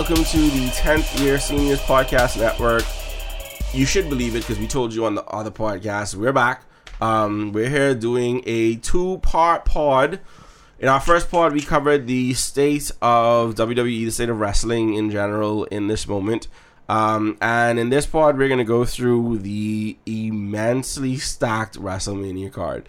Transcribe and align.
Ladies 0.00 0.18
and 0.18 0.24
gentlemen, 0.24 0.24
welcome 0.24 0.24
to 0.24 0.58
the 0.58 0.66
10th 0.70 1.22
Year 1.22 1.38
Seniors 1.38 1.80
Podcast 1.80 2.38
Network. 2.38 2.84
You 3.74 3.84
should 3.84 4.08
believe 4.08 4.34
it 4.34 4.40
because 4.40 4.58
we 4.58 4.66
told 4.66 4.94
you 4.94 5.04
on 5.04 5.14
the 5.14 5.24
other 5.24 5.50
podcast. 5.50 6.14
We're 6.14 6.32
back. 6.32 6.62
Um, 7.02 7.52
we're 7.52 7.68
here 7.68 7.94
doing 7.94 8.42
a 8.46 8.76
two 8.76 9.18
part 9.18 9.66
pod. 9.66 10.20
In 10.78 10.88
our 10.88 11.00
first 11.00 11.30
pod, 11.30 11.52
we 11.52 11.60
covered 11.60 12.06
the 12.06 12.32
state 12.32 12.90
of 13.02 13.56
WWE, 13.56 14.06
the 14.06 14.10
state 14.10 14.30
of 14.30 14.40
wrestling 14.40 14.94
in 14.94 15.10
general 15.10 15.64
in 15.64 15.88
this 15.88 16.08
moment. 16.08 16.48
Um, 16.88 17.36
and 17.42 17.78
in 17.78 17.90
this 17.90 18.06
pod, 18.06 18.38
we're 18.38 18.48
going 18.48 18.58
to 18.58 18.64
go 18.64 18.86
through 18.86 19.38
the 19.38 19.98
immensely 20.06 21.18
stacked 21.18 21.78
WrestleMania 21.78 22.50
card. 22.50 22.88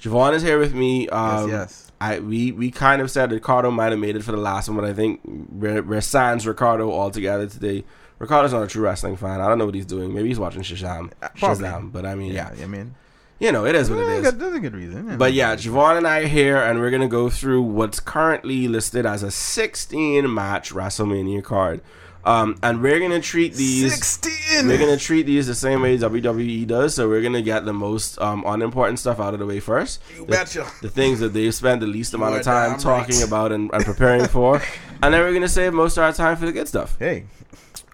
Javon 0.00 0.34
is 0.34 0.42
here 0.42 0.60
with 0.60 0.74
me. 0.74 1.08
Um, 1.08 1.48
yes, 1.48 1.50
yes. 1.50 1.91
I 2.10 2.18
we 2.20 2.52
we 2.52 2.70
kind 2.70 3.00
of 3.02 3.10
said 3.10 3.30
Ricardo 3.32 3.70
might 3.70 3.90
have 3.92 3.98
made 3.98 4.16
it 4.16 4.24
for 4.24 4.32
the 4.32 4.38
last 4.38 4.68
one, 4.68 4.76
but 4.76 4.84
I 4.86 4.92
think 4.92 5.20
we're, 5.24 5.82
we're 5.82 6.00
sans 6.00 6.46
Ricardo 6.46 6.90
altogether 6.90 7.46
today. 7.46 7.84
Ricardo's 8.18 8.52
not 8.52 8.62
a 8.62 8.66
true 8.66 8.82
wrestling 8.82 9.16
fan. 9.16 9.40
I 9.40 9.48
don't 9.48 9.58
know 9.58 9.66
what 9.66 9.74
he's 9.74 9.86
doing. 9.86 10.14
Maybe 10.14 10.28
he's 10.28 10.38
watching 10.38 10.62
Shazam. 10.62 11.10
Probably. 11.36 11.64
Shazam. 11.66 11.92
But 11.92 12.06
I 12.06 12.14
mean, 12.14 12.32
yeah. 12.32 12.50
I 12.62 12.66
mean, 12.66 12.94
You 13.40 13.50
know, 13.50 13.64
it 13.66 13.74
is 13.74 13.90
what 13.90 13.98
yeah, 13.98 14.04
it 14.14 14.18
is. 14.18 14.30
good- 14.30 14.38
That's 14.40 14.54
a 14.56 14.60
good 14.60 14.74
reason. 14.76 15.18
But 15.18 15.32
yeah, 15.32 15.56
Javon 15.56 15.96
and 15.98 16.06
I 16.06 16.20
are 16.20 16.26
here, 16.28 16.56
and 16.58 16.78
we're 16.78 16.90
gonna 16.90 17.08
go 17.08 17.28
through 17.30 17.62
what's 17.62 17.98
currently 17.98 18.68
listed 18.68 19.04
as 19.06 19.22
a 19.24 19.30
16 19.30 20.32
match 20.32 20.72
WrestleMania 20.72 21.42
card. 21.42 21.80
Um, 22.24 22.56
and 22.62 22.80
we're 22.80 23.00
gonna 23.00 23.20
treat 23.20 23.54
these. 23.54 23.92
sixteen. 23.92 24.68
We're 24.68 24.78
gonna 24.78 24.96
treat 24.96 25.26
these 25.26 25.46
the 25.48 25.54
same 25.56 25.82
way 25.82 25.98
WWE 25.98 26.66
does, 26.66 26.94
so 26.94 27.08
we're 27.08 27.20
gonna 27.22 27.42
get 27.42 27.64
the 27.64 27.72
most 27.72 28.20
um, 28.20 28.44
unimportant 28.46 28.98
stuff 29.00 29.18
out 29.18 29.34
of 29.34 29.40
the 29.40 29.46
way 29.46 29.58
first. 29.60 30.00
You 30.16 30.24
The- 30.26 30.30
betcha. 30.30 30.66
The 30.82 30.88
things 30.90 31.18
that 31.20 31.30
they've 31.34 31.54
spent 31.54 31.80
the 31.80 31.86
least 31.88 32.14
amount 32.14 32.36
of 32.36 32.42
time 32.42 32.78
talking 32.78 33.16
right. 33.16 33.26
about 33.26 33.50
and, 33.50 33.70
and 33.72 33.84
preparing 33.84 34.26
for, 34.28 34.56
and 35.02 35.12
then 35.12 35.20
we're 35.20 35.32
gonna 35.32 35.48
save 35.48 35.72
most 35.72 35.96
of 35.96 36.04
our 36.04 36.12
time 36.12 36.36
for 36.36 36.46
the 36.46 36.52
good 36.52 36.68
stuff. 36.68 36.96
Hey, 36.98 37.24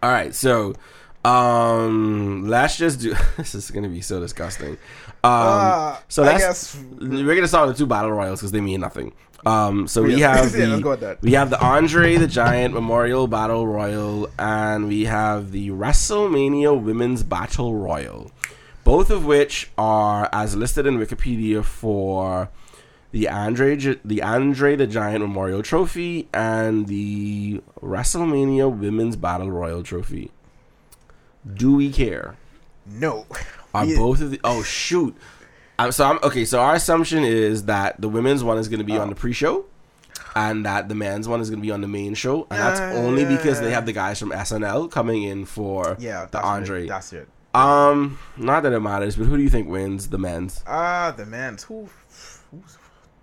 All 0.02 0.10
right, 0.10 0.34
so 0.34 0.74
um, 1.24 2.46
let's 2.48 2.76
just 2.76 3.00
do. 3.00 3.14
this 3.36 3.54
is 3.54 3.70
gonna 3.70 3.88
be 3.88 4.00
so 4.00 4.20
disgusting. 4.20 4.72
Um, 5.24 5.30
Uh, 5.32 5.96
so 6.08 6.22
I 6.22 6.26
that's 6.38 6.74
guess- 6.74 6.84
we're 7.00 7.34
gonna 7.34 7.48
start 7.48 7.66
with 7.68 7.76
the 7.76 7.82
two 7.82 7.86
battle 7.86 8.12
royals 8.12 8.40
because 8.40 8.52
they 8.52 8.60
mean 8.60 8.80
nothing. 8.80 9.12
Um, 9.48 9.88
so 9.88 10.02
we 10.02 10.16
Yeah. 10.16 10.36
have 10.36 10.52
Yeah, 10.54 10.66
the 10.66 10.66
let's 10.72 10.82
go 10.82 10.90
with 10.90 11.00
that. 11.00 11.22
we 11.22 11.32
have 11.32 11.50
the 11.50 11.60
Andre 11.60 12.16
the 12.16 12.26
Giant 12.26 12.74
Memorial 12.74 13.26
Battle 13.26 13.66
Royal, 13.66 14.28
and 14.38 14.88
we 14.88 15.04
have 15.06 15.52
the 15.52 15.70
WrestleMania 15.70 16.78
Women's 16.80 17.22
Battle 17.22 17.74
Royal, 17.74 18.30
both 18.84 19.10
of 19.10 19.24
which 19.24 19.70
are 19.78 20.28
as 20.32 20.54
listed 20.56 20.86
in 20.86 20.98
Wikipedia 20.98 21.64
for 21.64 22.50
the 23.10 23.28
Andre 23.28 23.76
the 24.04 24.20
Andre 24.22 24.76
the 24.76 24.86
Giant 24.86 25.20
Memorial 25.20 25.62
Trophy 25.62 26.28
and 26.34 26.86
the 26.88 27.62
WrestleMania 27.82 28.70
Women's 28.76 29.16
Battle 29.16 29.50
Royal 29.50 29.82
Trophy. 29.82 30.30
Do 31.62 31.74
we 31.76 31.90
care? 31.90 32.36
no. 32.86 33.26
Are 33.74 33.84
We- 33.86 33.96
both 33.96 34.20
of 34.22 34.30
the 34.30 34.40
oh 34.44 34.62
shoot? 34.62 35.14
Um, 35.78 35.92
so 35.92 36.04
I'm 36.06 36.18
okay. 36.22 36.44
So 36.44 36.60
our 36.60 36.74
assumption 36.74 37.24
is 37.24 37.64
that 37.66 38.00
the 38.00 38.08
women's 38.08 38.42
one 38.42 38.58
is 38.58 38.68
going 38.68 38.78
to 38.80 38.84
be 38.84 38.96
Oh. 38.98 39.00
on 39.02 39.08
the 39.08 39.14
pre-show, 39.14 39.64
and 40.34 40.64
that 40.66 40.88
the 40.88 40.94
men's 40.94 41.28
one 41.28 41.40
is 41.40 41.50
going 41.50 41.60
to 41.60 41.66
be 41.66 41.70
on 41.70 41.80
the 41.80 41.88
main 41.88 42.14
show, 42.14 42.46
and 42.50 42.58
that's 42.60 42.80
only 42.96 43.24
because 43.24 43.60
they 43.60 43.70
have 43.70 43.86
the 43.86 43.92
guys 43.92 44.18
from 44.18 44.30
SNL 44.32 44.90
coming 44.90 45.22
in 45.22 45.44
for 45.44 45.96
Yeah, 45.98 46.26
the 46.30 46.40
Andre. 46.42 46.84
It. 46.84 46.88
That's 46.88 47.12
it. 47.12 47.28
um, 47.54 48.18
not 48.36 48.62
that 48.64 48.72
it 48.72 48.80
matters, 48.80 49.16
but 49.16 49.26
who 49.26 49.36
do 49.36 49.42
you 49.42 49.48
think 49.48 49.68
wins 49.68 50.08
the 50.08 50.18
men's? 50.18 50.62
Ah, 50.66 51.12
the 51.16 51.24
men's. 51.26 51.62
who? 51.64 51.88
Who's? 52.50 52.78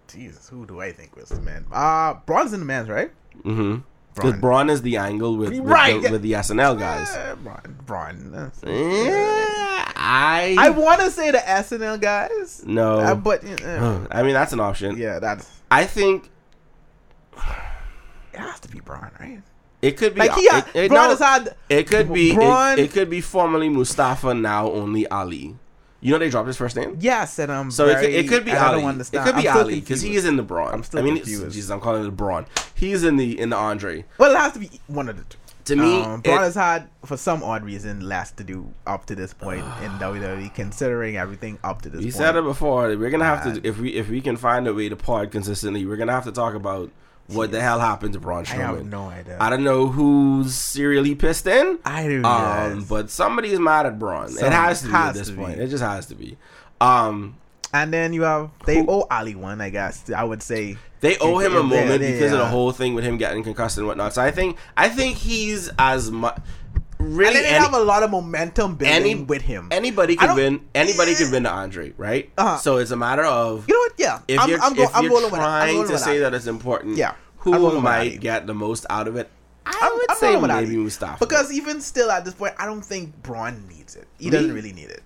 Jesus, 0.08 0.48
who 0.48 0.66
do 0.66 0.80
I 0.80 0.92
think 0.94 1.16
wins 1.16 1.30
the 1.30 1.42
men? 1.42 1.66
Ah, 1.74 2.22
Braun's 2.26 2.54
in 2.54 2.60
the 2.62 2.66
man's 2.66 2.88
right. 2.88 3.12
Mm-hmm. 3.44 3.80
Because 4.16 4.32
Braun. 4.32 4.42
Braun 4.42 4.70
is 4.70 4.82
the 4.82 4.98
angle 4.98 5.36
with 5.38 5.50
with, 5.50 5.60
Right, 5.60 6.02
the, 6.02 6.10
with 6.12 6.22
the 6.22 6.32
SNL 6.34 6.80
guys. 6.80 7.10
Braun. 7.44 7.78
Braun. 7.86 8.32
that's- 8.32 8.64
Eh, 8.64 9.92
I 9.98 10.56
I 10.58 10.70
want 10.72 11.02
to 11.02 11.12
say 11.12 11.32
the 11.32 11.38
SNL 11.40 12.00
guys. 12.00 12.64
no. 12.66 13.00
Uh, 13.00 13.16
but 13.16 13.44
uh, 13.64 14.08
I 14.12 14.24
mean 14.24 14.34
that's 14.34 14.54
an 14.54 14.60
option. 14.60 14.98
yeah, 14.98 15.20
that's 15.20 15.50
I 15.70 15.86
think 15.86 16.30
it 18.34 18.40
has 18.40 18.60
to 18.62 18.70
be 18.70 18.80
Braun, 18.80 19.12
right? 19.20 19.42
it 19.82 19.98
could 19.98 20.14
be. 20.16 20.20
Like 20.20 20.34
he, 20.34 20.42
it, 20.44 20.66
it- 20.74 20.90
Braun 20.90 21.10
no, 21.10 21.16
had 21.18 21.56
It 21.70 21.88
could 21.88 22.12
be. 22.12 22.32
It, 22.32 22.80
it 22.80 22.92
could 22.92 23.10
be 23.10 23.22
formerly 23.22 23.70
Mustafa, 23.70 24.34
now 24.34 24.72
only 24.72 25.08
Ali. 25.08 25.56
You 26.06 26.12
know 26.12 26.20
they 26.20 26.30
dropped 26.30 26.46
his 26.46 26.56
first 26.56 26.76
name, 26.76 26.98
yes, 27.00 27.40
and 27.40 27.52
I'm 27.52 27.72
so 27.72 27.88
it, 27.88 28.00
could, 28.00 28.10
it 28.12 28.28
could 28.30 28.46
be 28.46 28.52
I 28.52 28.68
Ali. 28.68 28.82
don't 28.82 29.02
It 29.02 29.24
could 29.24 29.36
be 29.38 29.50
I'm 29.50 29.58
Ali 29.58 29.80
because 29.80 30.02
he 30.02 30.16
is 30.16 30.24
in 30.26 30.36
the 30.38 30.44
Braun. 30.44 30.72
I'm 30.72 30.84
still 30.84 31.00
I 31.00 31.04
mean, 31.04 31.16
confused. 31.16 31.52
Jesus, 31.56 31.72
I'm 31.72 31.80
calling 31.80 32.02
it 32.02 32.06
the 32.06 32.12
Braun. 32.12 32.46
He's 32.76 33.04
in 33.04 33.18
the 33.18 33.40
in 33.40 33.50
the 33.50 33.56
Andre. 33.56 34.06
Well, 34.20 34.32
it 34.32 34.38
has 34.38 34.54
to 34.54 34.60
be 34.60 34.70
one 34.86 35.10
of 35.10 35.18
the 35.18 35.24
two. 35.24 35.38
To 35.66 35.76
me, 35.76 36.04
um, 36.04 36.20
it- 36.20 36.26
Braun 36.26 36.42
has 36.44 36.54
had, 36.54 36.90
for 37.04 37.18
some 37.18 37.42
odd 37.42 37.66
reason, 37.66 38.02
less 38.02 38.30
to 38.34 38.44
do 38.44 38.72
up 38.86 39.08
to 39.08 39.16
this 39.16 39.34
point 39.34 39.62
in 39.82 39.90
WWE, 40.00 40.54
considering 40.54 41.18
everything 41.18 41.58
up 41.64 41.82
to 41.82 41.90
this 41.90 41.98
we 42.02 42.06
point. 42.06 42.14
said 42.14 42.36
it 42.36 42.44
before. 42.44 42.96
We're 42.96 43.10
gonna 43.10 43.26
have 43.26 43.44
to 43.56 43.68
if 43.68 43.80
we 43.80 43.94
if 43.96 44.08
we 44.08 44.22
can 44.22 44.38
find 44.38 44.68
a 44.68 44.76
way 44.76 44.90
to 44.90 44.96
pod 44.96 45.32
consistently. 45.32 45.88
We're 45.88 45.98
gonna 45.98 46.12
have 46.12 46.26
to 46.26 46.32
talk 46.32 46.54
about 46.54 46.92
what 47.28 47.52
the 47.52 47.60
hell 47.62 47.80
happened 47.80 48.14
to 48.14 48.20
Braun 48.20 48.46
I 48.48 48.50
have 48.56 48.76
Strowman. 48.78 48.90
no 48.90 49.04
idea. 49.10 49.38
I 49.40 49.50
don't 49.50 49.64
know 49.64 49.88
who's 49.88 50.54
serially 50.56 51.16
pissed 51.16 51.48
in. 51.48 51.80
I 51.84 52.08
do. 52.08 52.24
Um, 52.24 52.80
yes. 52.80 52.88
but 52.88 53.10
somebody's 53.10 53.60
mad 53.60 53.86
at 53.86 53.98
Braun. 53.98 54.30
it 54.32 54.52
has 54.52 54.82
to 54.82 54.88
be 54.88 54.92
has 54.94 55.10
at 55.10 55.14
this 55.16 55.28
to 55.30 55.34
be. 55.34 55.42
point. 55.44 55.60
It 55.60 55.68
just 55.68 55.84
has 55.84 56.06
to 56.08 56.16
be. 56.16 56.38
Um, 56.82 57.38
and 57.74 57.92
then 57.92 58.14
you 58.14 58.22
have 58.24 58.52
they 58.66 58.78
Who- 58.80 58.86
owe 58.90 59.08
Ali 59.10 59.36
one, 59.36 59.60
I 59.62 59.70
guess. 59.70 60.10
I 60.16 60.24
would 60.24 60.42
say 60.44 60.78
They 61.02 61.18
owe 61.18 61.40
him 61.40 61.54
a 61.54 61.56
Yeah, 61.58 61.62
moment 61.64 62.02
yeah, 62.02 62.12
because 62.12 62.32
of 62.32 62.40
the 62.40 62.48
whole 62.48 62.72
thing 62.72 62.94
with 62.96 63.04
him 63.04 63.18
getting 63.18 63.44
concussed 63.44 63.78
and 63.78 63.86
whatnot. 63.88 64.14
So 64.14 64.22
I 64.22 64.32
think 64.32 64.58
I 64.78 64.88
think 64.90 65.18
he's 65.18 65.70
as 65.80 66.10
much 66.12 66.38
really 67.00 67.34
they 67.34 67.46
any- 67.48 67.64
have 67.64 67.74
a 67.74 67.80
lot 67.80 68.04
of 68.04 68.12
momentum 68.12 68.76
building 68.76 68.96
any- 68.96 69.16
with 69.24 69.42
him. 69.42 69.70
anybody 69.72 70.18
I 70.20 70.34
win. 70.34 70.62
Anybody 70.74 71.16
could 71.16 71.32
win 71.32 71.44
the 71.44 71.52
Andre, 71.52 71.94
right? 71.98 72.32
Uh-huh. 72.38 72.58
So 72.58 72.78
it's 72.78 72.92
a 72.92 72.96
matter 72.96 73.24
of 73.24 73.66
you 73.68 73.74
know 73.74 73.80
what? 73.80 73.94
Yeah, 73.98 74.20
if 74.28 74.40
I'm, 74.40 74.50
you're, 74.50 74.60
I'm, 74.62 74.78
if 74.78 74.96
I'm 74.96 75.04
you're 75.04 75.12
rolling 75.12 75.32
with 75.32 75.40
that. 75.40 75.64
I'm 75.64 75.76
trying 75.76 75.88
to 75.88 75.98
say 75.98 76.20
that. 76.20 76.32
that 76.32 76.38
it's 76.38 76.48
important. 76.48 76.98
Yeah, 76.98 77.14
who 77.38 77.80
might 77.82 78.20
get 78.20 78.48
the 78.48 78.54
most 78.54 78.86
out 78.90 79.08
of 79.08 79.16
it? 79.16 79.30
I 79.68 79.92
would 80.08 80.18
say 80.18 80.40
maybe. 80.40 80.78
Mustafa 80.78 81.18
Because 81.20 81.52
even 81.52 81.82
still 81.82 82.12
at 82.12 82.24
this 82.24 82.36
point, 82.36 82.54
I 82.60 82.66
don't 82.68 82.84
think 82.86 83.22
Braun 83.24 83.68
needs 83.68 83.96
it. 83.96 84.08
He 84.20 84.26
Me? 84.26 84.32
doesn't 84.32 84.54
really 84.54 84.72
need 84.74 84.90
it. 84.90 85.02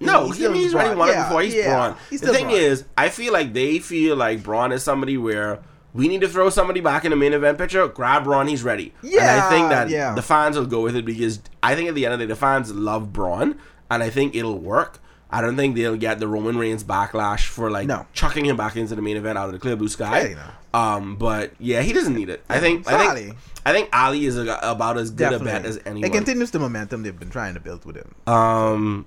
No, 0.00 0.26
He's 0.26 0.36
he, 0.38 0.52
he's 0.52 0.74
already 0.74 0.96
won 0.96 1.08
it 1.10 1.16
before. 1.16 1.42
He's 1.42 1.54
yeah, 1.54 1.68
Braun. 1.74 1.96
he's 2.10 2.20
the 2.20 2.32
thing 2.32 2.46
Braun. 2.48 2.58
is, 2.58 2.84
I 2.98 3.08
feel 3.08 3.32
like 3.32 3.52
they 3.52 3.78
feel 3.78 4.16
like 4.16 4.42
Braun 4.42 4.72
is 4.72 4.82
somebody 4.82 5.16
where 5.16 5.60
we 5.94 6.08
need 6.08 6.20
to 6.22 6.28
throw 6.28 6.48
somebody 6.50 6.80
back 6.80 7.04
in 7.04 7.10
the 7.10 7.16
main 7.16 7.32
event 7.32 7.58
picture. 7.58 7.86
Grab 7.88 8.24
Braun, 8.24 8.46
he's 8.46 8.62
ready. 8.62 8.94
and 9.02 9.20
I 9.20 9.48
think 9.50 9.68
that 9.68 9.88
yeah. 9.90 10.14
the 10.14 10.22
fans 10.22 10.56
will 10.56 10.66
go 10.66 10.80
with 10.82 10.96
it 10.96 11.04
because 11.04 11.40
I 11.62 11.74
think 11.74 11.88
at 11.88 11.94
the 11.94 12.04
end 12.06 12.14
of 12.14 12.20
the 12.20 12.26
day, 12.26 12.28
the 12.28 12.36
fans 12.36 12.72
love 12.72 13.12
Braun, 13.12 13.58
and 13.90 14.02
I 14.02 14.10
think 14.10 14.34
it'll 14.34 14.58
work. 14.58 15.00
I 15.34 15.40
don't 15.40 15.56
think 15.56 15.76
they'll 15.76 15.96
get 15.96 16.18
the 16.18 16.28
Roman 16.28 16.58
Reigns 16.58 16.84
backlash 16.84 17.46
for 17.46 17.70
like 17.70 17.86
No. 17.86 18.06
chucking 18.12 18.44
him 18.44 18.56
back 18.56 18.76
into 18.76 18.94
the 18.94 19.00
main 19.02 19.16
event 19.16 19.38
out 19.38 19.46
of 19.46 19.52
the 19.52 19.58
clear 19.58 19.76
blue 19.76 19.88
sky. 19.88 20.34
No. 20.36 20.78
Um, 20.78 21.16
but 21.16 21.52
yeah, 21.58 21.80
he 21.82 21.92
doesn't 21.94 22.14
need 22.14 22.28
it. 22.28 22.42
I 22.48 22.60
think. 22.60 22.86
I 22.90 23.08
Ali. 23.08 23.32
I 23.64 23.72
think 23.72 23.88
Ali 23.94 24.24
is 24.26 24.36
a, 24.36 24.58
about 24.62 24.98
as 24.98 25.10
good 25.10 25.30
Definitely. 25.30 25.50
a 25.50 25.54
bet 25.54 25.64
as 25.66 25.78
anyone. 25.86 26.10
It 26.10 26.12
continues 26.12 26.50
the 26.50 26.58
momentum 26.58 27.02
they've 27.02 27.18
been 27.18 27.30
trying 27.30 27.54
to 27.54 27.60
build 27.60 27.84
with 27.84 27.96
him. 27.96 28.14
um, 28.26 29.06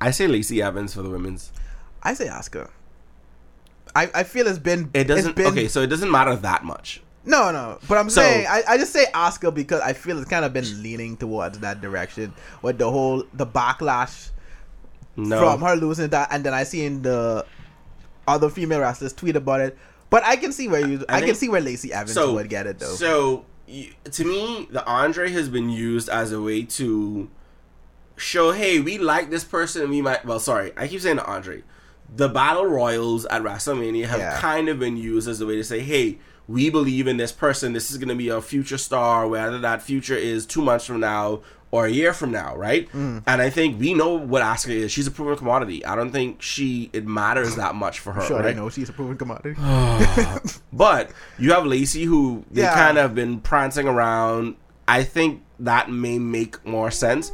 I 0.00 0.10
say 0.10 0.26
Lacey 0.26 0.60
Evans 0.60 0.94
for 0.94 1.02
the 1.02 1.10
women's. 1.10 1.52
I 2.02 2.14
say 2.14 2.26
Asuka. 2.26 2.70
I, 3.94 4.10
I 4.14 4.22
feel 4.24 4.46
it's 4.46 4.58
been 4.58 4.90
It 4.94 5.04
doesn't. 5.04 5.30
It's 5.30 5.36
been, 5.36 5.46
okay, 5.48 5.68
so 5.68 5.82
it 5.82 5.88
doesn't 5.88 6.10
matter 6.10 6.34
that 6.36 6.64
much. 6.64 7.02
No, 7.24 7.52
no. 7.52 7.78
But 7.88 7.98
I'm 7.98 8.10
So- 8.10 8.20
saying 8.22 8.46
I, 8.48 8.62
I 8.68 8.78
just 8.78 8.92
say 8.92 9.06
Asuka 9.14 9.54
because 9.54 9.80
I 9.80 9.92
feel 9.92 10.18
it's 10.18 10.28
kind 10.30 10.44
of 10.44 10.52
been 10.52 10.82
leaning 10.82 11.16
towards 11.16 11.58
that 11.60 11.80
direction 11.80 12.32
with 12.62 12.78
the 12.78 12.90
whole 12.90 13.24
the 13.34 13.46
backlash 13.46 14.30
No. 15.16 15.38
from 15.38 15.60
her 15.62 15.76
losing 15.76 16.08
that, 16.10 16.28
and 16.32 16.42
then 16.44 16.54
I 16.54 16.64
seen 16.64 17.02
the 17.02 17.46
other 18.26 18.48
female 18.48 18.80
wrestlers 18.80 19.12
tweet 19.12 19.36
about 19.36 19.60
it. 19.60 19.78
But 20.10 20.24
I 20.24 20.36
can 20.36 20.52
see 20.52 20.68
where 20.68 20.86
you 20.86 21.04
I 21.08 21.18
I, 21.18 21.20
can 21.22 21.34
see 21.34 21.48
where 21.48 21.60
Lacey 21.60 21.92
Evans 21.92 22.12
so 22.14 22.34
would 22.34 22.48
get 22.48 22.66
it 22.66 22.78
though. 22.78 22.94
So 22.94 23.44
to 23.68 24.24
me, 24.24 24.68
the 24.70 24.84
Andre 24.84 25.30
has 25.30 25.48
been 25.48 25.70
used 25.70 26.08
as 26.08 26.32
a 26.32 26.40
way 26.42 26.64
to 26.64 27.30
show, 28.16 28.52
hey, 28.52 28.80
we 28.80 28.98
like 28.98 29.30
this 29.30 29.44
person. 29.44 29.88
We 29.90 30.02
might. 30.02 30.24
Well, 30.24 30.40
sorry, 30.40 30.72
I 30.76 30.88
keep 30.88 31.00
saying 31.00 31.16
the 31.16 31.24
Andre. 31.26 31.62
The 32.14 32.28
battle 32.28 32.66
royals 32.66 33.24
at 33.26 33.42
WrestleMania 33.42 34.06
have 34.06 34.20
Yeah. 34.20 34.38
kind 34.38 34.68
of 34.68 34.78
been 34.78 34.96
used 34.96 35.28
as 35.28 35.40
a 35.40 35.46
way 35.46 35.56
to 35.56 35.64
say, 35.64 35.80
hey, 35.80 36.18
we 36.48 36.68
believe 36.70 37.06
in 37.06 37.16
this 37.16 37.32
person. 37.32 37.72
This 37.72 37.90
is 37.90 37.96
going 37.98 38.08
to 38.10 38.14
be 38.14 38.28
a 38.28 38.42
future 38.42 38.76
star, 38.78 39.26
whether 39.26 39.58
that 39.60 39.82
future 39.82 40.16
is 40.16 40.44
two 40.44 40.60
months 40.60 40.84
from 40.84 41.00
now 41.00 41.40
or 41.70 41.86
a 41.86 41.90
year 41.90 42.12
from 42.12 42.30
now, 42.30 42.54
right? 42.54 42.90
Mm. 42.92 43.22
And 43.26 43.40
I 43.40 43.48
think 43.48 43.80
we 43.80 43.94
know 43.94 44.12
what 44.18 44.42
Asuka 44.42 44.70
is. 44.72 44.92
She's 44.92 45.06
a 45.06 45.10
proven 45.10 45.36
commodity. 45.38 45.82
I 45.86 45.94
don't 45.94 46.10
think 46.10 46.42
she 46.42 46.90
it 46.92 47.06
matters 47.06 47.56
that 47.56 47.74
much 47.74 48.00
for 48.00 48.12
her. 48.12 48.20
sure, 48.26 48.40
right? 48.40 48.48
I 48.48 48.52
know 48.52 48.68
she's 48.68 48.90
a 48.90 48.92
proven 48.92 49.16
commodity. 49.16 49.54
But 50.72 51.10
you 51.38 51.52
have 51.52 51.64
Lacey, 51.66 52.04
who 52.04 52.44
they 52.50 52.62
Yeah. 52.62 52.74
kind 52.74 52.98
of 52.98 53.14
been 53.14 53.40
prancing 53.40 53.86
around. 53.88 54.56
I 54.88 55.02
think 55.04 55.42
that 55.60 55.90
may 55.90 56.18
make 56.18 56.64
more 56.66 56.90
sense. 56.90 57.32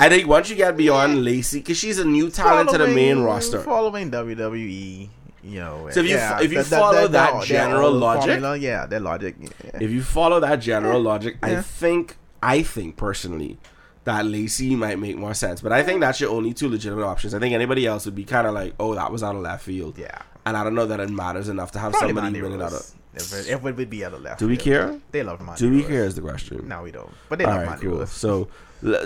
I 0.00 0.08
think 0.08 0.28
once 0.28 0.48
you 0.48 0.56
get 0.56 0.76
beyond 0.76 1.24
Lacey, 1.24 1.58
because 1.58 1.76
she's 1.76 1.98
a 1.98 2.04
new 2.04 2.30
talent 2.30 2.70
to 2.70 2.78
the 2.78 2.86
main 2.88 3.20
roster. 3.20 3.60
Following 3.60 4.10
WWE, 4.10 5.08
you 5.42 5.58
know. 5.60 5.88
So 5.90 6.00
if 6.00 6.08
you 6.08 6.18
fo- 6.18 6.38
if 6.42 6.52
you 6.52 6.62
follow 6.62 7.08
that 7.08 7.44
general 7.44 7.88
old 7.90 7.96
logic- 8.00 8.24
formula, 8.30 8.56
yeah, 8.56 8.86
their 8.86 9.00
logic. 9.00 9.36
Yeah. 9.40 9.70
If 9.80 9.90
you 9.90 10.02
follow 10.02 10.38
that 10.40 10.56
general 10.56 11.00
logic, 11.00 11.38
I 11.42 11.60
think 11.62 12.16
I 12.42 12.62
think 12.62 12.96
personally 12.96 13.58
that 14.04 14.24
Lacey 14.24 14.74
might 14.76 14.98
make 14.98 15.16
more 15.16 15.34
sense. 15.34 15.60
But 15.60 15.72
I 15.72 15.82
think 15.82 16.00
that's 16.00 16.20
your 16.20 16.30
only 16.30 16.54
two 16.54 16.68
legitimate 16.68 17.04
options. 17.04 17.34
I 17.34 17.38
think 17.40 17.52
anybody 17.54 17.84
else 17.84 18.04
would 18.06 18.14
be 18.14 18.24
kind 18.24 18.46
of 18.46 18.54
like, 18.54 18.74
oh, 18.80 18.94
that 18.94 19.10
was 19.12 19.22
out 19.22 19.34
of 19.34 19.42
left 19.42 19.64
field. 19.64 19.98
yeah, 19.98 20.22
And 20.46 20.56
I 20.56 20.64
don't 20.64 20.74
know 20.74 20.86
that 20.86 20.98
it 21.00 21.10
matters 21.10 21.48
enough 21.50 21.72
to 21.72 21.78
have 21.78 21.92
probably 21.92 22.14
somebody 22.14 22.40
win 22.40 22.52
it 22.52 22.62
out 22.62 22.72
of. 22.72 22.90
If 23.20 23.48
it, 23.48 23.62
would 23.62 23.90
be 23.90 24.04
out 24.04 24.14
of 24.14 24.22
left. 24.22 24.38
Do 24.38 24.48
we 24.48 24.56
care? 24.56 24.98
They 25.10 25.22
love 25.22 25.40
Mandy. 25.40 25.60
Do 25.60 25.70
we 25.70 25.82
care 25.82 26.04
is 26.04 26.14
the 26.14 26.20
question. 26.20 26.68
No, 26.68 26.82
we 26.82 26.90
don't. 26.90 27.12
But 27.28 27.38
they 27.38 27.44
All 27.44 27.50
love 27.52 27.60
right, 27.60 27.68
Mandy 27.70 27.86
cool. 27.86 28.06
So, 28.06 28.48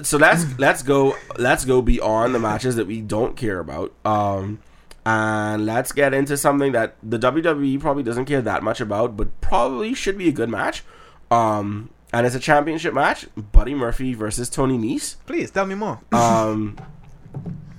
so 0.03 0.19
let's 0.19 0.47
let's 0.59 0.82
go 0.82 1.17
let's 1.38 1.64
go 1.64 1.82
beyond 1.82 2.35
the 2.35 2.38
matches 2.38 2.76
that 2.76 2.87
we 2.87 3.00
don't 3.00 3.37
care 3.37 3.59
about. 3.59 3.93
Um, 4.05 4.61
and 5.05 5.67
let's 5.67 5.93
get 5.93 6.14
into 6.14 6.37
something 6.37 6.73
that 6.73 6.97
the 7.03 7.19
WWE 7.19 7.81
probably 7.81 8.03
doesn't 8.03 8.26
care 8.26 8.41
that 8.43 8.62
much 8.62 8.81
about, 8.81 9.17
but 9.17 9.41
probably 9.41 9.94
should 9.94 10.17
be 10.17 10.29
a 10.29 10.32
good 10.32 10.49
match. 10.49 10.85
Um, 11.31 11.91
and 12.12 12.26
it's 12.26 12.37
a 12.37 12.41
championship 12.41 12.94
match: 12.94 13.26
Buddy 13.37 13.75
Murphy 13.75 14.14
versus 14.14 14.49
Tony 14.49 14.79
Nese. 14.79 15.17
Please 15.26 15.50
tell 15.50 15.67
me 15.67 15.75
more. 15.75 16.00
Um, 16.12 16.76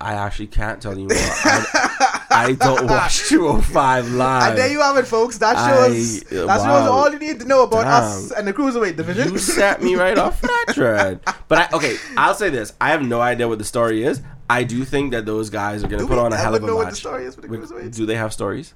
I 0.00 0.14
actually 0.14 0.48
can't 0.48 0.82
tell 0.82 0.98
you 0.98 1.08
more. 1.08 1.16
I, 1.18 2.24
I 2.30 2.52
don't 2.52 2.86
watch 2.86 3.28
205 3.28 4.12
live. 4.12 4.48
and 4.50 4.58
there 4.58 4.70
you 4.70 4.80
have 4.80 4.96
it, 4.96 5.06
folks. 5.06 5.38
That 5.38 5.56
I- 5.56 5.70
shows 5.88 6.20
that 6.24 6.46
wow. 6.46 6.56
shows 6.56 6.88
all 6.88 7.12
you 7.12 7.18
need 7.18 7.40
to 7.40 7.46
know 7.46 7.62
about 7.62 7.86
us 7.86 8.30
and 8.32 8.46
the 8.46 8.52
cruiserweight 8.52 8.96
division. 8.96 9.32
You 9.32 9.38
set 9.38 9.82
me 9.82 9.94
right 9.94 10.18
off 10.18 10.40
that 10.40 10.66
tread. 10.74 11.20
But 11.48 11.58
I, 11.72 11.76
okay, 11.76 11.96
I'll 12.16 12.34
say 12.34 12.50
this: 12.50 12.72
I 12.80 12.90
have 12.90 13.02
no 13.02 13.20
idea 13.20 13.48
what 13.48 13.58
the 13.58 13.64
story 13.64 14.02
is. 14.04 14.20
I 14.50 14.64
do 14.64 14.84
think 14.84 15.12
that 15.12 15.24
those 15.26 15.48
guys 15.48 15.82
are 15.84 15.88
going 15.88 16.02
to 16.02 16.08
put 16.08 16.18
on 16.18 16.32
a 16.32 16.36
hell 16.36 16.54
of 16.54 16.62
a 16.62 16.66
know 16.66 16.74
match. 16.76 16.84
what 16.84 16.90
the 16.90 16.96
story 16.96 17.24
is 17.24 17.34
for 17.34 17.40
the 17.40 17.90
do 17.90 18.04
they 18.04 18.16
have 18.16 18.32
stories? 18.32 18.74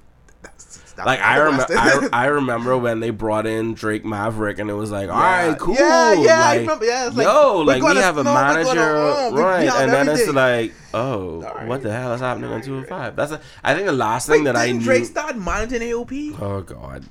Stop 0.99 1.05
Like. 1.07 1.21
I 1.21 1.37
remember, 1.37 1.65
I, 1.69 2.09
I 2.13 2.25
remember 2.27 2.77
when 2.77 2.99
they 2.99 3.09
brought 3.09 3.47
in 3.47 3.73
Drake 3.73 4.03
Maverick, 4.03 4.59
and 4.59 4.69
it 4.69 4.73
was 4.73 4.91
like, 4.91 5.09
all 5.09 5.17
Yeah. 5.19 5.47
right, 5.49 5.59
cool, 5.59 5.75
Yeah, 5.75 6.13
yeah, 6.13 6.41
I 6.43 6.49
like, 6.51 6.59
remember. 6.61 6.85
Yeah, 6.85 7.07
it's 7.07 7.15
like, 7.15 7.25
yo, 7.25 7.57
like 7.59 7.81
we 7.83 7.95
have 7.95 8.17
a 8.17 8.23
no, 8.23 8.33
manager, 8.33 8.69
oh, 8.97 9.31
right? 9.33 9.69
and 9.69 9.91
then 9.91 10.09
it's 10.09 10.27
like, 10.27 10.73
oh, 10.93 11.35
All 11.35 11.41
right. 11.41 11.67
what 11.67 11.81
the 11.83 11.91
hell 11.91 12.13
is 12.13 12.21
happening 12.21 12.49
on 12.49 12.55
Right, 12.57 12.63
two 12.63 12.73
hundred 12.73 12.91
right. 12.91 12.99
five? 12.99 13.15
That's 13.15 13.31
a, 13.31 13.41
I 13.63 13.73
think 13.73 13.85
the 13.85 13.91
last 13.93 14.27
thing 14.27 14.43
that 14.43 14.55
I 14.55 14.71
knew. 14.71 14.81
Drake 14.81 15.05
start 15.05 15.37
managing 15.37 15.81
AOP? 15.81 16.41
Oh 16.41 16.61
God! 16.61 17.05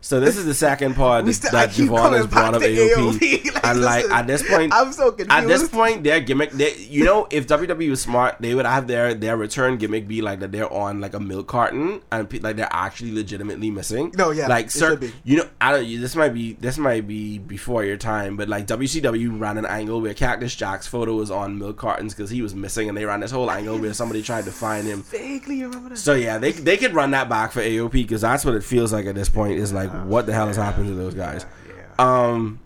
So 0.00 0.20
this 0.20 0.36
is 0.36 0.44
the 0.44 0.54
second 0.54 0.94
part 0.94 1.24
that, 1.26 1.32
still- 1.32 1.50
that 1.52 1.70
Javon 1.70 2.16
has 2.16 2.26
brought 2.28 2.54
up 2.54 2.62
AOP, 2.62 3.18
AOP. 3.18 3.52
Like, 3.66 3.74
and 3.74 3.80
like 3.82 4.02
listen, 4.04 4.12
at 4.16 4.26
this 4.28 4.48
point, 4.48 4.72
I'm 4.72 4.92
so 4.92 5.10
confused. 5.10 5.30
at 5.32 5.48
this 5.48 5.68
point, 5.68 6.04
their 6.04 6.20
gimmick, 6.20 6.52
they, 6.52 6.76
you 6.76 7.04
know, 7.04 7.26
if 7.30 7.48
WWE 7.48 7.90
was 7.90 8.00
smart, 8.00 8.36
they 8.38 8.54
would 8.54 8.64
have 8.66 8.86
their 8.86 9.12
their 9.12 9.36
return 9.36 9.76
gimmick 9.76 10.06
be 10.06 10.22
like 10.22 10.38
that 10.38 10.52
they're 10.52 10.72
on 10.72 11.00
like 11.00 11.14
a 11.14 11.18
milk 11.20 11.48
carton 11.48 12.00
and 12.12 12.30
pe- 12.30 12.38
like 12.38 12.54
they're 12.54 12.68
actually 12.70 13.12
legitimately 13.12 13.70
missing. 13.72 14.12
No, 14.16 14.30
yeah, 14.30 14.46
like 14.46 14.70
sir, 14.70 15.00
you 15.24 15.38
know, 15.38 15.48
I 15.60 15.72
don't. 15.72 16.00
This 16.00 16.14
might 16.14 16.28
be 16.32 16.52
this 16.52 16.78
might 16.78 17.08
be 17.08 17.38
before 17.38 17.84
your 17.84 17.96
time, 17.96 18.36
but 18.36 18.48
like 18.48 18.68
WCW 18.68 19.40
ran 19.40 19.58
an 19.58 19.66
angle 19.66 20.00
where 20.00 20.14
Cactus 20.14 20.54
Jack's 20.54 20.86
photo 20.86 21.14
was 21.16 21.32
on 21.32 21.58
milk 21.58 21.76
cartons 21.76 22.14
because 22.14 22.30
he 22.30 22.42
was 22.42 22.54
missing, 22.54 22.88
and 22.88 22.96
they 22.96 23.04
ran 23.04 23.18
this 23.18 23.32
whole 23.32 23.50
angle 23.50 23.78
where 23.78 23.94
somebody 23.94 24.22
tried 24.22 24.44
to 24.44 24.52
find 24.52 24.86
him. 24.86 25.02
vaguely 25.02 25.64
remember 25.64 25.88
that. 25.88 25.98
So 25.98 26.14
yeah, 26.14 26.38
they 26.38 26.52
they 26.52 26.76
could 26.76 26.94
run 26.94 27.10
that 27.10 27.28
back 27.28 27.50
for 27.50 27.62
AOP 27.62 27.90
because 27.90 28.20
that's 28.20 28.44
what 28.44 28.54
it 28.54 28.62
feels 28.62 28.92
like 28.92 29.06
at 29.06 29.16
this 29.16 29.28
point. 29.28 29.58
Is 29.58 29.72
like, 29.72 29.90
what 30.04 30.26
the 30.26 30.32
hell 30.32 30.46
has 30.46 30.56
happened 30.56 30.86
to 30.88 30.94
those 30.94 31.14
guys? 31.14 31.46
yeah. 31.68 31.84
Um, 31.98 32.60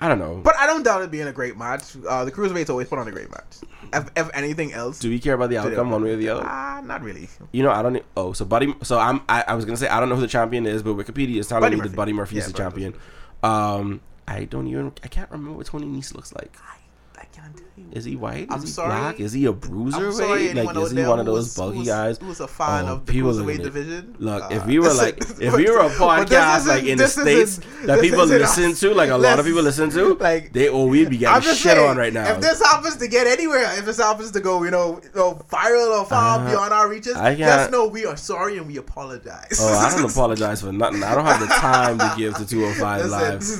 I 0.00 0.06
don't 0.06 0.18
know. 0.20 0.40
But 0.44 0.56
I 0.56 0.66
don't 0.66 0.84
doubt 0.84 1.02
it 1.02 1.10
being 1.10 1.26
a 1.26 1.32
great 1.32 1.56
match. 1.56 1.82
Uh, 2.08 2.24
the 2.24 2.30
cruiserweights 2.30 2.70
always 2.70 2.86
put 2.88 2.98
on 3.00 3.08
a 3.08 3.10
great 3.10 3.30
match. 3.30 3.56
If, 3.92 4.10
if 4.16 4.30
anything 4.34 4.72
else, 4.72 4.98
Do 5.00 5.08
we 5.10 5.18
care 5.18 5.34
about 5.34 5.50
the 5.50 5.58
outcome 5.58 5.90
one 5.90 6.04
way 6.04 6.12
or 6.12 6.16
the 6.16 6.28
other? 6.28 6.42
Ah, 6.44 6.80
not 6.84 7.02
really. 7.02 7.28
You 7.52 7.62
know, 7.64 7.70
I 7.70 7.82
don't. 7.82 8.00
Oh, 8.16 8.32
so 8.32 8.44
Buddy. 8.44 8.74
So 8.82 8.98
I'm. 8.98 9.22
I, 9.28 9.44
I 9.48 9.54
was 9.54 9.64
gonna 9.64 9.76
say 9.76 9.88
I 9.88 9.98
don't 9.98 10.08
know 10.08 10.14
who 10.14 10.20
the 10.20 10.28
champion 10.28 10.66
is, 10.66 10.82
but 10.82 10.96
Wikipedia 10.96 11.36
is 11.38 11.48
telling 11.48 11.62
Buddy 11.62 11.74
me 11.76 11.78
Murphy. 11.78 11.88
that 11.90 11.96
Buddy 11.96 12.12
Murphy 12.12 12.38
is 12.38 12.46
the 12.46 12.52
Buddy 12.52 12.62
champion. 12.62 12.94
Um, 13.42 14.00
I 14.28 14.44
don't 14.44 14.68
even. 14.68 14.92
I 15.02 15.08
can't 15.08 15.30
remember 15.30 15.56
what 15.56 15.66
Tony 15.66 15.86
Nese 15.86 16.14
looks 16.14 16.32
like. 16.34 16.54
I, 16.62 16.76
I 17.20 17.24
can't 17.24 17.56
tell 17.56 17.64
you. 17.76 17.86
Is 17.92 18.04
he 18.04 18.14
white? 18.16 18.42
Is 18.42 18.46
I'm 18.50 18.60
he 18.60 18.66
sorry. 18.68 18.88
black? 18.90 19.20
Is 19.20 19.32
he 19.32 19.46
a 19.46 19.52
bruiser? 19.52 20.06
I'm 20.08 20.12
sorry, 20.12 20.52
Like, 20.54 20.76
is 20.76 20.90
he 20.92 21.02
one 21.02 21.18
of 21.20 21.26
those 21.26 21.56
bulky 21.56 21.84
guys? 21.84 22.18
Who 22.18 22.26
was 22.26 22.38
a 22.40 22.46
fan 22.48 22.84
Oh, 22.86 22.92
of 22.94 23.06
the 23.06 23.12
cruiserweight 23.12 23.62
division? 23.62 24.14
Look, 24.18 24.42
Uh, 24.44 24.48
if 24.50 24.66
we 24.66 24.78
were 24.78 24.92
like, 25.04 25.18
if 25.40 25.54
we 25.56 25.68
were 25.70 25.80
a 25.80 25.90
podcast 25.90 26.66
like 26.68 26.84
in 26.84 26.98
the 26.98 27.08
states 27.08 27.60
that 27.86 28.00
people 28.00 28.24
listen 28.26 28.74
to, 28.74 28.94
like 28.94 29.10
a 29.10 29.16
lot 29.16 29.38
of 29.40 29.46
people 29.46 29.62
listen 29.62 29.90
to, 29.90 30.14
like, 30.20 30.52
they 30.52 30.68
or 30.68 30.88
we'd 30.88 31.10
be 31.10 31.18
getting 31.18 31.42
shit 31.42 31.56
saying, 31.56 31.88
on 31.90 31.96
right 31.96 32.12
now. 32.12 32.30
If 32.34 32.40
this 32.40 32.62
happens 32.62 32.96
to 32.96 33.08
get 33.08 33.26
anywhere, 33.26 33.64
if 33.78 33.84
this 33.84 33.98
happens 33.98 34.30
to 34.32 34.40
go, 34.40 34.62
you 34.64 34.70
know, 34.70 35.00
you 35.02 35.10
know 35.14 35.34
viral 35.50 35.98
or 36.00 36.04
far 36.04 36.38
Uh, 36.40 36.48
beyond 36.50 36.72
our 36.72 36.88
reaches, 36.88 37.14
I 37.16 37.34
can't- 37.34 37.38
just 37.40 37.70
know 37.72 37.86
we 37.88 38.04
are 38.06 38.16
sorry 38.16 38.58
and 38.58 38.66
we 38.66 38.76
apologize. 38.76 39.58
Oh, 39.60 39.72
I 39.78 39.90
don't 39.90 40.08
apologize 40.10 40.60
for 40.60 40.72
nothing. 40.72 41.02
I 41.02 41.14
don't 41.14 41.24
have 41.24 41.40
the 41.40 41.46
time 41.46 41.98
to 41.98 42.12
give 42.16 42.36
to 42.36 42.46
205 42.46 43.06
Listen, 43.06 43.10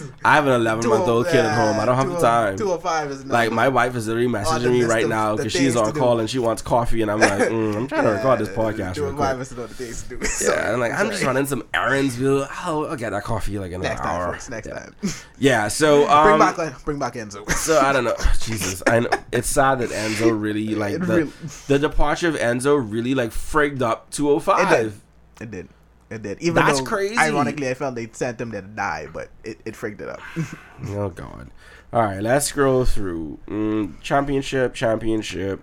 Live. 0.04 0.12
I 0.25 0.34
have 0.34 0.46
an 0.46 0.52
11 0.61 0.88
month 0.88 1.08
old 1.08 1.26
kid 1.26 1.44
at 1.44 1.54
home. 1.56 1.81
I 1.81 1.84
don't 1.87 1.96
have 1.96 2.08
the 2.11 2.20
time. 2.20 2.56
205 2.58 3.11
is 3.11 3.25
not 3.25 3.32
Like 3.49 3.56
my 3.56 3.69
wife 3.69 3.95
is 3.97 4.06
literally 4.06 4.29
messaging 4.29 4.62
the 4.62 4.71
me 4.71 4.85
right 4.85 5.05
of 5.05 5.11
now 5.11 5.37
because 5.37 5.53
she's 5.53 5.77
on 5.77 5.87
to 5.87 5.93
do. 5.93 5.99
call 6.00 6.21
and 6.21 6.29
she 6.29 6.39
wants 6.39 6.62
coffee, 6.62 7.03
and 7.03 7.11
I'm 7.11 7.21
like, 7.21 7.31
mm, 7.49 7.77
I'm 7.77 7.87
trying 7.87 8.05
to 8.05 8.11
record 8.11 8.41
this 8.41 8.49
podcast 8.49 8.97
real 8.97 9.11
205 9.12 9.37
quick. 9.37 9.49
the 9.49 9.75
things 9.75 10.03
to 10.05 10.09
do. 10.09 10.27
Yeah, 10.53 10.71
and 10.73 10.81
like 10.81 10.93
I'm 10.93 11.11
just 11.11 11.25
running 11.25 11.47
some 11.47 11.65
errands. 11.75 12.21
I'll, 12.23 12.87
I'll 12.87 12.97
get 12.97 13.11
that 13.11 13.25
coffee 13.25 13.59
like 13.59 13.73
in 13.73 13.81
Next 13.81 14.00
an 14.00 14.06
time, 14.06 14.21
hour. 14.21 14.33
folks. 14.33 14.50
Next 14.50 14.69
yeah. 14.69 14.79
time. 14.79 14.95
Yeah. 15.39 15.69
So 15.69 15.99
bring 16.06 16.35
um, 16.35 16.39
back, 16.39 16.85
bring 16.85 16.99
back 16.99 17.15
Enzo. 17.15 17.49
so 17.50 17.79
I 17.81 17.93
don't 17.93 18.05
know. 18.05 18.17
Jesus, 18.41 18.83
I 18.87 19.00
know 19.00 19.11
it's 19.33 19.49
sad 19.49 19.79
that 19.81 19.91
Enzo 19.91 20.41
really 20.41 20.75
like 20.75 20.99
the, 21.00 21.06
really- 21.06 21.33
the 21.69 21.79
departure 21.79 22.29
of 22.29 22.35
Enzo 22.37 22.77
really 22.79 23.15
like 23.15 23.31
frigged 23.31 23.83
up 23.83 24.11
205. 24.11 24.59
It 24.59 24.62
205. 24.62 25.03
did. 25.39 25.43
It 25.43 25.50
did. 25.50 25.69
It 26.11 26.23
did. 26.23 26.41
Even 26.41 26.55
That's 26.55 26.79
though, 26.81 26.87
crazy. 26.87 27.19
Ironically, 27.19 27.69
I 27.69 27.75
felt 27.75 27.95
they 27.95 28.09
sent 28.12 28.41
him 28.41 28.50
there 28.50 28.62
to 28.62 28.67
die, 28.69 29.09
but 29.12 29.29
it, 29.45 29.61
it 29.65 29.77
freaked 29.77 30.00
it 30.00 30.09
up. 30.09 30.21
Oh 30.87 31.09
god. 31.11 31.50
All 31.93 32.02
right, 32.02 32.20
let's 32.23 32.46
scroll 32.46 32.85
through. 32.85 33.38
Mm, 33.46 34.00
championship, 34.02 34.75
championship. 34.75 35.62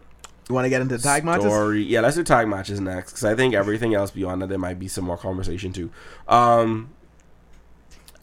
you 0.49 0.55
want 0.55 0.65
to 0.65 0.69
get 0.69 0.81
into 0.81 0.97
tag 0.97 1.23
matches? 1.23 1.45
story. 1.45 1.83
Yeah, 1.83 2.01
let's 2.01 2.15
do 2.15 2.23
tag 2.23 2.47
matches 2.47 2.79
next 2.79 3.11
because 3.11 3.25
I 3.25 3.35
think 3.35 3.53
everything 3.53 3.93
else 3.93 4.11
beyond 4.11 4.41
that 4.41 4.49
there 4.49 4.57
might 4.57 4.79
be 4.79 4.87
some 4.87 5.05
more 5.05 5.17
conversation 5.17 5.71
too. 5.71 5.91
Um, 6.27 6.89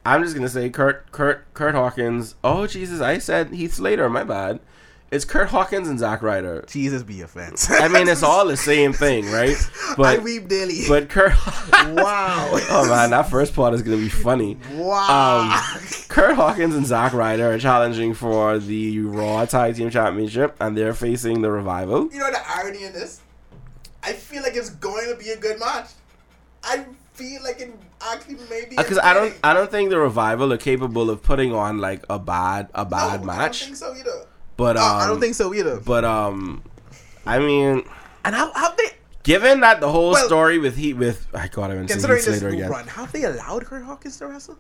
I'm 0.04 0.23
just 0.25 0.35
gonna 0.35 0.49
say 0.49 0.68
Kurt, 0.68 1.12
Kurt, 1.12 1.52
Kurt 1.54 1.75
Hawkins. 1.76 2.35
Oh 2.42 2.66
Jesus, 2.66 3.00
I 3.00 3.18
said 3.18 3.50
Heath 3.54 3.75
Slater. 3.75 4.09
My 4.11 4.25
bad. 4.25 4.59
It's 5.12 5.26
Kurt 5.26 5.49
Hawkins 5.50 5.88
and 5.88 5.99
Zack 5.99 6.23
Ryder. 6.23 6.64
Jesus 6.66 7.02
be 7.02 7.21
offense. 7.21 7.71
I 7.71 7.87
mean, 7.88 8.09
it's 8.09 8.23
all 8.23 8.47
the 8.47 8.57
same 8.57 8.95
thing, 8.95 9.31
right? 9.31 9.54
I 9.90 9.95
But 9.97 10.23
weep 10.23 10.49
daily. 10.49 10.85
but 10.88 11.11
Kurt. 11.11 11.33
wow. 11.95 12.49
oh 12.71 12.87
man, 12.88 13.11
that 13.11 13.28
first 13.28 13.54
part 13.54 13.75
is 13.75 13.83
gonna 13.83 13.99
be 13.99 14.09
funny. 14.09 14.57
wow. 14.73 15.50
Um, 15.52 15.81
Kurt 16.09 16.35
Hawkins 16.35 16.75
and 16.75 16.87
Zack 16.87 17.12
Ryder 17.12 17.52
are 17.52 17.59
challenging 17.59 18.14
for 18.14 18.59
the 18.59 19.00
Raw 19.00 19.45
Tag 19.45 19.76
Team 19.76 19.90
Championship, 19.90 20.57
and 20.61 20.75
they're 20.76 20.95
facing 20.95 21.42
the 21.42 21.50
Revival. 21.50 22.09
you 22.11 22.19
know 22.19 22.31
the 22.31 22.40
irony 22.49 22.85
in 22.85 22.95
this? 22.95 23.21
I 24.02 24.14
feel 24.14 24.42
like 24.42 24.57
it's 24.57 24.71
going 24.71 25.11
to 25.11 25.16
be 25.23 25.28
a 25.31 25.37
good 25.37 25.59
match. 25.61 25.88
I 26.64 26.87
feel 27.12 27.42
like 27.45 27.61
it 27.61 27.73
actually 28.00 28.37
may 28.49 28.64
be. 28.69 28.76
because 28.76 28.97
Uh, 28.97 29.02
I 29.04 29.12
don't 29.12 29.35
I 29.45 29.52
don't 29.52 29.71
think 29.71 29.90
the 29.90 29.99
revival 29.99 30.52
are 30.54 30.59
capable 30.59 31.11
of 31.11 31.23
putting 31.23 31.52
on 31.52 31.78
like 31.78 32.02
a 32.09 32.19
bad 32.19 32.69
a 32.75 32.87
bad 32.87 33.07
No, 33.07 33.09
I 33.12 33.16
don't 33.19 33.26
match. 33.26 33.64
think 33.64 33.76
so 33.76 33.95
either. 33.95 34.26
But 34.56 34.76
um, 34.76 34.82
Uh, 34.85 34.94
I 35.04 35.06
don't 35.06 35.21
think 35.21 35.35
so 35.35 35.52
either. 35.54 35.80
But 35.80 36.04
um, 36.04 36.62
I 37.26 37.38
mean, 37.38 37.82
and 38.25 38.35
how 38.35 38.52
how 38.52 38.75
they 38.75 38.90
given 39.23 39.61
that 39.61 39.80
the 39.80 39.90
whole 39.90 40.12
Well- 40.12 40.26
story 40.26 40.59
with 40.59 40.76
he 40.76 40.92
with 40.94 41.26
I 41.35 41.49
got 41.49 41.71
him 41.71 41.78
into 41.78 41.92
considering 41.94 42.25
this 42.25 42.42
again. 42.42 42.71
run, 42.71 42.87
how 42.87 43.06
they 43.06 43.25
allowed 43.25 43.64
Kurt 43.66 43.85
Hawkins 43.85 44.16
to 44.18 44.26
wrestle? 44.26 44.59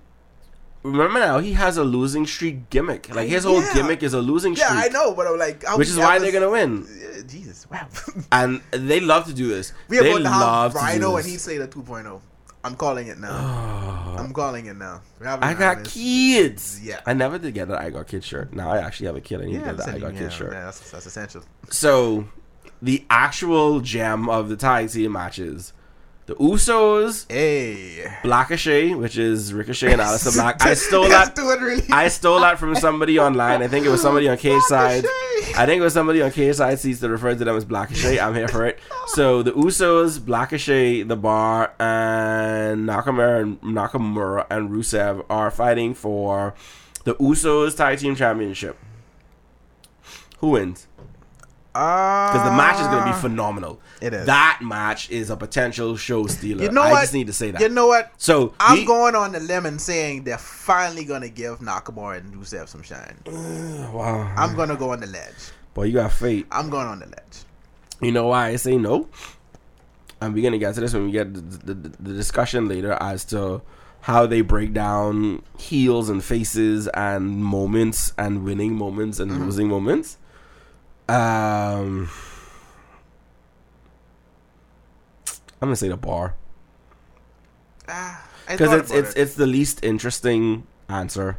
Remember 0.84 1.20
now 1.20 1.38
he 1.38 1.52
has 1.52 1.76
a 1.76 1.84
losing 1.84 2.26
streak 2.26 2.68
gimmick. 2.68 3.14
Like 3.14 3.28
his 3.28 3.44
whole 3.44 3.60
Yeah. 3.62 3.72
gimmick 3.74 4.02
is 4.02 4.14
a 4.14 4.20
losing 4.20 4.56
streak. 4.56 4.68
Yeah, 4.70 4.82
I 4.84 4.88
know, 4.88 5.14
but 5.14 5.28
I'm 5.28 5.38
like, 5.38 5.62
how 5.64 5.76
Which 5.78 5.88
is 5.88 5.96
why 5.96 6.14
was- 6.14 6.22
they're 6.22 6.32
gonna 6.32 6.50
win. 6.50 6.86
Uh, 7.12 7.20
Jesus, 7.28 7.66
wow. 7.70 7.86
And 8.32 8.62
they 8.72 8.98
love 8.98 9.26
to 9.26 9.34
do 9.34 9.46
this. 9.46 9.72
we 9.88 9.98
are 9.98 10.02
they 10.02 10.10
going 10.10 10.22
to 10.24 10.30
have 10.30 10.74
Rhino 10.74 11.14
and 11.16 11.24
Heath. 11.26 11.42
Slater 11.42 11.68
2.0. 11.68 12.20
I'm 12.64 12.76
calling 12.76 13.08
it 13.08 13.18
now. 13.18 14.14
I'm 14.18 14.32
calling 14.32 14.66
it 14.66 14.76
now. 14.76 15.00
I 15.20 15.54
got 15.54 15.76
Rhinos. 15.78 15.92
kids. 15.92 16.80
Yeah. 16.82 17.00
I 17.06 17.12
never 17.12 17.38
did 17.38 17.54
get 17.54 17.68
that 17.68 17.80
I 17.80 17.90
got 17.90 18.06
kid 18.06 18.22
shirt. 18.24 18.52
Now 18.52 18.70
I 18.70 18.78
actually 18.78 19.06
have 19.06 19.16
a 19.16 19.20
kid. 19.20 19.40
I 19.40 19.44
need 19.46 19.54
to 19.54 19.64
get 19.64 19.76
that 19.78 19.88
I 19.88 19.98
got 19.98 20.14
yeah, 20.14 20.20
kid 20.20 20.32
shirt. 20.32 20.52
yeah, 20.52 20.64
that's, 20.66 20.90
that's 20.90 21.06
essential. 21.06 21.42
So, 21.70 22.28
the 22.80 23.04
actual 23.10 23.80
gem 23.80 24.28
of 24.28 24.48
the 24.48 24.56
tag 24.56 24.90
team 24.90 25.12
matches, 25.12 25.72
the 26.26 26.34
Usos, 26.36 27.30
Hey. 27.30 28.06
Blackachet, 28.22 28.96
which 28.96 29.18
is 29.18 29.52
Ricochet 29.52 29.92
and 29.92 30.00
Aleister 30.00 30.32
Black. 30.34 30.62
I 30.64 30.74
stole 30.74 31.08
that. 31.08 31.36
really. 31.36 31.82
I 31.90 32.08
stole 32.08 32.40
that 32.40 32.58
from 32.58 32.74
somebody 32.86 33.18
online. 33.18 33.60
I 33.62 33.68
think 33.68 33.84
it 33.84 33.88
was 33.88 34.00
somebody 34.08 34.28
on 34.28 34.36
Cage 34.36 34.62
Side. 34.62 35.04
I 35.56 35.66
think 35.66 35.80
it 35.80 35.82
was 35.82 35.92
somebody 35.94 36.22
on 36.22 36.30
Cage 36.30 36.54
Side 36.56 36.78
seats 36.78 37.00
that 37.00 37.10
referred 37.10 37.38
to 37.38 37.44
them 37.44 37.56
as 37.56 37.64
Blackachet. 37.64 38.22
I'm 38.22 38.34
here 38.34 38.46
for 38.48 38.64
it. 38.66 38.78
So 39.08 39.42
the 39.42 39.50
Usos, 39.52 40.20
Blackachet, 40.20 41.08
The 41.08 41.16
Bar, 41.16 41.74
and 41.80 42.88
Nakamura 42.88 43.42
and 43.42 43.60
Nakamura 43.60 44.46
and 44.48 44.70
Rusev 44.70 45.24
are 45.28 45.50
fighting 45.50 45.92
for 45.94 46.54
the 47.04 47.16
Usos 47.16 47.76
Tag 47.76 47.98
Team 47.98 48.14
Championship. 48.14 48.78
Who 50.38 50.50
wins? 50.50 50.86
Because 51.72 52.44
the 52.44 52.50
match 52.54 52.78
is 52.80 52.86
going 52.88 53.04
to 53.04 53.10
be 53.12 53.18
phenomenal. 53.18 53.80
Ah. 53.82 53.88
It 54.02 54.12
is. 54.14 54.26
That 54.26 54.58
match 54.62 55.08
is 55.10 55.30
a 55.30 55.36
potential 55.36 55.96
show 55.96 56.26
stealer. 56.26 56.64
You 56.64 56.70
know 56.70 56.82
I 56.82 56.90
what? 56.92 57.00
just 57.00 57.14
need 57.14 57.28
to 57.28 57.32
say 57.32 57.50
that. 57.50 57.60
You 57.62 57.68
know 57.70 57.86
what? 57.86 58.12
so 58.18 58.52
I'm 58.60 58.84
going 58.84 59.14
on 59.14 59.32
the 59.32 59.40
limb 59.40 59.64
and 59.64 59.80
saying 59.80 60.24
they're 60.24 60.36
finally 60.38 61.04
gonna 61.04 61.28
give 61.30 61.60
Nakamura 61.60 62.18
and 62.18 62.34
Rusev 62.34 62.68
some 62.68 62.82
shine. 62.82 63.16
Wow, 63.92 64.32
I'm 64.36 64.54
gonna 64.56 64.76
go 64.76 64.90
on 64.92 65.00
the 65.00 65.06
ledge. 65.06 65.34
boy, 65.74 65.84
you 65.84 65.94
got 65.94 66.12
fate. 66.12 66.46
I'm 66.50 66.68
going 66.70 66.86
on 66.86 66.98
the 67.00 67.06
ledge. 67.06 67.44
You 68.00 68.12
know 68.12 68.26
why 68.28 68.48
I 68.48 68.56
say 68.56 68.76
no? 68.76 69.08
And 70.20 70.34
we're 70.34 70.42
gonna 70.42 70.58
get 70.58 70.74
to 70.74 70.80
this 70.80 70.92
when 70.94 71.06
we 71.06 71.12
get 71.12 71.32
the, 71.34 71.40
the, 71.74 71.74
the 71.74 72.12
discussion 72.14 72.68
later 72.68 72.92
as 73.00 73.24
to 73.26 73.62
how 74.02 74.26
they 74.26 74.40
break 74.40 74.72
down 74.72 75.42
heels 75.58 76.08
and 76.10 76.22
faces 76.24 76.88
and 76.88 77.42
moments 77.44 78.12
and 78.18 78.44
winning 78.44 78.74
moments 78.74 79.20
and 79.20 79.30
Mm-hmm. 79.30 79.44
losing 79.44 79.68
moments. 79.68 80.18
Um, 81.08 82.08
I'm 85.60 85.68
gonna 85.68 85.76
say 85.76 85.88
the 85.88 85.96
bar 85.96 86.34
Ah, 87.88 88.26
because 88.48 88.70
thought 88.70 88.78
it's 88.80 88.90
it's 88.90 89.10
it. 89.14 89.20
it's 89.20 89.34
the 89.34 89.46
least 89.46 89.84
interesting 89.84 90.66
answer, 90.88 91.38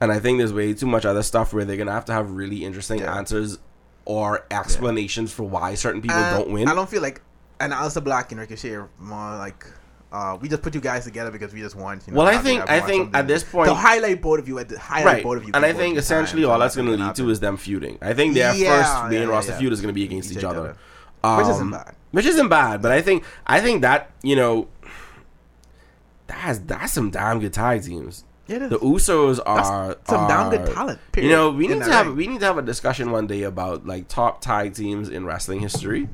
and 0.00 0.12
I 0.12 0.18
think 0.18 0.38
there's 0.38 0.52
way 0.52 0.74
too 0.74 0.86
much 0.86 1.04
other 1.04 1.22
stuff 1.22 1.52
where 1.54 1.64
they're 1.64 1.76
gonna 1.76 1.92
have 1.92 2.04
to 2.06 2.12
have 2.12 2.30
really 2.32 2.64
interesting 2.64 2.98
Yeah. 3.00 3.16
answers 3.16 3.58
or 4.04 4.44
explanations 4.50 5.32
for 5.32 5.44
why 5.44 5.74
certain 5.74 6.00
people 6.02 6.16
And 6.18 6.36
don't 6.36 6.50
win. 6.52 6.68
I 6.68 6.74
don't 6.74 6.88
feel 6.88 7.02
like 7.02 7.22
and 7.58 7.72
Aleister 7.72 8.04
Black 8.04 8.32
and 8.32 8.40
Ricochet 8.40 8.72
are 8.74 8.88
more 8.98 9.36
like 9.38 9.66
uh, 10.12 10.38
we 10.40 10.48
just 10.48 10.62
put 10.62 10.74
you 10.74 10.80
guys 10.80 11.04
together 11.04 11.30
because 11.30 11.52
we 11.52 11.60
just 11.60 11.74
want. 11.74 12.02
You 12.06 12.12
know, 12.12 12.18
Well, 12.18 12.28
I 12.28 12.38
think- 12.38 12.68
I 12.70 12.80
think 12.80 13.04
something 13.04 13.14
at 13.20 13.26
this 13.26 13.42
point- 13.44 13.68
to 13.68 13.74
highlight 13.74 14.22
both 14.22 14.38
of 14.38 14.48
you 14.48 14.58
at 14.58 14.68
the 14.68 14.78
highlight 14.78 15.06
right. 15.06 15.22
both 15.22 15.38
of 15.38 15.44
you. 15.44 15.50
And 15.54 15.64
I 15.64 15.72
think 15.72 15.98
essentially 15.98 16.42
time, 16.42 16.50
all 16.52 16.58
that's 16.58 16.76
going 16.76 16.88
to 16.88 16.96
lead 16.96 17.14
to 17.16 17.28
is 17.30 17.40
them 17.40 17.56
feuding. 17.56 17.98
I 18.00 18.12
think 18.14 18.34
their 18.34 18.54
Yeah, 18.54 18.82
first 18.82 19.10
main 19.10 19.22
yeah, 19.22 19.26
roster 19.28 19.52
yeah. 19.52 19.58
feud 19.58 19.72
is 19.72 19.80
going 19.80 19.88
to 19.92 19.94
be 19.94 20.04
against 20.04 20.30
each, 20.30 20.38
Each 20.38 20.44
other. 20.44 20.76
other. 21.22 21.38
Which 21.38 21.48
isn't 21.48 21.62
Um, 21.62 21.70
bad. 21.72 21.94
Which 22.12 22.26
isn't 22.26 22.48
bad, 22.48 22.80
but 22.82 22.92
I 22.92 23.02
think 23.02 23.24
I 23.46 23.60
think 23.60 23.82
that 23.82 24.10
you 24.22 24.36
know 24.36 24.68
that's 26.26 26.58
that's 26.60 26.92
some 26.92 27.10
damn 27.10 27.40
good 27.40 27.52
tag 27.52 27.82
teams. 27.82 28.24
Yeah, 28.46 28.56
it 28.56 28.62
is. 28.62 28.70
The 28.70 28.78
Usos 28.78 29.40
are 29.44 29.96
some 30.08 30.28
damn 30.28 30.50
good 30.50 30.72
talent. 30.72 31.00
You 31.16 31.28
know, 31.30 31.50
we 31.50 31.66
need 31.66 31.80
to 31.82 31.90
have 31.92 32.06
ring. 32.06 32.16
we 32.16 32.26
need 32.28 32.40
to 32.40 32.46
have 32.46 32.58
a 32.58 32.62
discussion 32.62 33.10
one 33.10 33.26
day 33.26 33.42
about 33.42 33.86
like 33.86 34.08
top 34.08 34.40
tag 34.40 34.74
teams 34.74 35.08
in 35.08 35.24
wrestling 35.26 35.60
history, 35.60 36.08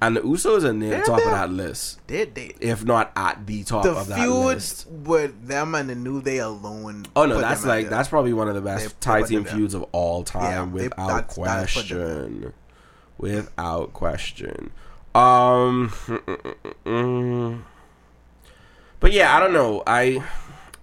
and 0.00 0.16
the 0.16 0.20
Usos 0.20 0.62
are 0.64 0.72
near 0.72 0.98
the 0.98 1.04
top 1.04 1.18
of 1.18 1.24
that 1.24 1.50
list, 1.50 1.98
They 2.06 2.24
they 2.24 2.54
if 2.60 2.84
not 2.84 3.10
at 3.16 3.46
the 3.46 3.64
top 3.64 3.82
the 3.82 3.92
of 3.92 4.06
that 4.08 4.18
feud 4.18 4.44
list. 4.46 4.86
with 4.88 5.46
them 5.48 5.74
and 5.74 5.90
the 5.90 5.94
New 5.96 6.22
Day 6.22 6.38
alone. 6.38 7.06
Oh 7.16 7.26
no, 7.26 7.40
that's 7.40 7.64
like 7.64 7.88
that's 7.88 8.08
probably 8.08 8.32
one 8.32 8.48
of 8.48 8.54
the 8.54 8.60
best 8.60 8.84
they 8.88 8.94
tag 9.00 9.26
team 9.26 9.44
feuds 9.44 9.74
of 9.74 9.82
all 9.92 10.22
time, 10.22 10.42
Yeah, 10.42 10.62
without 10.64 11.06
that's- 11.08 11.36
that's 11.36 11.72
question. 11.74 12.52
Without 13.18 13.92
question. 13.92 14.70
Um, 15.14 15.92
but 19.00 19.12
yeah, 19.12 19.36
I 19.36 19.40
don't 19.40 19.52
know. 19.52 19.82
I 19.86 20.22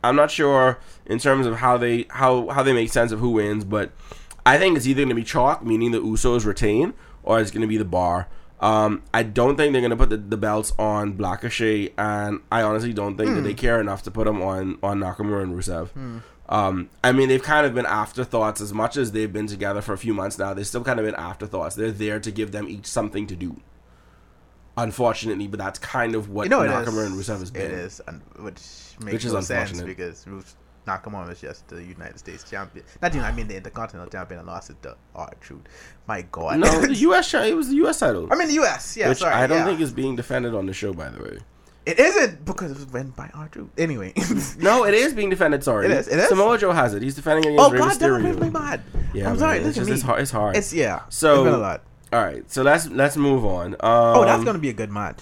I'm 0.03 0.15
not 0.15 0.31
sure 0.31 0.79
in 1.05 1.19
terms 1.19 1.45
of 1.45 1.57
how 1.57 1.77
they 1.77 2.05
how 2.09 2.49
how 2.49 2.63
they 2.63 2.73
make 2.73 2.91
sense 2.91 3.11
of 3.11 3.19
who 3.19 3.29
wins, 3.31 3.63
but 3.63 3.91
I 4.45 4.57
think 4.57 4.77
it's 4.77 4.85
either 4.87 4.99
going 5.01 5.09
to 5.09 5.15
be 5.15 5.23
chalk, 5.23 5.63
meaning 5.65 5.91
the 5.91 5.99
Usos 6.01 6.45
retain, 6.45 6.93
or 7.23 7.39
it's 7.39 7.51
going 7.51 7.61
to 7.61 7.67
be 7.67 7.77
the 7.77 7.85
Bar. 7.85 8.27
Um, 8.61 9.03
I 9.13 9.23
don't 9.23 9.57
think 9.57 9.73
they're 9.73 9.81
going 9.81 9.91
to 9.91 9.97
put 9.97 10.09
the, 10.09 10.17
the 10.17 10.37
belts 10.37 10.71
on 10.79 11.13
Blackachet, 11.17 11.91
and 11.97 12.39
I 12.51 12.61
honestly 12.61 12.93
don't 12.93 13.17
think 13.17 13.35
that 13.35 13.41
they 13.41 13.53
care 13.53 13.81
enough 13.81 14.03
to 14.03 14.11
put 14.11 14.25
them 14.25 14.41
on 14.41 14.77
on 14.81 14.99
Nakamura 14.99 15.43
and 15.43 15.53
Rusev. 15.53 16.21
Um, 16.47 16.89
I 17.03 17.11
mean, 17.11 17.27
they've 17.27 17.41
kind 17.43 17.65
of 17.65 17.73
been 17.73 17.85
afterthoughts 17.87 18.61
as 18.61 18.71
much 18.73 18.97
as 18.97 19.11
they've 19.11 19.31
been 19.31 19.47
together 19.47 19.81
for 19.81 19.93
a 19.93 19.97
few 19.97 20.13
months 20.13 20.37
now. 20.37 20.53
They've 20.53 20.65
still 20.65 20.83
kind 20.83 20.99
of 20.99 21.05
been 21.05 21.15
afterthoughts. 21.15 21.75
They're 21.75 21.91
there 21.91 22.19
to 22.19 22.31
give 22.31 22.51
them 22.51 22.69
each 22.69 22.85
something 22.85 23.27
to 23.27 23.35
do. 23.35 23.59
Unfortunately, 24.77 25.47
but 25.47 25.57
that's 25.57 25.79
kind 25.79 26.15
of 26.15 26.29
what 26.29 26.43
You 26.43 26.49
know 26.49 26.59
Nakamura 26.59 27.05
and 27.07 27.15
Rusev 27.15 27.39
has 27.39 27.49
been. 27.49 27.63
It 27.63 27.71
is, 27.71 28.01
which 28.37 28.61
makes 28.99 29.13
Which 29.13 29.25
is 29.25 29.33
no 29.33 29.39
sense 29.41 29.81
because 29.81 30.27
Rus- 30.27 30.55
Nakamura 30.85 31.27
was 31.27 31.41
just 31.41 31.67
the 31.67 31.83
United 31.83 32.19
States 32.19 32.43
champion. 32.49 32.85
Not 33.01 33.13
even, 33.13 33.25
I 33.25 33.31
mean 33.31 33.47
the 33.47 33.57
Intercontinental 33.57 34.09
champion 34.11 34.39
and 34.39 34.47
lost 34.47 34.69
it 34.69 34.81
to 34.83 34.95
R 35.15 35.31
Truth. 35.41 35.61
My 36.07 36.21
God. 36.31 36.59
No, 36.59 36.81
the 36.81 36.93
U.S. 37.09 37.33
it 37.33 37.55
was 37.55 37.69
the 37.69 37.75
U.S. 37.75 37.99
title, 37.99 38.27
I 38.31 38.35
mean 38.35 38.47
the 38.47 38.53
U.S. 38.55 38.95
Yeah, 38.97 39.09
which 39.09 39.19
sorry. 39.19 39.33
I 39.33 39.47
don't 39.47 39.59
yeah. 39.59 39.65
think 39.65 39.81
is 39.81 39.91
being 39.91 40.15
defended 40.15 40.53
on 40.53 40.65
the 40.65 40.73
show. 40.73 40.93
By 40.93 41.09
the 41.09 41.21
way, 41.23 41.39
it 41.85 41.99
isn't 41.99 42.45
because 42.45 42.71
it 42.71 42.77
was 42.77 42.87
won 42.87 43.09
by 43.11 43.29
R 43.33 43.47
Truth. 43.47 43.69
Anyway. 43.77 44.13
no, 44.59 44.85
it 44.85 44.93
is 44.93 45.13
being 45.13 45.29
defended. 45.29 45.63
Sorry, 45.63 45.85
It 45.85 45.91
is, 45.91 46.07
it 46.07 46.19
is? 46.19 46.29
Samoa 46.29 46.57
Joe 46.57 46.71
has 46.71 46.93
it. 46.93 47.01
He's 47.01 47.15
defending 47.15 47.45
against 47.53 47.63
oh 47.63 47.71
Rey 47.71 47.79
God, 47.79 47.91
Mysterio. 47.91 48.39
my 48.39 48.49
bad. 48.49 48.81
Yeah, 49.13 49.29
I'm 49.29 49.37
sorry. 49.37 49.59
man, 49.59 49.67
it's 49.67 49.77
just 49.77 49.89
it's 49.89 50.01
hard. 50.01 50.21
It's 50.21 50.31
hard. 50.31 50.57
It's 50.57 50.73
yeah. 50.73 51.01
So- 51.09 51.35
it's 51.35 51.43
been 51.51 51.53
a 51.53 51.57
lot. 51.63 51.83
All 52.13 52.23
right, 52.23 52.49
so 52.49 52.61
let's 52.63 52.87
let's 52.87 53.17
move 53.17 53.43
on. 53.43 53.73
Um, 53.73 53.77
Oh, 53.81 54.25
that's 54.25 54.43
gonna 54.43 54.59
be 54.59 54.69
a 54.69 54.73
good 54.73 54.91
match. 54.91 55.21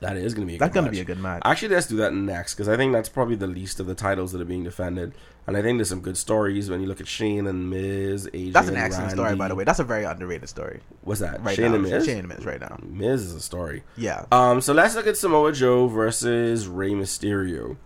That 0.00 0.16
is 0.18 0.34
gonna 0.34 0.46
be 0.46 0.56
a 0.56 0.58
That's 0.58 0.74
gonna 0.74 0.88
match. 0.88 0.92
be 0.94 1.00
a 1.00 1.04
good 1.04 1.18
match. 1.18 1.40
Actually, 1.44 1.74
let's 1.74 1.86
do 1.86 1.96
that 1.96 2.12
next 2.12 2.54
because 2.54 2.68
I 2.68 2.76
think 2.76 2.92
that's 2.92 3.08
probably 3.08 3.34
the 3.36 3.46
least 3.46 3.80
of 3.80 3.86
the 3.86 3.94
titles 3.94 4.32
that 4.32 4.40
are 4.42 4.44
being 4.46 4.62
defended, 4.62 5.14
and 5.46 5.56
I 5.56 5.62
think 5.62 5.78
there's 5.78 5.88
some 5.88 6.00
good 6.02 6.18
stories 6.18 6.68
when 6.68 6.82
you 6.82 6.86
look 6.86 7.00
at 7.00 7.06
Shane 7.08 7.46
and 7.46 7.70
Miz. 7.70 8.26
AJ 8.34 8.52
That's 8.52 8.68
an 8.68 8.76
excellent 8.76 9.12
story, 9.12 9.34
by 9.36 9.48
the 9.48 9.54
way. 9.54 9.64
That's 9.64 9.78
a 9.78 9.84
very 9.84 10.04
underrated 10.04 10.48
story. 10.50 10.80
What's 11.00 11.20
that? 11.20 11.42
Right 11.42 11.56
Shane 11.56 11.70
now, 11.70 11.74
and 11.76 11.82
Miz. 11.84 12.04
Shane 12.04 12.18
and 12.18 12.28
Miz 12.28 12.44
right 12.44 12.60
now. 12.60 12.78
Miz 12.82 13.22
is 13.22 13.34
a 13.34 13.40
story. 13.40 13.84
Yeah. 13.96 14.26
Um, 14.30 14.60
so 14.60 14.74
let's 14.74 14.94
look 14.96 15.06
at 15.06 15.16
Samoa 15.16 15.52
Joe 15.52 15.86
versus 15.86 16.68
Rey 16.68 16.90
Mysterio. 16.90 17.76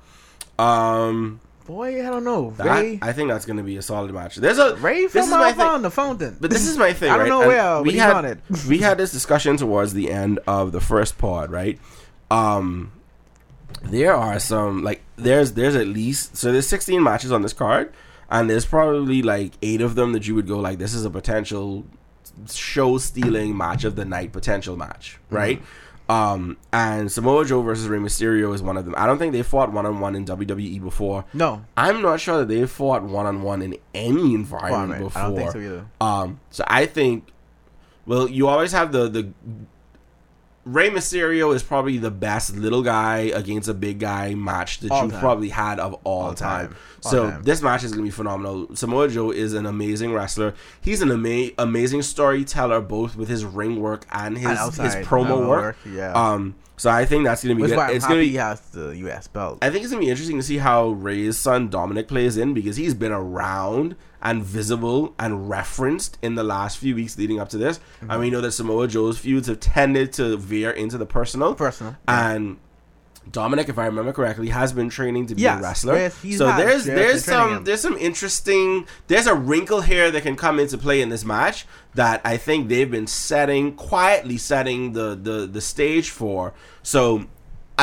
Um, 0.58 1.40
Boy, 1.66 2.04
I 2.04 2.10
don't 2.10 2.24
know. 2.24 2.50
that, 2.56 2.80
Rey, 2.80 2.98
I 3.00 3.12
think 3.12 3.30
that's 3.30 3.46
gonna 3.46 3.62
be 3.62 3.76
a 3.76 3.82
solid 3.82 4.12
match. 4.12 4.36
There's 4.36 4.58
a 4.58 4.74
Ray 4.76 5.02
this 5.02 5.12
from 5.12 5.22
is 5.22 5.30
my 5.30 5.52
thing. 5.52 5.60
on 5.66 5.82
the 5.82 5.90
fountain. 5.90 6.36
But 6.40 6.50
this 6.50 6.66
is 6.66 6.76
my 6.76 6.92
thing. 6.94 7.10
I 7.10 7.16
don't 7.16 7.20
right? 7.20 7.28
know 7.28 7.46
where, 7.46 7.82
we 7.82 7.96
had 7.96 8.12
on 8.16 8.24
it. 8.24 8.38
we 8.68 8.78
had 8.78 8.98
this 8.98 9.12
discussion 9.12 9.56
towards 9.56 9.94
the 9.94 10.10
end 10.10 10.40
of 10.48 10.72
the 10.72 10.80
first 10.80 11.16
pod, 11.18 11.50
right? 11.52 11.78
Um, 12.30 12.92
there 13.82 14.14
are 14.14 14.38
some 14.38 14.82
like 14.82 15.02
there's 15.16 15.52
there's 15.52 15.74
at 15.76 15.86
least 15.86 16.36
so 16.36 16.52
there's 16.52 16.66
16 16.66 17.02
matches 17.02 17.32
on 17.32 17.42
this 17.42 17.52
card, 17.52 17.92
and 18.30 18.48
there's 18.50 18.66
probably 18.66 19.22
like 19.22 19.52
eight 19.62 19.80
of 19.80 19.94
them 19.94 20.12
that 20.12 20.26
you 20.26 20.34
would 20.34 20.46
go 20.46 20.58
like 20.58 20.78
this 20.78 20.94
is 20.94 21.04
a 21.04 21.10
potential 21.10 21.84
show 22.52 22.98
stealing 22.98 23.56
match 23.56 23.84
of 23.84 23.96
the 23.96 24.04
night 24.04 24.32
potential 24.32 24.76
match, 24.76 25.18
Mm-hmm. 25.26 25.36
right? 25.36 25.62
Um, 26.08 26.56
and 26.72 27.10
Samoa 27.12 27.44
Joe 27.44 27.62
versus 27.62 27.86
Rey 27.86 27.98
Mysterio 28.00 28.52
is 28.52 28.62
one 28.62 28.76
of 28.76 28.84
them. 28.84 28.96
I 28.98 29.06
don't 29.06 29.18
think 29.18 29.32
they 29.32 29.44
fought 29.44 29.70
one 29.72 29.86
on 29.86 30.00
one 30.00 30.16
in 30.16 30.24
WWE 30.24 30.82
before. 30.82 31.24
no. 31.32 31.64
I'm 31.76 32.02
not 32.02 32.18
sure 32.20 32.38
that 32.38 32.48
they've 32.48 32.68
fought 32.68 33.04
one 33.04 33.26
on 33.26 33.42
one 33.42 33.62
in 33.62 33.76
any 33.94 34.34
environment 34.34 34.90
Right. 34.90 35.00
before. 35.02 35.22
I 35.22 35.26
don't 35.28 35.36
think 35.36 35.52
so 35.52 35.58
either. 35.60 35.86
Um, 36.00 36.40
so 36.50 36.64
I 36.66 36.86
think, 36.86 37.28
well, 38.06 38.28
you 38.28 38.48
always 38.48 38.72
have 38.72 38.90
the 38.90 39.08
the 39.08 39.30
Rey 40.66 40.90
Mysterio 40.90 41.54
is 41.54 41.62
probably 41.62 41.96
the 41.96 42.10
best 42.10 42.54
little 42.54 42.82
guy 42.82 43.18
against 43.34 43.66
a 43.68 43.74
big 43.74 43.98
guy 43.98 44.34
match 44.34 44.80
that 44.80 44.90
All 44.90 45.02
you've 45.04 45.12
time. 45.12 45.20
probably 45.20 45.48
had 45.48 45.80
of 45.80 45.94
all, 46.04 46.26
All 46.26 46.34
time. 46.34 46.68
time. 46.68 46.76
All 47.04 47.10
So 47.10 47.30
time. 47.30 47.42
this 47.42 47.62
match 47.62 47.82
is 47.82 47.92
gonna 47.92 48.02
be 48.02 48.10
phenomenal. 48.10 48.68
Samoa 48.76 49.08
Joe 49.08 49.30
is 49.30 49.54
an 49.54 49.64
amazing 49.64 50.12
wrestler. 50.12 50.52
He's 50.82 51.00
an 51.00 51.10
ama- 51.10 51.50
amazing 51.58 52.02
storyteller, 52.02 52.82
both 52.82 53.16
with 53.16 53.28
his 53.28 53.44
ring 53.44 53.80
work 53.80 54.04
and 54.12 54.36
his 54.36 54.46
And 54.60 54.74
his 54.74 54.94
promo 55.06 55.46
work. 55.48 55.62
work, 55.62 55.76
yeah. 55.90 56.12
Um, 56.12 56.54
so 56.76 56.90
I 56.90 57.06
think 57.06 57.24
that's 57.24 57.42
gonna 57.42 57.54
be 57.54 57.62
Which 57.62 57.70
good. 57.70 57.90
It's 57.90 58.04
happy 58.04 58.14
gonna 58.14 58.20
be 58.26 58.28
he 58.28 58.36
has 58.36 58.60
the 58.60 58.90
U.S. 58.98 59.28
belt. 59.28 59.58
I 59.62 59.70
think 59.70 59.82
it's 59.84 59.92
gonna 59.92 60.04
be 60.04 60.10
interesting 60.10 60.36
to 60.36 60.42
see 60.42 60.58
how 60.58 60.90
Rey's 60.90 61.38
son 61.38 61.68
Dominic 61.70 62.06
plays 62.06 62.36
in 62.36 62.52
because 62.52 62.76
he's 62.76 62.92
been 62.94 63.12
around 63.12 63.96
and 64.22 64.42
visible 64.44 65.14
and 65.18 65.48
referenced 65.48 66.18
in 66.22 66.34
the 66.34 66.42
last 66.44 66.78
few 66.78 66.94
weeks 66.94 67.16
leading 67.18 67.40
up 67.40 67.48
to 67.50 67.58
this. 67.58 67.78
Mm-hmm. 67.78 68.10
And 68.10 68.20
we 68.20 68.30
know 68.30 68.40
that 68.40 68.52
Samoa 68.52 68.86
Joe's 68.88 69.18
feuds 69.18 69.48
have 69.48 69.60
tended 69.60 70.12
to 70.14 70.36
veer 70.36 70.70
into 70.70 70.98
the 70.98 71.06
personal. 71.06 71.54
Personal, 71.54 71.96
And 72.06 72.58
Dominic, 73.30 73.68
if 73.68 73.78
I 73.78 73.86
remember 73.86 74.12
correctly, 74.12 74.48
has 74.48 74.72
been 74.72 74.88
training 74.88 75.26
to 75.26 75.34
be 75.34 75.42
Yes, 75.42 75.58
a 75.58 75.62
wrestler. 75.62 75.96
yes, 75.96 76.14
so 76.38 76.48
has. 76.48 76.56
there's 76.58 76.86
Yes, 76.86 76.96
there's 76.96 77.24
some 77.24 77.56
him. 77.58 77.64
there's 77.64 77.80
some 77.80 77.96
interesting 77.98 78.86
there's 79.06 79.26
a 79.26 79.34
wrinkle 79.34 79.82
here 79.82 80.10
that 80.10 80.22
can 80.22 80.36
come 80.36 80.58
into 80.58 80.76
play 80.78 81.00
in 81.00 81.10
this 81.10 81.24
match 81.24 81.66
that 81.94 82.20
I 82.24 82.36
think 82.38 82.68
they've 82.68 82.90
been 82.90 83.06
setting 83.06 83.74
quietly 83.74 84.36
setting 84.36 84.92
the 84.94 85.14
the 85.20 85.46
the 85.46 85.60
stage 85.60 86.10
for. 86.10 86.54
So 86.82 87.26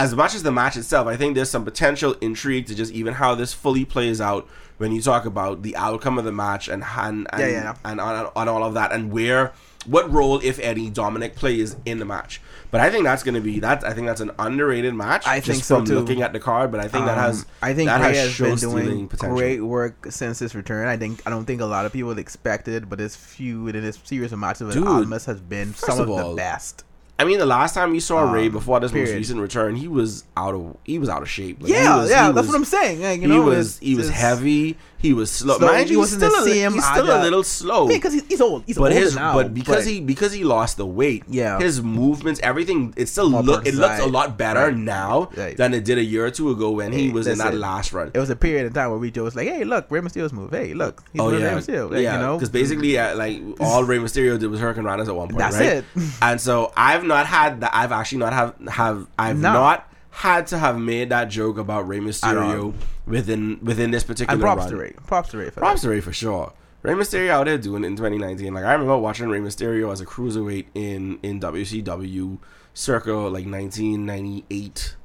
as 0.04 0.16
much 0.16 0.36
as 0.36 0.44
the 0.44 0.52
match 0.52 0.78
itself, 0.78 1.08
I 1.08 1.16
think 1.18 1.36
there's 1.36 1.50
some 1.50 1.66
potential 1.66 2.16
intrigue 2.22 2.68
to 2.68 2.76
just 2.76 2.92
even 2.94 3.14
how 3.16 3.36
this 3.36 3.54
fully 3.54 3.86
plays 3.86 4.22
out 4.22 4.48
when 4.78 4.92
you 4.92 5.02
talk 5.02 5.26
about 5.26 5.64
the 5.64 5.76
outcome 5.76 6.18
of 6.20 6.26
the 6.26 6.32
match 6.32 6.68
and 6.68 6.84
and 6.98 7.28
and, 7.32 7.42
Yeah, 7.42 7.48
yeah. 7.48 7.76
and 7.84 8.00
on, 8.00 8.32
on 8.36 8.48
all 8.48 8.64
of 8.64 8.74
that 8.76 8.92
and 8.92 9.12
where 9.12 9.54
what 9.86 10.12
role 10.12 10.40
if 10.44 10.60
any 10.60 10.90
Dominic 10.90 11.36
plays 11.36 11.78
in 11.86 12.00
the 12.00 12.06
match. 12.06 12.42
But 12.72 12.82
I 12.82 12.90
think 12.92 13.06
that's 13.06 13.24
going 13.24 13.36
to 13.36 13.42
be 13.42 13.60
that. 13.62 13.86
I 13.86 13.94
think 13.94 14.06
that's 14.08 14.20
an 14.20 14.32
underrated 14.38 14.94
match. 14.94 15.26
I 15.26 15.40
think 15.40 15.64
so, 15.64 15.78
from 15.78 15.86
too. 15.86 15.96
looking 15.96 16.22
at 16.22 16.34
the 16.34 16.40
card. 16.40 16.72
But 16.72 16.82
I 16.82 16.90
think 16.90 17.06
that 17.06 17.18
Um, 17.18 17.24
has 17.24 17.46
I 17.62 17.74
think 17.74 17.88
that 17.88 18.02
Rey 18.02 18.18
has 18.18 18.38
has 18.38 18.62
been 18.62 18.70
doing 18.72 19.08
potential. 19.08 19.38
great 19.38 19.62
work 19.62 20.08
since 20.12 20.40
his 20.40 20.54
return. 20.54 20.88
I 20.90 20.98
think 20.98 21.22
I 21.26 21.30
don't 21.30 21.46
think 21.46 21.62
a 21.62 21.66
lot 21.66 21.86
of 21.86 21.94
people 21.94 22.18
expected, 22.20 22.90
but 22.90 23.00
this 23.00 23.16
feud 23.16 23.76
and 23.76 23.84
this 23.86 23.98
series 24.04 24.34
of 24.34 24.40
matches 24.40 24.64
with 24.68 24.76
Dude, 24.76 24.88
Almas 24.88 25.26
has 25.26 25.40
been 25.40 25.74
some 25.74 26.00
of 26.02 26.10
of, 26.10 26.10
all, 26.10 26.30
the 26.32 26.36
best. 26.36 26.84
I 27.20 27.26
mean, 27.26 27.40
the 27.40 27.46
last 27.48 27.74
time 27.74 27.92
we 27.92 28.00
saw 28.00 28.20
Um, 28.26 28.32
Rey 28.32 28.48
before 28.48 28.80
this 28.80 28.94
most 28.94 29.12
recent 29.12 29.40
return, 29.40 29.76
he 29.76 29.88
was 29.88 30.24
out 30.36 30.54
of 30.54 30.78
he 30.84 31.00
was 31.00 31.10
out 31.10 31.22
of 31.24 31.30
shape. 31.30 31.58
Like, 31.62 31.72
yeah, 31.72 31.98
was- 31.98 32.10
yeah, 32.12 32.26
that's 32.32 32.36
was- 32.46 32.48
what 32.48 32.56
I'm 32.56 32.66
saying. 32.66 33.02
Like, 33.02 33.22
you 33.22 33.28
he 33.30 33.36
know, 33.38 33.42
was 33.44 33.78
it's- 33.78 33.80
he 33.80 33.96
was 33.96 34.10
heavy. 34.10 34.78
He 35.00 35.14
was 35.14 35.30
slow. 35.32 35.58
Slow, 35.58 35.68
Mind 35.68 35.86
he 35.90 35.94
you, 35.94 36.00
he's 36.02 36.14
wasn't 36.16 36.22
still, 36.32 36.44
the 36.46 36.50
a, 36.52 36.54
same 36.54 36.74
he's 36.74 36.86
still 36.86 37.06
a 37.06 37.22
little 37.22 37.44
slow. 37.44 37.88
Because 37.88 38.14
he's, 38.14 38.26
he's 38.28 38.42
old. 38.42 38.64
He's 38.66 38.78
but 38.78 38.92
older 38.92 38.96
his 38.96 39.16
now. 39.16 39.34
but 39.36 39.54
because 39.54 39.86
but- 39.86 39.86
he 39.86 40.02
because 40.02 40.32
he 40.34 40.44
lost 40.44 40.78
the 40.78 40.86
weight, 40.88 41.24
Yeah. 41.28 41.60
his 41.60 41.82
movements, 41.84 42.40
everything, 42.44 42.94
it 42.98 43.08
still 43.08 43.30
More 43.30 43.44
look 43.44 43.68
it 43.68 43.76
looks 43.76 44.00
a 44.00 44.08
lot 44.08 44.38
better 44.38 44.68
Right. 44.68 44.76
now 44.78 45.30
Right. 45.38 45.56
than 45.56 45.74
it 45.74 45.86
did 45.86 45.98
a 46.00 46.04
year 46.04 46.26
or 46.26 46.32
two 46.32 46.50
ago 46.50 46.72
when 46.72 46.92
he 46.94 47.10
was 47.10 47.28
in 47.28 47.38
that 47.38 47.46
listen, 47.48 47.60
last 47.62 47.94
run. 47.94 48.12
it 48.14 48.20
was 48.20 48.30
a 48.30 48.36
period 48.36 48.66
of 48.66 48.74
time 48.74 48.90
where 48.90 49.00
we 49.00 49.12
was 49.12 49.36
like, 49.36 49.48
hey, 49.48 49.64
look, 49.64 49.86
Rey 49.90 50.02
Mysterio's 50.02 50.34
move. 50.34 50.52
Hey, 50.52 50.74
look, 50.74 51.04
he's 51.14 51.22
Oh 51.22 51.30
yeah, 51.32 51.54
Rey 51.54 51.62
Mysterio. 51.62 51.92
Like, 51.92 52.02
yeah. 52.02 52.14
you 52.16 52.20
know, 52.26 52.36
Because 52.38 52.50
basically, 52.50 52.98
uh, 52.98 53.16
like 53.16 53.42
all 53.60 53.84
Rey 53.84 53.98
Mysterio 54.00 54.40
did 54.40 54.48
was 54.48 54.60
hurricanranas 54.60 55.08
at 55.08 55.16
one 55.16 55.28
point, 55.28 55.38
That's 55.40 55.56
right? 55.58 55.66
it. 55.66 55.86
And 56.22 56.42
so 56.42 56.72
I've 56.76 57.04
not 57.04 57.26
had 57.28 57.62
that. 57.62 57.72
I've 57.74 57.92
actually 57.92 58.20
not 58.20 58.34
have 58.34 58.56
have 58.68 59.08
I've 59.18 59.38
No. 59.38 59.54
not 59.54 59.92
had 60.18 60.48
to 60.48 60.58
have 60.58 60.80
made 60.80 61.10
that 61.10 61.26
joke 61.26 61.58
about 61.60 61.88
Rey 61.88 62.00
Mysterio 62.00 62.74
within 63.06 63.60
within 63.62 63.92
this 63.92 64.04
particular 64.04 64.34
and 64.34 64.42
props 64.42 64.62
run. 64.64 64.70
to 64.72 64.78
Rey. 64.78 64.94
Props 65.06 65.30
to 65.30 65.38
Rey 65.38 65.50
for 65.52 65.60
Props 65.60 65.82
that. 65.82 65.88
to 65.88 65.92
Rey 65.94 66.02
for 66.02 66.12
sure. 66.14 66.54
Rey 66.82 66.94
Mysterio 66.94 67.30
out 67.30 67.46
there 67.46 67.58
doing 67.58 67.84
it 67.84 67.88
in 67.88 67.96
2019. 67.96 68.54
Like 68.54 68.64
I 68.64 68.72
remember 68.74 68.98
watching 68.98 69.30
Rey 69.30 69.40
Mysterio 69.40 69.92
as 69.92 70.02
a 70.02 70.06
cruiserweight 70.06 70.66
in 70.74 71.20
in 71.22 71.40
WCW 71.40 72.38
circa 72.74 73.14
like 73.14 73.46
1998, 73.46 74.96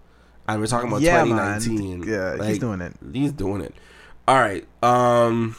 and 0.49 0.61
we're 0.61 0.67
talking 0.67 0.89
about 0.89 1.01
Yeah, 1.03 1.25
man. 1.25 1.61
2019. 1.61 2.03
Yeah, 2.09 2.31
Like, 2.35 2.49
he's 2.49 2.59
doing 2.59 2.81
it. 2.81 2.93
He's 3.13 3.33
doing 3.33 3.61
it. 3.63 3.75
All 4.29 4.39
right. 4.39 4.67
Um. 4.83 5.57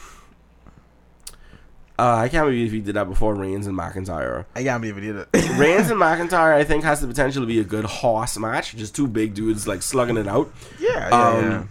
Uh, 1.96 2.16
I 2.16 2.28
can't 2.28 2.46
believe 2.46 2.72
he 2.72 2.80
did 2.80 2.96
that 2.96 3.08
before 3.08 3.34
Reigns 3.36 3.66
and 3.68 3.78
McIntyre. 3.78 4.46
I 4.56 4.64
can't 4.64 4.80
believe 4.82 4.96
he 4.96 5.02
did 5.12 5.16
it. 5.16 5.28
Reigns 5.58 5.90
and 5.90 6.00
McIntyre, 6.00 6.52
I 6.54 6.64
think, 6.64 6.82
has 6.82 7.00
the 7.00 7.06
potential 7.06 7.42
to 7.42 7.46
be 7.46 7.60
a 7.60 7.64
good 7.64 7.84
hoss 7.84 8.36
match. 8.36 8.74
Just 8.74 8.96
two 8.96 9.06
big 9.06 9.34
dudes 9.34 9.68
like 9.68 9.80
slugging 9.82 10.16
it 10.16 10.26
out. 10.26 10.52
yeah, 10.80 11.08
yeah, 11.08 11.28
Um, 11.28 11.44
yeah. 11.50 11.64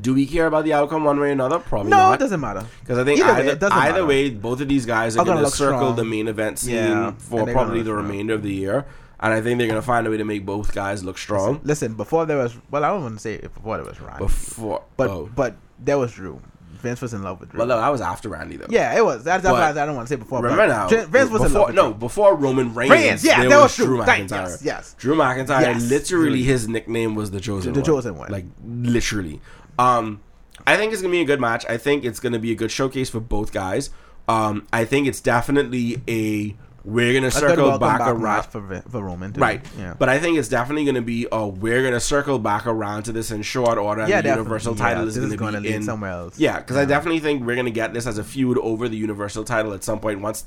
Do 0.00 0.12
we 0.12 0.26
care 0.26 0.48
about 0.48 0.64
the 0.64 0.72
outcome 0.72 1.04
one 1.04 1.20
way 1.20 1.28
or 1.28 1.32
another? 1.32 1.60
Probably 1.60 1.90
No, 1.90 1.96
not. 1.98 2.14
it 2.14 2.18
doesn't 2.18 2.40
matter. 2.40 2.66
Because 2.80 2.98
I 2.98 3.04
think 3.04 3.20
Either 3.22 3.32
way, 3.44 3.50
either, 3.52 3.66
it 3.66 3.72
either 3.72 4.04
way, 4.06 4.30
both 4.30 4.60
of 4.60 4.66
these 4.66 4.86
guys 4.86 5.16
are 5.16 5.20
Are 5.20 5.24
gonna 5.24 5.40
going 5.42 5.50
to 5.52 5.56
circle 5.56 5.78
strong. 5.78 5.96
the 5.96 6.04
main 6.04 6.26
event 6.26 6.58
scene 6.58 6.74
Yeah, 6.74 7.12
for 7.18 7.46
probably 7.46 7.78
the 7.82 7.90
strong. 7.90 8.02
remainder 8.08 8.34
of 8.34 8.42
the 8.42 8.52
year. 8.52 8.86
And 9.20 9.32
I 9.32 9.40
think 9.40 9.58
they're 9.58 9.68
going 9.68 9.80
to 9.80 9.86
find 9.86 10.04
a 10.04 10.10
way 10.10 10.16
to 10.16 10.24
make 10.24 10.44
both 10.44 10.74
guys 10.74 11.04
look 11.04 11.16
strong. 11.16 11.60
Listen, 11.62 11.94
before 11.94 12.26
there 12.26 12.38
was, 12.38 12.56
well, 12.72 12.84
I 12.84 12.88
don't 12.88 13.02
want 13.04 13.14
to 13.14 13.20
say 13.20 13.34
it 13.34 13.54
before 13.54 13.76
there 13.76 13.86
was 13.86 14.00
Randy, 14.00 14.18
Before, 14.18 14.82
but 14.96 15.08
oh. 15.10 15.30
but 15.34 15.54
there 15.78 15.96
was 15.96 16.10
Drew. 16.12 16.42
Vince 16.74 17.00
was 17.00 17.14
in 17.14 17.22
love 17.22 17.40
with 17.40 17.50
Drew. 17.50 17.58
well, 17.58 17.66
no, 17.66 17.76
that 17.76 17.88
was 17.88 18.00
after 18.00 18.28
Randy 18.28 18.56
though. 18.56 18.66
yeah, 18.68 18.96
it 18.96 19.04
was. 19.04 19.24
That's, 19.24 19.44
why 19.44 19.70
I 19.70 19.72
don't 19.72 19.96
want 19.96 20.08
to 20.08 20.14
say 20.14 20.18
before. 20.18 20.42
Remember 20.42 20.66
now, 20.66 20.88
Vince 20.88 21.30
was 21.30 21.42
in 21.42 21.48
before, 21.48 21.48
love 21.48 21.66
with 21.68 21.76
no, 21.76 21.90
Drew. 21.90 21.94
before 21.94 22.34
Roman 22.36 22.74
Reigns, 22.74 22.90
Reigns, 22.90 23.24
yeah, 23.24 23.40
that 23.42 23.48
was 23.48 23.62
was 23.62 23.76
true. 23.76 23.86
Drew 23.86 23.98
McIntyre. 23.98 24.28
yes, 24.30 24.62
yes. 24.62 24.96
Drew 24.98 25.14
McIntyre, 25.16 25.60
Yes. 25.62 25.88
literally, 25.88 26.42
his 26.42 26.68
nickname 26.68 27.14
was 27.14 27.30
the 27.30 27.40
Chosen 27.40 27.72
The 27.72 27.80
One. 27.80 27.86
Chosen 27.86 28.16
One. 28.16 28.30
Like, 28.30 28.44
literally. 28.64 29.40
Um, 29.78 30.20
I 30.66 30.76
think 30.76 30.92
it's 30.92 31.02
going 31.02 31.12
to 31.12 31.16
be 31.16 31.22
a 31.22 31.26
good 31.26 31.40
match. 31.40 31.64
I 31.68 31.76
think 31.76 32.04
it's 32.04 32.20
going 32.20 32.32
to 32.32 32.38
be 32.38 32.52
a 32.52 32.54
good 32.54 32.70
showcase 32.70 33.10
for 33.10 33.20
both 33.20 33.52
guys. 33.52 33.90
Um, 34.28 34.66
I 34.72 34.84
think 34.84 35.06
it's 35.06 35.20
definitely 35.20 36.00
a, 36.08 36.56
we're 36.84 37.12
going 37.12 37.24
to 37.24 37.30
circle 37.30 37.78
back, 37.78 37.98
back 38.00 38.08
around. 38.08 38.42
for, 38.44 38.82
for 38.90 39.02
Roman. 39.02 39.32
Too. 39.32 39.40
Right. 39.40 39.64
Yeah. 39.78 39.94
But 39.98 40.08
I 40.10 40.18
think 40.18 40.38
it's 40.38 40.48
definitely 40.48 40.84
going 40.84 40.96
to 40.96 41.00
be 41.02 41.26
a 41.32 41.46
we're 41.46 41.80
going 41.80 41.94
to 41.94 42.00
circle 42.00 42.38
back 42.38 42.66
around 42.66 43.04
to 43.04 43.12
this 43.12 43.30
in 43.30 43.42
short 43.42 43.78
order. 43.78 44.02
And 44.02 44.10
yeah, 44.10 44.18
the 44.18 44.24
definitely. 44.24 44.42
Universal 44.42 44.76
Yeah, 44.76 44.82
title 44.82 45.08
is 45.08 45.14
this 45.14 45.22
going 45.22 45.26
is 45.26 45.32
to 45.32 45.38
gonna 45.38 45.60
be 45.60 45.68
lead 45.68 45.74
in 45.76 45.82
somewhere 45.82 46.10
else. 46.10 46.38
Yeah, 46.38 46.58
because 46.58 46.76
I 46.76 46.84
definitely 46.84 47.20
think 47.20 47.44
we're 47.46 47.54
going 47.54 47.64
to 47.66 47.70
get 47.70 47.94
this 47.94 48.06
as 48.06 48.18
a 48.18 48.24
feud 48.24 48.58
over 48.58 48.88
the 48.88 48.96
Universal 48.96 49.44
title 49.44 49.72
at 49.72 49.82
some 49.82 49.98
point 49.98 50.20
once 50.20 50.44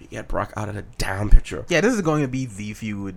we 0.00 0.06
get 0.06 0.26
Brock 0.28 0.52
out 0.56 0.68
of 0.68 0.74
the 0.74 0.84
damn 0.98 1.30
picture. 1.30 1.64
Yeah, 1.68 1.80
this 1.80 1.94
is 1.94 2.00
going 2.02 2.22
to 2.22 2.28
be 2.28 2.46
the 2.46 2.72
feud. 2.74 3.16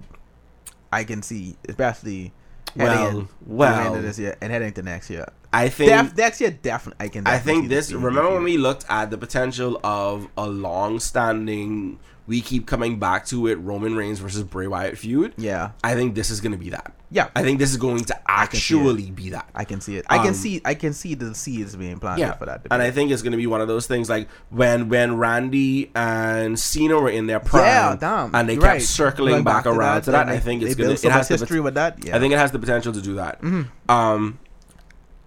I 0.91 1.04
can 1.04 1.24
see, 1.24 1.56
especially 1.67 2.34
Well, 2.76 3.28
well. 3.45 3.88
end 3.88 3.95
of 3.95 4.04
this 4.04 4.19
year 4.19 4.36
and 4.41 4.52
heading 4.52 4.74
to 4.74 4.82
next 4.84 5.10
year. 5.10 5.26
I 5.54 5.67
think 5.69 5.89
Def, 5.89 6.15
next 6.17 6.41
year, 6.41 6.52
definitely. 6.52 7.06
I 7.06 7.10
can. 7.10 7.28
I 7.28 7.38
think 7.38 7.69
this. 7.69 7.91
Remember 7.91 8.34
when 8.34 8.43
we 8.43 8.58
looked 8.58 8.86
at 8.89 9.10
the 9.10 9.17
potential 9.17 9.80
of 9.84 10.28
a 10.38 10.47
long-standing, 10.47 12.00
we 12.32 12.39
keep 12.39 12.65
coming 12.65 12.98
back 12.98 13.26
to 13.26 13.48
it, 13.48 13.56
Roman 13.56 13.94
Reigns 13.96 14.20
versus 14.20 14.44
Bray 14.44 14.65
Wyatt 14.67 14.98
feud. 14.98 15.34
Yeah, 15.38 15.72
I 15.84 15.96
think 15.96 16.15
this 16.15 16.30
is 16.30 16.39
going 16.39 16.54
to 16.54 16.58
be 16.58 16.70
that. 16.70 16.94
yeah. 17.12 17.28
I 17.36 17.44
think 17.44 17.60
this 17.60 17.72
is 17.72 17.78
going 17.78 18.06
to 18.06 18.13
can 18.13 18.22
actually 18.26 19.12
be 19.12 19.32
that. 19.32 19.50
I 19.54 19.65
can 19.65 19.82
see 19.82 19.98
it. 19.98 20.06
I 20.10 20.17
can 20.20 20.28
Um, 20.30 20.34
see. 20.34 20.62
I 20.63 20.74
can 20.76 20.94
see 20.94 21.13
the 21.13 21.36
seeds 21.36 21.76
being 21.76 22.00
planted 22.00 22.22
Yeah, 22.22 22.34
for 22.34 22.46
that. 22.46 22.65
and 22.72 22.82
I 22.82 22.89
think 22.89 23.12
it's 23.12 23.22
going 23.22 23.34
to 23.34 23.38
be 23.38 23.48
one 23.48 23.60
of 23.60 23.67
those 23.67 23.86
things 23.86 24.10
like 24.10 24.30
when 24.50 24.88
when 24.88 25.17
Randy 25.17 25.91
and 25.94 26.58
Cena 26.58 26.96
were 26.98 27.10
in 27.10 27.28
their 27.28 27.41
prime, 27.41 27.65
yeah, 27.65 27.96
damn. 28.00 28.34
and 28.34 28.48
they 28.48 28.54
you're 28.54 28.62
kept 28.62 28.74
right. 28.76 28.82
circling 28.82 29.32
Going 29.34 29.44
back, 29.44 29.65
around 29.65 30.04
to 30.04 30.12
that. 30.12 30.30
I 30.30 30.39
think 30.39 30.63
it's 30.63 30.76
gonna 30.76 30.96
so 30.96 31.10
it 31.10 31.12
has 31.12 31.30
much 31.30 31.39
the 31.39 31.44
history 31.46 31.60
with 31.60 31.74
that. 31.74 32.04
Yeah, 32.06 32.15
I 32.15 32.20
think 32.20 32.34
it 32.34 32.38
has 32.38 32.52
the 32.52 32.60
potential 32.60 32.94
to 32.94 33.02
do 33.02 33.15
that. 33.15 33.41
Mm-hmm. 33.41 33.91
Um, 33.91 34.39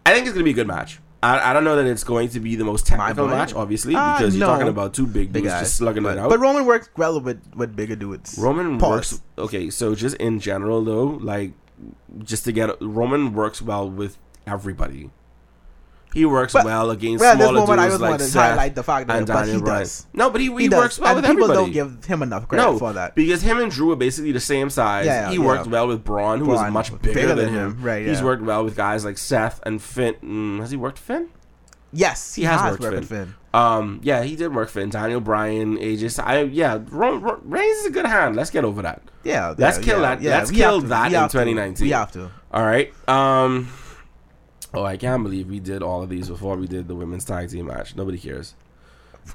I 0.06 0.12
think 0.14 0.26
it's 0.26 0.32
going 0.34 0.44
to 0.44 0.44
be 0.44 0.50
a 0.50 0.54
good 0.54 0.66
match. 0.66 1.00
I, 1.24 1.50
I 1.50 1.52
don't 1.54 1.64
know 1.64 1.76
that 1.76 1.86
it's 1.86 2.04
going 2.04 2.28
to 2.30 2.40
be 2.40 2.54
the 2.56 2.64
most 2.64 2.86
technical 2.86 3.26
match, 3.28 3.54
obviously, 3.54 3.94
Uh, 3.94 4.18
because 4.18 4.36
you're 4.36 4.46
no. 4.46 4.52
talking 4.52 4.68
about 4.68 4.92
two 4.94 5.06
big 5.06 5.32
big 5.32 5.44
dudes 5.44 5.54
guys. 5.54 5.62
just 5.62 5.76
slugging 5.76 6.02
but, 6.02 6.16
it 6.16 6.20
out. 6.20 6.28
But 6.28 6.38
Roman 6.40 6.66
works 6.66 6.88
well 6.96 7.20
with 7.20 7.40
with 7.54 7.74
bigger 7.74 7.96
dudes. 7.96 8.36
Roman 8.38 8.78
Pause. 8.78 8.90
works 8.90 9.22
okay. 9.38 9.70
So 9.70 9.94
just 9.94 10.16
in 10.16 10.38
general, 10.40 10.84
though, 10.84 11.06
like 11.32 11.52
just 12.22 12.44
to 12.44 12.52
get 12.52 12.70
Roman 12.80 13.32
works 13.32 13.62
well 13.62 13.88
with 13.90 14.18
everybody. 14.46 15.10
He 16.14 16.24
works 16.24 16.52
But- 16.52 16.64
well 16.64 16.90
against 16.90 17.20
Well, 17.20 17.34
smaller 17.36 17.60
moment, 17.60 17.80
I 17.80 17.82
dudes 17.84 17.92
just 17.94 18.00
like 18.00 18.10
wanted 18.12 18.24
to 18.24 18.30
Seth 18.30 18.50
highlight 18.50 18.74
the 18.76 18.82
fact 18.84 19.08
that 19.08 19.16
and 19.18 19.26
but 19.26 19.40
he 19.40 19.46
Daniel 19.50 19.62
Bryan. 19.64 19.80
does. 19.80 20.06
No, 20.14 20.30
but 20.30 20.40
he, 20.40 20.46
he, 20.46 20.62
He, 20.62 20.68
works 20.68 20.98
well 20.98 21.08
and 21.10 21.16
with 21.16 21.24
people 21.26 21.44
everybody. 21.50 21.72
don't 21.72 21.72
give 21.98 22.04
him 22.04 22.22
enough 22.22 22.46
credit 22.48 22.62
no, 22.62 22.78
for 22.78 22.92
that. 22.92 23.14
because 23.16 23.42
him 23.42 23.58
and 23.58 23.70
Drew 23.70 23.90
are 23.90 23.96
basically 23.96 24.30
the 24.32 24.38
same 24.40 24.70
size. 24.70 25.06
Yeah, 25.06 25.28
he 25.30 25.36
yeah. 25.38 25.44
worked 25.44 25.66
well 25.66 25.88
with 25.88 26.04
Braun, 26.04 26.38
who 26.38 26.46
was 26.46 26.70
much 26.70 26.90
bigger, 27.02 27.14
bigger 27.14 27.28
than, 27.34 27.36
than 27.36 27.48
him. 27.54 27.70
him, 27.78 27.82
right, 27.82 28.06
He's 28.06 28.22
worked 28.22 28.42
well 28.44 28.64
with 28.64 28.76
guys 28.76 29.04
like 29.04 29.18
Seth 29.18 29.60
and 29.66 29.82
Finn. 29.82 30.14
Mm, 30.22 30.60
has 30.60 30.70
he 30.70 30.76
worked 30.76 30.98
Finn? 30.98 31.28
Yes, 31.92 32.34
he, 32.34 32.42
He 32.42 32.46
has 32.46 32.60
has, 32.60 32.70
worked 32.72 32.82
worked 32.82 32.92
Finn. 32.94 33.00
with 33.00 33.28
Finn. 33.28 33.34
Um, 33.52 34.00
yeah, 34.02 34.22
he 34.24 34.34
did 34.36 34.52
work 34.54 34.68
Finn. 34.68 34.90
Daniel 34.90 35.20
Bryan, 35.20 35.78
AJ. 35.78 36.10
Styles. 36.12 36.28
I 36.28 36.42
yeah, 36.42 36.78
Ro- 36.90 37.16
Ro- 37.18 37.40
Reigns 37.44 37.76
is 37.78 37.86
a 37.86 37.90
good 37.90 38.04
hand. 38.06 38.34
Let's 38.34 38.50
get 38.50 38.64
over 38.64 38.82
that. 38.82 39.02
Yeah, 39.22 39.54
Let's 39.56 39.78
yeah, 39.78 39.84
kill 39.84 40.00
yeah, 40.00 40.14
that- 40.14 40.22
Yeah, 40.22 40.38
let's 40.38 40.50
kill 40.50 40.80
that 40.80 41.06
in 41.06 41.12
have 41.14 41.30
to. 41.30 41.38
2019. 41.38 41.84
We 41.86 41.90
have 41.92 42.10
to. 42.12 42.30
All 42.52 42.64
right. 42.64 42.92
Um. 43.08 43.68
Oh, 44.76 44.84
I 44.84 44.96
can't 44.96 45.22
believe 45.22 45.48
we 45.48 45.60
did 45.60 45.82
all 45.82 46.02
of 46.02 46.08
these 46.08 46.28
before 46.28 46.56
we 46.56 46.66
did 46.66 46.88
the 46.88 46.94
women's 46.94 47.24
tag 47.24 47.50
team 47.50 47.66
match. 47.66 47.94
Nobody 47.96 48.18
cares. 48.18 48.54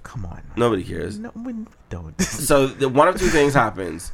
Come 0.04 0.26
on. 0.26 0.42
Nobody 0.56 0.84
cares. 0.84 1.18
No, 1.18 1.32
we 1.36 1.54
don't. 1.90 2.20
So 2.22 2.68
the, 2.68 2.88
one 2.90 3.08
of 3.08 3.18
two 3.18 3.28
things 3.28 3.54
happens. 3.54 4.12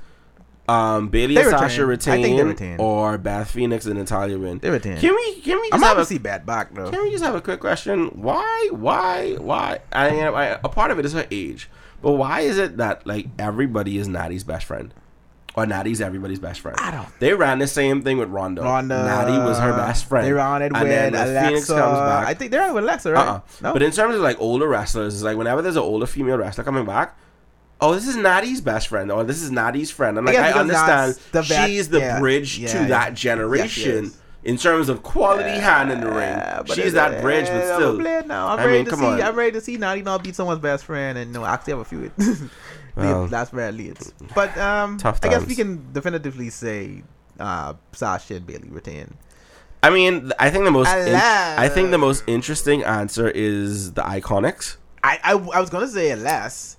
Um, 0.67 1.09
Bayley 1.09 1.37
and 1.37 1.49
Sasha 1.49 1.85
retain. 1.85 2.21
Retain, 2.23 2.47
retain. 2.47 2.79
or 2.79 3.17
Beth 3.19 3.51
Phoenix 3.51 3.85
and 3.85 3.99
Natalya 3.99 4.39
win. 4.39 4.57
they 4.59 4.69
retain. 4.71 4.97
Can 4.97 5.13
we? 5.13 5.41
Can 5.41 5.59
we 5.61 5.69
I'm 5.71 5.79
just 5.79 5.83
have 5.89 5.97
to 5.97 6.01
a? 6.01 6.05
see 6.05 6.17
bad 6.17 6.45
back 6.45 6.73
though. 6.73 6.89
Can 6.89 7.03
we 7.03 7.11
just 7.11 7.23
have 7.23 7.35
a 7.35 7.41
quick 7.41 7.59
question? 7.59 8.07
Why? 8.07 8.69
Why? 8.71 9.35
Why? 9.35 9.79
I, 9.91 10.21
I, 10.21 10.45
a 10.63 10.69
part 10.69 10.89
of 10.89 10.97
it 10.97 11.05
is 11.05 11.13
her 11.13 11.27
age, 11.29 11.69
but 12.01 12.13
why 12.13 12.41
is 12.41 12.57
it 12.57 12.77
that 12.77 13.05
like 13.05 13.27
everybody 13.37 13.97
is 13.99 14.07
Natty's 14.07 14.43
best 14.43 14.65
friend, 14.65 14.91
Oh, 15.57 15.61
or 15.61 15.65
Natty's 15.65 16.01
everybody's 16.01 16.39
best 16.39 16.59
friend? 16.59 16.77
I 16.79 16.91
don't- 16.91 17.07
They 17.19 17.33
ran 17.33 17.59
the 17.59 17.67
same 17.67 18.01
thing 18.01 18.17
with 18.17 18.29
Ronda. 18.29 18.61
Ronda. 18.61 19.03
Natty 19.03 19.37
was 19.37 19.57
her 19.59 19.71
best 19.73 20.05
friend. 20.05 20.25
They 20.27 20.33
ran 20.33 20.61
it 20.61 20.71
And 20.75 20.83
with 20.83 21.13
Alexa. 21.13 21.47
Phoenix 21.47 21.67
comes 21.67 21.99
back. 21.99 22.27
I 22.27 22.33
think 22.33 22.51
they're 22.51 22.73
with 22.73 22.83
Alexa, 22.83 23.11
right? 23.13 23.27
Uh-uh. 23.27 23.39
No. 23.61 23.73
But 23.73 23.81
in 23.81 23.91
terms 23.91 24.15
of 24.15 24.21
like 24.21 24.39
older 24.39 24.67
wrestlers, 24.67 25.13
it's 25.13 25.23
like 25.23 25.37
whenever 25.37 25.61
there's 25.61 25.75
an 25.77 25.83
older 25.83 26.05
female 26.05 26.37
wrestler 26.37 26.63
coming 26.63 26.85
back, 26.85 27.17
oh, 27.81 27.93
this 27.93 28.07
is 28.07 28.15
Natty's 28.15 28.61
best 28.61 28.87
friend, 28.87 29.11
or 29.11 29.23
this 29.23 29.41
is 29.41 29.51
Natty's 29.51 29.91
friend. 29.91 30.17
I'm 30.17 30.25
like, 30.25 30.35
guess 30.35 30.55
I, 30.55 30.59
understand 30.59 31.19
the 31.31 31.41
vet- 31.41 31.69
she's 31.69 31.89
the 31.89 31.99
yeah, 31.99 32.19
bridge 32.19 32.57
yeah, 32.59 32.67
to 32.73 32.77
yeah. 32.79 32.87
that 32.87 33.13
generation. 33.13 34.05
yes. 34.05 34.17
In 34.43 34.57
terms 34.57 34.89
of 34.89 35.01
quality 35.01 35.49
hand 35.49 35.91
in 35.91 36.01
the 36.01 36.07
ring, 36.11 36.39
she's 36.75 36.93
that 36.93 37.19
bridge, 37.21 37.47
but 37.47 37.63
still, 37.75 37.99
I'm 38.07 38.27
now. 38.27 38.49
I'm 38.49 38.59
I 38.59 38.65
ready 38.65 38.77
mean, 38.77 38.85
to 38.85 38.91
come 38.91 38.99
see. 38.99 39.05
on. 39.07 39.21
I'm 39.23 39.35
ready 39.35 39.51
to 39.53 39.61
see 39.61 39.75
Natty 39.77 40.03
not 40.03 40.23
beat 40.23 40.35
someone's 40.35 40.59
best 40.59 40.85
friend 40.85 41.17
and 41.17 41.33
no 41.33 41.43
actually 41.43 41.71
have 41.73 41.79
a 41.79 41.85
feud. 41.85 42.11
Well. 42.95 43.27
that's 43.27 43.51
where 43.51 43.69
it 43.69 43.73
leads. 43.75 44.13
But 44.33 44.57
um, 44.57 44.99
I 45.03 45.27
guess 45.27 45.45
we 45.45 45.55
can 45.55 45.91
definitively 45.93 46.49
say 46.49 47.03
uh, 47.39 47.73
Sasha 47.91 48.35
and 48.35 48.47
Bayley 48.47 48.69
retain. 48.69 49.13
I 49.83 49.89
mean, 49.91 50.31
I 50.39 50.49
think 50.49 50.65
the 50.65 50.71
most, 50.71 50.89
in- 50.95 51.13
I 51.15 51.69
think 51.69 51.91
the 51.91 51.97
most 51.97 52.23
interesting 52.25 52.83
answer 52.83 53.29
is 53.29 53.93
the 53.93 54.01
Iconics 54.01 54.77
I, 55.05 55.19
I, 55.23 55.31
I 55.33 55.59
was 55.61 55.69
gonna 55.69 55.87
say 55.87 56.15
less. 56.15 56.77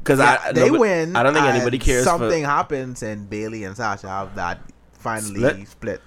because 0.00 0.18
Yeah, 0.18 0.38
I 0.44 0.52
they 0.52 0.70
win. 0.70 1.16
I 1.16 1.22
don't 1.22 1.32
think 1.32 1.46
anybody 1.46 1.78
cares. 1.78 2.04
Something 2.04 2.42
for, 2.42 2.50
happens 2.50 3.02
and 3.02 3.30
Bayley 3.30 3.64
and 3.64 3.74
Sasha 3.74 4.08
have 4.08 4.34
that 4.34 4.60
finally 4.92 5.40
Split? 5.40 5.68
split. 5.68 6.00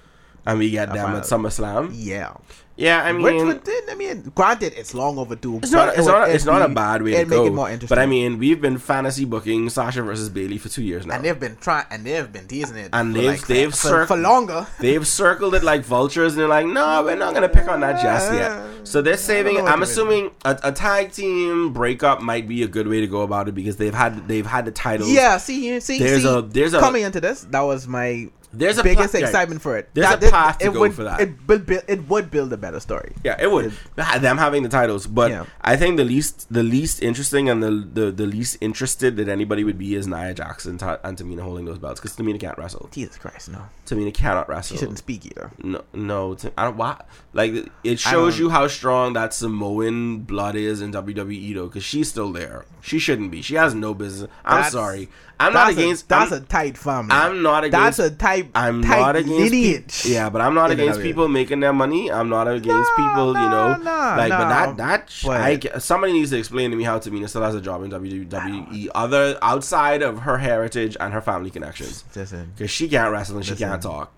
and 0.46 0.58
we 0.60 0.70
get 0.70 0.90
I 0.90 0.94
them 0.96 1.16
at. 1.16 1.24
SummerSlam. 1.24 1.90
Yeah, 1.92 2.34
Yeah, 2.78 3.02
I 3.02 3.12
mean, 3.12 3.22
Which 3.22 3.42
would, 3.42 3.90
I 3.90 3.94
mean, 3.94 4.30
granted, 4.34 4.74
it's 4.76 4.92
long 4.92 5.16
overdue. 5.18 5.56
It's 5.62 5.70
not. 5.72 5.88
it 5.88 5.92
It's 5.98 6.04
would- 6.04 6.12
not. 6.12 6.28
It's 6.30 6.44
not 6.44 6.60
a 6.60 6.68
bad 6.68 7.02
way 7.02 7.12
to 7.12 7.18
make 7.24 7.28
go. 7.30 7.46
it 7.46 7.50
more 7.54 7.70
interesting. 7.70 7.88
But 7.88 7.98
I 7.98 8.04
mean, 8.04 8.38
we've 8.38 8.60
been 8.60 8.76
fantasy 8.76 9.24
booking 9.24 9.70
Sasha 9.70 10.02
versus 10.02 10.28
Bayley 10.28 10.58
for 10.58 10.68
two 10.68 10.82
years 10.82 11.06
now. 11.06 11.14
and 11.14 11.24
they've 11.24 11.40
been 11.40 11.56
trying, 11.58 11.86
and 11.90 12.04
they've 12.04 12.30
been 12.30 12.46
teasing 12.46 12.76
it, 12.76 12.90
And 12.92 13.16
they've- 13.16 13.24
like, 13.24 13.46
they've 13.46 13.70
for, 13.70 13.76
circ- 13.76 14.08
for 14.08 14.16
longer. 14.18 14.66
They've 14.78 15.06
circled 15.06 15.54
it 15.54 15.64
like 15.64 15.84
vultures, 15.86 16.32
and 16.34 16.40
they're 16.42 16.48
like, 16.48 16.66
"No, 16.66 17.02
we're 17.02 17.16
not 17.16 17.32
gonna 17.32 17.48
pick 17.48 17.66
on 17.66 17.80
that 17.80 18.02
just 18.02 18.30
yet." 18.34 18.52
So 18.84 19.00
they're 19.00 19.16
saving. 19.16 19.56
it. 19.56 19.64
I'm 19.64 19.82
assuming 19.82 20.32
a, 20.44 20.58
a 20.64 20.70
tag 20.72 21.12
team 21.12 21.72
breakup 21.72 22.20
might 22.20 22.46
be 22.46 22.62
a 22.62 22.68
good 22.68 22.86
way 22.88 23.00
to 23.00 23.06
go 23.06 23.22
about 23.22 23.48
it 23.48 23.54
because 23.54 23.76
they've 23.78 23.94
had 23.94 24.28
they've 24.28 24.44
had 24.46 24.66
the 24.66 24.70
titles. 24.70 25.10
Yeah, 25.10 25.38
see, 25.38 25.66
you 25.68 25.80
see, 25.80 25.98
There's 25.98 26.24
see, 26.24 26.28
a- 26.28 26.42
there's 26.42 26.74
a- 26.74 26.80
coming 26.80 27.04
into 27.04 27.22
this. 27.22 27.46
That 27.50 27.62
was 27.62 27.88
my 27.88 28.28
There's 28.52 28.78
a 28.78 28.82
biggest 28.82 29.10
pla- 29.12 29.20
yeah. 29.20 29.26
excitement 29.26 29.60
for 29.62 29.76
it. 29.76 29.90
There's 29.94 30.06
That- 30.08 30.22
a 30.24 30.30
path 30.30 30.58
to 30.58 30.66
it 30.68 30.72
go 30.72 30.80
would, 30.80 30.94
for 30.94 31.04
that. 31.04 31.20
It 31.20 31.30
would 31.46 31.66
build, 31.66 31.82
it 31.88 32.08
would 32.08 32.30
build 32.30 32.52
a 32.52 32.56
better 32.56 32.80
story. 32.80 33.12
Yeah, 33.24 33.36
it 33.40 33.50
would. 33.50 33.72
Them 33.96 34.38
having 34.38 34.62
the 34.62 34.68
titles, 34.68 35.06
but 35.06 35.30
Yeah. 35.30 35.44
I 35.60 35.76
think 35.76 35.96
the 35.96 36.04
least 36.04 36.46
the 36.52 36.62
least 36.62 37.02
interesting 37.02 37.48
and 37.50 37.62
the, 37.62 37.70
the 37.70 38.10
the 38.10 38.26
least 38.26 38.56
interested 38.60 39.16
that 39.16 39.28
anybody 39.28 39.64
would 39.64 39.78
be 39.78 39.94
is 39.94 40.06
Nia 40.06 40.32
Jackson 40.34 40.78
and 41.04 41.18
Tamina 41.18 41.40
holding 41.40 41.64
those 41.66 41.78
belts 41.78 42.00
because 42.00 42.16
Tamina 42.16 42.38
can't 42.40 42.56
wrestle. 42.58 42.88
Jesus 42.92 43.18
Christ, 43.18 43.50
no, 43.50 43.62
Tamina 43.86 44.12
cannot 44.14 44.48
wrestle. 44.48 44.76
she 44.76 44.80
shouldn't 44.80 44.98
speak 44.98 45.26
either. 45.26 45.50
No, 45.62 45.82
no. 45.92 46.34
T- 46.34 46.48
I 46.56 46.64
don't. 46.64 46.76
Why? 46.76 47.00
Like 47.32 47.68
it 47.84 47.98
shows 48.00 48.38
you 48.38 48.50
how 48.50 48.66
strong 48.68 49.12
that 49.14 49.34
Samoan 49.34 50.20
blood 50.20 50.54
is 50.56 50.80
in 50.80 50.92
WWE 50.92 51.54
though, 51.54 51.66
because 51.66 51.84
she's 51.84 52.08
still 52.08 52.32
there. 52.32 52.64
She 52.80 52.98
shouldn't 52.98 53.30
be. 53.30 53.42
She 53.42 53.54
has 53.56 53.74
no 53.74 53.94
business. 53.94 54.30
I'm 54.44 54.56
That's- 54.56 54.72
sorry. 54.72 55.08
I'm 55.38 55.52
not 55.52 55.66
That's 55.66 55.76
a- 55.78 55.80
against. 55.82 56.08
that's 56.08 56.32
I'm, 56.32 56.42
a 56.42 56.46
tight 56.46 56.78
family. 56.78 57.12
I'm 57.12 57.42
not 57.42 57.64
against. 57.64 57.98
That's 57.98 58.12
a 58.12 58.16
type. 58.16 58.48
I'm 58.54 58.82
tight 58.82 59.00
not 59.00 59.16
against. 59.16 60.04
pe- 60.04 60.10
yeah, 60.12 60.30
but 60.30 60.40
I'm 60.40 60.54
not 60.54 60.70
against 60.70 61.00
people 61.02 61.28
making 61.28 61.60
their 61.60 61.72
money. 61.72 62.10
I'm 62.10 62.28
not 62.28 62.48
against 62.48 62.68
No, 62.98 63.06
people. 63.08 63.26
you 63.28 63.48
know, 63.48 63.72
no, 63.74 63.76
no, 63.76 63.90
like, 64.16 64.30
but 64.30 64.48
that 64.48 64.76
that 64.78 65.14
But- 65.24 65.40
I 65.74 65.78
somebody 65.78 66.12
needs 66.14 66.30
to 66.30 66.38
explain 66.38 66.70
to 66.70 66.76
me 66.76 66.84
how 66.84 66.98
Tamina 66.98 67.28
still 67.28 67.42
has 67.42 67.54
a 67.54 67.60
job 67.60 67.82
in 67.82 67.90
WWE, 67.90 68.88
other 68.94 69.38
outside 69.42 70.02
of 70.02 70.20
her 70.20 70.38
heritage 70.38 70.96
and 70.98 71.12
her 71.12 71.20
family 71.20 71.50
connections, 71.50 72.04
Listen, 72.14 72.52
because 72.56 72.70
she 72.70 72.88
can't 72.88 73.12
wrestle 73.12 73.36
and 73.36 73.44
she 73.44 73.52
Listen, 73.52 73.68
can't 73.68 73.82
talk. 73.82 74.12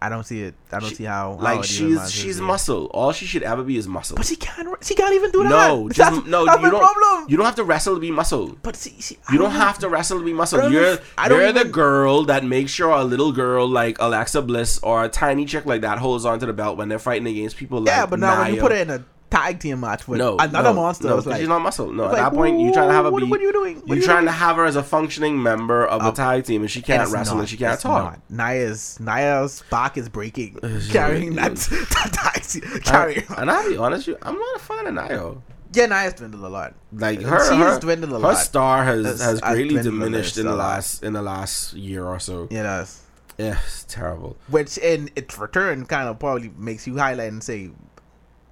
I 0.00 0.08
don't 0.08 0.22
see 0.24 0.42
it. 0.42 0.54
I 0.70 0.78
don't 0.78 0.90
She- 0.90 0.94
see 0.94 1.04
how. 1.04 1.36
how 1.36 1.42
Like 1.42 1.54
even 1.56 1.98
she's 1.98 2.12
she's 2.12 2.40
muscle. 2.40 2.86
All 2.94 3.10
she 3.10 3.26
should 3.26 3.42
ever 3.42 3.64
be 3.64 3.76
is 3.76 3.88
muscle. 3.88 4.16
But 4.16 4.26
she 4.26 4.36
can't. 4.36 4.68
She 4.84 4.94
can't 4.94 5.12
even 5.12 5.32
do 5.32 5.42
that. 5.42 5.48
No, 5.48 5.88
just 5.88 5.98
that's, 6.14 6.26
no. 6.26 6.46
That's 6.46 6.62
you 6.62 6.70
don't. 6.70 6.80
problem. 6.80 7.26
You 7.28 7.36
don't 7.36 7.46
have 7.46 7.56
to 7.56 7.64
wrestle 7.64 7.94
to 7.94 8.00
be 8.00 8.12
muscle. 8.12 8.56
but 8.62 8.76
see, 8.76 8.94
see, 9.00 9.18
You 9.32 9.38
don't 9.38 9.50
even- 9.50 9.60
have 9.60 9.78
to 9.80 9.88
wrestle 9.88 10.20
to 10.20 10.24
be 10.24 10.32
muscle. 10.32 10.60
don't 10.60 10.70
You're 10.72 10.92
even- 10.92 11.30
you're 11.30 11.52
the 11.52 11.64
girl 11.64 12.22
that 12.26 12.44
makes 12.44 12.70
sure 12.70 12.90
a 12.90 13.02
little 13.02 13.32
girl 13.32 13.66
like 13.68 13.96
Alexa 14.00 14.42
Bliss 14.42 14.78
or 14.84 15.02
a 15.04 15.08
tiny 15.08 15.44
chick 15.46 15.66
like 15.66 15.80
that 15.80 15.98
holds 15.98 16.24
onto 16.24 16.46
the 16.46 16.52
belt 16.52 16.76
when 16.76 16.88
they're 16.88 17.00
fighting 17.00 17.26
against 17.26 17.56
people 17.56 17.80
like 17.80 17.88
Yeah, 17.88 18.06
but 18.06 18.20
now 18.20 18.40
when 18.42 18.54
you 18.54 18.60
put 18.60 18.70
it 18.70 18.82
in 18.88 18.90
a 18.90 19.04
tag 19.30 19.60
team 19.60 19.80
match 19.80 20.08
with 20.08 20.18
no 20.18 20.36
another 20.38 20.70
no, 20.70 20.74
monster, 20.74 21.08
no, 21.08 21.14
'cause 21.16 21.26
like 21.26 21.38
she's 21.40 21.48
not 21.48 21.60
muscle. 21.60 21.92
No, 21.92 22.04
at 22.06 22.12
like, 22.12 22.16
that 22.22 22.32
point 22.32 22.58
you're 22.60 22.72
trying 22.72 22.88
to 22.88 22.94
have 22.94 23.04
her 23.04 23.10
what, 23.10 23.22
be. 23.22 23.28
what 23.28 23.40
are 23.40 23.42
you 23.44 23.52
doing? 23.52 23.76
What 23.76 23.88
You're 23.88 23.96
you 23.98 24.02
trying 24.04 24.24
to 24.24 24.32
have 24.32 24.56
her 24.56 24.64
as 24.64 24.76
a 24.76 24.82
functioning 24.82 25.42
member 25.42 25.84
of 25.86 26.00
the 26.02 26.08
Um, 26.08 26.14
tag 26.14 26.44
team, 26.44 26.62
and 26.62 26.70
she 26.70 26.80
can't 26.82 27.02
it's 27.02 27.12
wrestle 27.12 27.34
not. 27.36 27.40
and 27.42 27.48
she 27.48 27.56
can't 27.56 27.78
talk. 27.78 28.20
not. 28.30 28.30
Nia's 28.54 28.98
Nia's 29.00 29.62
back 29.70 29.96
is 29.98 30.08
breaking, 30.08 30.58
carrying 30.90 31.34
that, 31.34 31.54
that 31.56 32.10
tag 32.12 32.42
team, 32.42 32.80
carrying. 32.80 33.24
I, 33.30 33.42
and 33.42 33.50
I'll 33.50 33.68
be 33.68 33.76
honest, 33.76 34.06
with 34.08 34.16
you, 34.16 34.22
I'm 34.26 34.38
not 34.38 34.56
a 34.56 34.58
fan 34.60 34.86
of 34.86 34.94
Nia. 34.94 35.34
yeah, 35.74 35.86
Nia's 35.86 36.14
dwindled 36.14 36.42
a 36.44 36.48
lot. 36.48 36.74
Like 36.92 37.20
her, 37.22 37.40
She's 37.40 37.48
her, 37.58 37.78
dwindled 37.80 38.12
a 38.12 38.14
her 38.14 38.20
lot. 38.20 38.38
star 38.38 38.84
has 38.84 39.04
has 39.04 39.20
has 39.20 39.40
greatly 39.42 39.82
diminished 39.82 40.38
in 40.38 40.46
the 40.46 40.56
last 40.56 41.02
in 41.02 41.12
the 41.12 41.22
last 41.22 41.74
year 41.74 42.04
or 42.06 42.18
so. 42.18 42.48
Yeah, 42.50 42.62
that's 42.62 43.02
Yeah, 43.36 43.58
it's 43.64 43.84
terrible. 43.84 44.36
which 44.48 44.78
in 44.78 45.10
its 45.16 45.36
return 45.38 45.84
kind 45.84 46.08
of 46.08 46.18
probably 46.18 46.50
makes 46.56 46.86
you 46.86 46.96
highlight 46.96 47.30
and 47.30 47.42
say. 47.44 47.70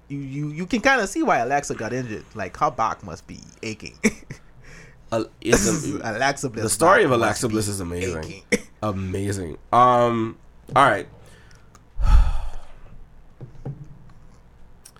You, 0.09 0.19
you, 0.19 0.49
you 0.51 0.65
can 0.65 0.79
kind 0.81 1.01
of 1.01 1.09
see 1.09 1.21
why 1.21 1.39
Alexa 1.39 1.75
got 1.75 1.91
injured. 1.93 2.23
Like 2.33 2.55
her 2.57 2.71
back 2.71 3.03
must 3.03 3.27
be 3.27 3.39
aching. 3.61 3.97
Uh, 5.11 5.25
a, 5.43 5.49
Alexa 6.03 6.49
Bliss. 6.49 6.63
the 6.63 6.69
story 6.69 7.03
of 7.03 7.11
Alexa 7.11 7.49
Bliss 7.49 7.67
is 7.67 7.81
amazing. 7.81 8.43
amazing. 8.81 9.57
Um, 9.73 10.37
all 10.75 10.85
right. 10.85 11.07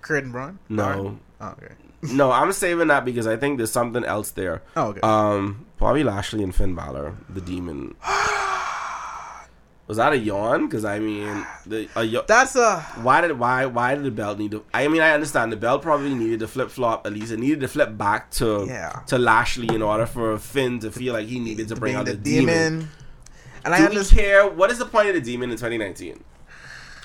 Curtin 0.02 0.32
Braun? 0.32 0.60
No. 0.70 1.20
Oh, 1.40 1.48
okay. 1.48 1.74
No, 2.02 2.32
I'm 2.32 2.52
saving 2.52 2.88
that 2.90 3.06
because 3.06 3.28
I 3.28 3.38
think 3.38 3.58
there's 3.58 3.72
something 3.72 4.04
else 4.04 4.32
there. 4.32 4.62
Oh, 4.76 4.88
okay. 4.90 5.00
Um, 5.02 5.66
Bobby 5.78 6.04
Lashley 6.04 6.44
and 6.44 6.54
Finn 6.54 6.76
Balor, 6.76 7.16
the 7.30 7.42
Demon. 7.42 7.96
Was 9.88 9.98
that 9.98 10.12
a 10.12 10.18
yawn? 10.18 10.68
Because 10.68 10.84
I 10.84 11.00
mean, 11.00 11.46
the 11.66 11.88
a 11.96 12.06
That's 12.28 12.56
a 12.58 12.82
why 13.02 13.22
did 13.22 13.40
why 13.40 13.66
why 13.68 13.96
did 13.96 14.04
the 14.04 14.12
belt 14.12 14.38
need 14.38 14.52
to? 14.52 14.64
I 14.74 14.88
mean, 14.90 15.02
I 15.02 15.12
understand 15.12 15.52
the 15.52 15.56
belt 15.58 15.82
probably 15.82 16.14
needed 16.14 16.42
to 16.42 16.48
flip 16.48 16.70
flop. 16.70 17.08
At 17.08 17.14
least 17.14 17.32
it 17.32 17.40
needed 17.40 17.62
to 17.62 17.68
flip 17.70 17.98
back 17.98 18.30
to 18.32 18.66
Yeah. 18.68 19.00
to 19.08 19.18
Lashley 19.18 19.74
in 19.74 19.82
order 19.82 20.06
for 20.06 20.38
Finn 20.38 20.80
to 20.80 20.92
feel 20.92 21.14
like 21.14 21.28
he 21.28 21.40
needed 21.40 21.70
to 21.70 21.76
bring 21.78 21.96
out 21.96 22.06
the, 22.06 22.14
the, 22.14 22.18
demon. 22.18 22.48
demon. 22.80 22.90
And 23.64 23.74
I 23.74 23.78
Do 23.78 23.84
we 23.84 23.90
understand. 23.90 24.20
care? 24.22 24.48
What 24.50 24.72
is 24.72 24.78
the 24.78 24.86
point 24.86 25.08
of 25.10 25.16
the 25.16 25.22
demon 25.22 25.52
in 25.52 25.58
2019? 25.58 26.22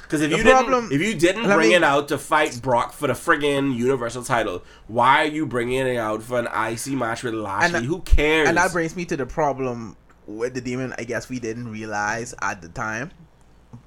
Because 0.02 0.20
if 0.20 0.30
you 0.36 0.42
problem- 0.42 0.90
didn't, 0.90 1.00
if 1.00 1.06
you 1.08 1.18
didn't 1.18 1.44
bring 1.44 1.70
me- 1.70 1.74
it 1.74 1.82
out 1.82 2.08
to 2.08 2.18
fight 2.18 2.60
Brock 2.60 2.92
for 2.92 3.06
the 3.06 3.14
friggin' 3.14 3.74
Universal 3.74 4.24
title, 4.24 4.62
why 4.86 5.22
are 5.22 5.26
you 5.28 5.46
bringing 5.46 5.78
it 5.86 5.96
out 5.96 6.22
for 6.22 6.38
an 6.38 6.48
IC 6.48 6.88
match 6.94 7.22
with 7.22 7.32
Lashley? 7.32 7.78
And- 7.78 7.86
Who 7.86 8.00
cares? 8.00 8.46
And 8.48 8.58
that 8.58 8.72
brings 8.72 8.94
me 8.94 9.04
to 9.06 9.16
the 9.16 9.24
problem 9.24 9.96
with 10.26 10.54
the 10.54 10.60
demon. 10.60 10.94
I 10.98 11.04
guess 11.04 11.28
we 11.28 11.38
didn't 11.38 11.70
realize 11.70 12.34
at 12.42 12.62
the 12.62 12.68
time, 12.68 13.10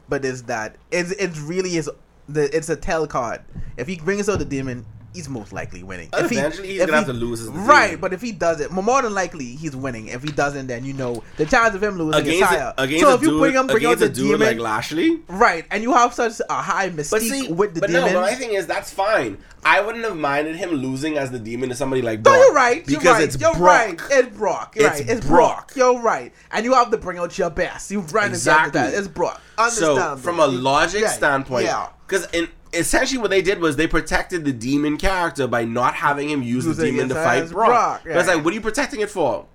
but 0.09 0.25
is 0.25 0.43
that 0.43 0.77
it's 0.91 1.11
it's 1.11 1.39
really 1.39 1.77
is 1.77 1.89
the 2.27 2.55
it's 2.55 2.69
a 2.69 2.75
tell 2.75 3.07
card. 3.07 3.41
If 3.77 3.87
he 3.87 3.97
brings 3.97 4.29
out 4.29 4.39
the 4.39 4.45
demon, 4.45 4.85
he's 5.15 5.27
most 5.29 5.51
likely 5.53 5.81
winning. 5.83 6.09
If 6.13 6.29
he- 6.29 6.37
Eventually, 6.37 6.67
he's 6.67 6.81
if 6.81 6.87
gonna 6.87 6.99
he- 7.01 7.05
have 7.05 7.07
to 7.07 7.13
lose 7.13 7.47
right. 7.47 7.99
But 7.99 8.13
if 8.13 8.21
he 8.21 8.31
does 8.31 8.59
it, 8.61 8.71
more 8.71 9.01
than 9.01 9.13
likely 9.13 9.45
he's 9.45 9.75
winning. 9.75 10.07
If 10.09 10.21
he 10.23 10.31
doesn't, 10.31 10.67
then 10.67 10.85
you 10.85 10.93
know 10.93 11.23
the 11.37 11.45
chance 11.45 11.73
of 11.73 11.81
him 11.81 11.97
losing 11.97 12.21
is 12.21 12.27
against 12.27 12.43
higher. 12.43 12.73
a, 12.77 12.83
against 12.83 13.03
so 13.03 13.13
if 13.15 13.21
you 13.21 13.29
dude, 13.29 13.39
bring 13.39 13.53
him, 13.55 13.67
bring 13.67 13.85
out 13.85 13.97
the 13.97 14.09
demon, 14.09 14.39
like 14.41 14.59
Lashley. 14.59 15.19
right, 15.27 15.65
and 15.71 15.81
you 15.81 15.93
have 15.93 16.13
such 16.13 16.39
a 16.49 16.53
high 16.53 16.89
But 16.89 16.97
mystique 17.05 17.19
see, 17.29 17.51
with 17.51 17.73
the 17.73 17.81
demon. 17.81 18.01
but 18.01 18.07
demon. 18.07 18.13
no, 18.13 18.21
my 18.21 18.35
thing 18.35 18.53
is 18.53 18.67
that's 18.67 18.91
fine. 18.91 19.37
I 19.67 19.81
wouldn't 19.81 20.03
have 20.03 20.15
minded 20.15 20.57
him 20.57 20.69
losing 20.71 21.17
as 21.17 21.31
the 21.31 21.39
demon 21.39 21.69
to 21.69 21.75
somebody 21.75 22.03
like 22.03 22.23
No, 22.23 22.35
you're 22.35 22.53
right. 22.53 22.85
because 22.85 23.03
you're 23.03 23.13
right. 23.13 23.23
it's 23.23 23.39
you're 23.41 23.53
Brock. 23.55 23.61
right. 23.61 24.01
It's 24.11 24.37
Brock. 24.37 24.75
You're 24.75 24.87
It's 24.91 24.99
right. 24.99 25.09
It's 25.09 25.25
Brock. 25.25 25.55
Brock. 25.55 25.71
You're 25.75 25.99
right. 26.01 26.31
And 26.51 26.63
you 26.65 26.73
have 26.75 26.91
to 26.91 26.97
bring 26.97 27.17
out 27.17 27.35
your 27.37 27.49
best. 27.49 27.89
You 27.89 28.01
run 28.01 28.29
Exactly. 28.29 28.79
that. 28.79 28.93
It's 28.93 29.07
Brock. 29.07 29.41
So 29.71 30.17
from 30.17 30.39
a 30.39 30.45
logic 30.45 31.01
Yeah, 31.01 31.07
standpoint, 31.07 31.65
yeah. 31.65 31.87
because 32.07 32.27
in 32.31 32.47
essentially 32.75 33.19
what 33.19 33.29
they 33.31 33.41
did 33.41 33.59
was 33.59 33.75
they 33.75 33.87
protected 33.87 34.45
the 34.45 34.51
demon 34.53 34.97
character 34.97 35.47
by 35.47 35.63
not 35.65 35.93
having 35.95 36.29
him 36.29 36.43
use 36.43 36.65
the 36.65 36.73
demon 36.85 37.09
to 37.09 37.15
fight 37.15 37.49
Brock. 37.49 37.67
Brock, 37.69 38.01
But 38.05 38.17
it's 38.17 38.27
like, 38.27 38.43
what 38.43 38.51
are 38.51 38.55
you 38.55 38.61
protecting 38.61 38.99
it 39.01 39.09
for? 39.09 39.45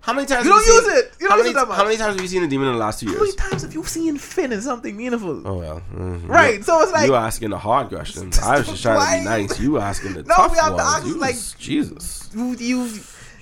How 0.00 0.12
many 0.12 0.26
times 0.26 0.44
You 0.44 0.52
have 0.52 0.62
don't 0.66 0.82
seen- 0.84 0.90
use 0.92 0.98
it. 1.04 1.12
You 1.18 1.28
don't 1.28 1.30
how 1.30 1.36
use 1.36 1.44
many, 1.44 1.50
it 1.50 1.54
that 1.54 1.68
much. 1.68 1.76
How 1.78 1.84
many 1.84 1.96
times 1.96 2.12
have 2.14 2.20
you 2.20 2.28
seen 2.28 2.42
the 2.42 2.48
demon 2.48 2.66
in 2.66 2.74
the 2.74 2.78
last 2.78 3.00
two 3.00 3.06
years? 3.06 3.16
How 3.18 3.24
many 3.24 3.36
times 3.36 3.62
have 3.62 3.72
you 3.72 3.84
seen 3.84 4.18
Finn 4.18 4.52
in 4.52 4.60
something 4.60 4.94
meaningful? 4.94 5.46
Oh 5.48 5.54
well, 5.54 5.82
Mhm. 5.96 6.28
Right, 6.28 6.62
so 6.62 6.82
it's 6.82 6.92
like- 6.92 7.06
you 7.06 7.14
are 7.14 7.24
asking 7.26 7.50
the 7.50 7.58
hard 7.58 7.88
questions. 7.88 8.38
I 8.42 8.58
was 8.58 8.66
just 8.68 8.82
trying 8.82 9.00
to 9.00 9.18
be 9.20 9.24
nice. 9.24 9.58
You 9.58 9.78
asking 9.78 10.12
the 10.12 10.22
tough 10.24 10.28
ones. 10.28 10.38
No, 10.38 10.44
tough 10.44 10.52
we 10.52 10.58
have 10.58 10.66
to 10.68 10.72
ones. 10.74 10.96
ask, 10.96 11.06
You 11.06 11.18
like- 11.18 11.36
Jesus, 11.58 12.28
You, 12.34 12.54
you 12.58 12.90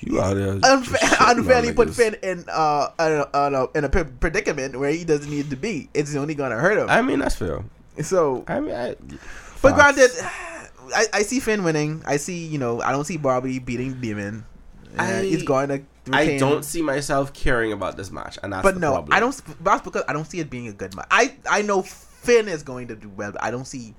you 0.04 0.20
out 0.20 0.34
there 0.34 0.54
unfa- 0.54 0.98
just 1.00 1.02
shitting 1.02 1.30
on 1.30 1.38
unfairly 1.38 1.72
put. 1.72 1.90
Finn 1.94 2.14
in 2.22 2.44
uh 2.48 2.88
in 3.00 3.06
a, 3.06 3.46
in 3.46 3.54
a, 3.54 3.66
in 3.78 3.84
a 3.84 3.88
predicament 3.88 4.78
where 4.78 4.90
he 4.92 5.04
doesn't 5.04 5.30
need 5.30 5.50
to 5.50 5.56
be. 5.56 5.88
It's 5.94 6.14
only 6.14 6.34
gonna 6.36 6.56
hurt 6.58 6.78
him. 6.78 6.88
I 6.88 7.02
mean 7.02 7.18
that's 7.18 7.34
fair. 7.36 7.64
So, 8.00 8.44
I 8.48 8.60
mean, 8.60 8.74
I, 8.74 8.94
but 9.60 9.74
granted, 9.74 10.10
I, 10.94 11.04
I 11.12 11.22
see 11.22 11.40
Finn 11.40 11.64
winning. 11.64 12.02
I 12.06 12.16
see 12.16 12.46
you 12.46 12.58
know 12.58 12.80
I 12.80 12.92
don't 12.92 13.04
see 13.04 13.16
Bobby 13.16 13.58
beating 13.58 14.00
Demon. 14.00 14.44
Uh, 14.98 15.02
I- 15.02 15.22
he's 15.22 15.42
going 15.42 15.68
to. 15.68 15.82
I 16.12 16.36
don't 16.36 16.64
see 16.64 16.82
myself 16.82 17.32
caring 17.32 17.72
about 17.72 17.96
this 17.96 18.10
match, 18.10 18.36
and 18.42 18.52
that's 18.52 18.64
But 18.64 18.74
the 18.74 18.80
no, 18.80 18.90
problem. 18.92 19.12
I 19.12 19.20
don't. 19.20 19.40
That's 19.62 19.82
because 19.82 20.02
I 20.08 20.12
don't 20.12 20.24
see 20.24 20.40
it 20.40 20.50
being 20.50 20.66
a 20.66 20.72
good 20.72 20.96
match. 20.96 21.06
I 21.12 21.34
I 21.48 21.62
know 21.62 21.82
Finn 21.82 22.48
is 22.48 22.64
going 22.64 22.88
to 22.88 22.96
do 22.96 23.08
well. 23.08 23.30
But 23.30 23.44
I 23.44 23.52
don't 23.52 23.66
see 23.66 23.94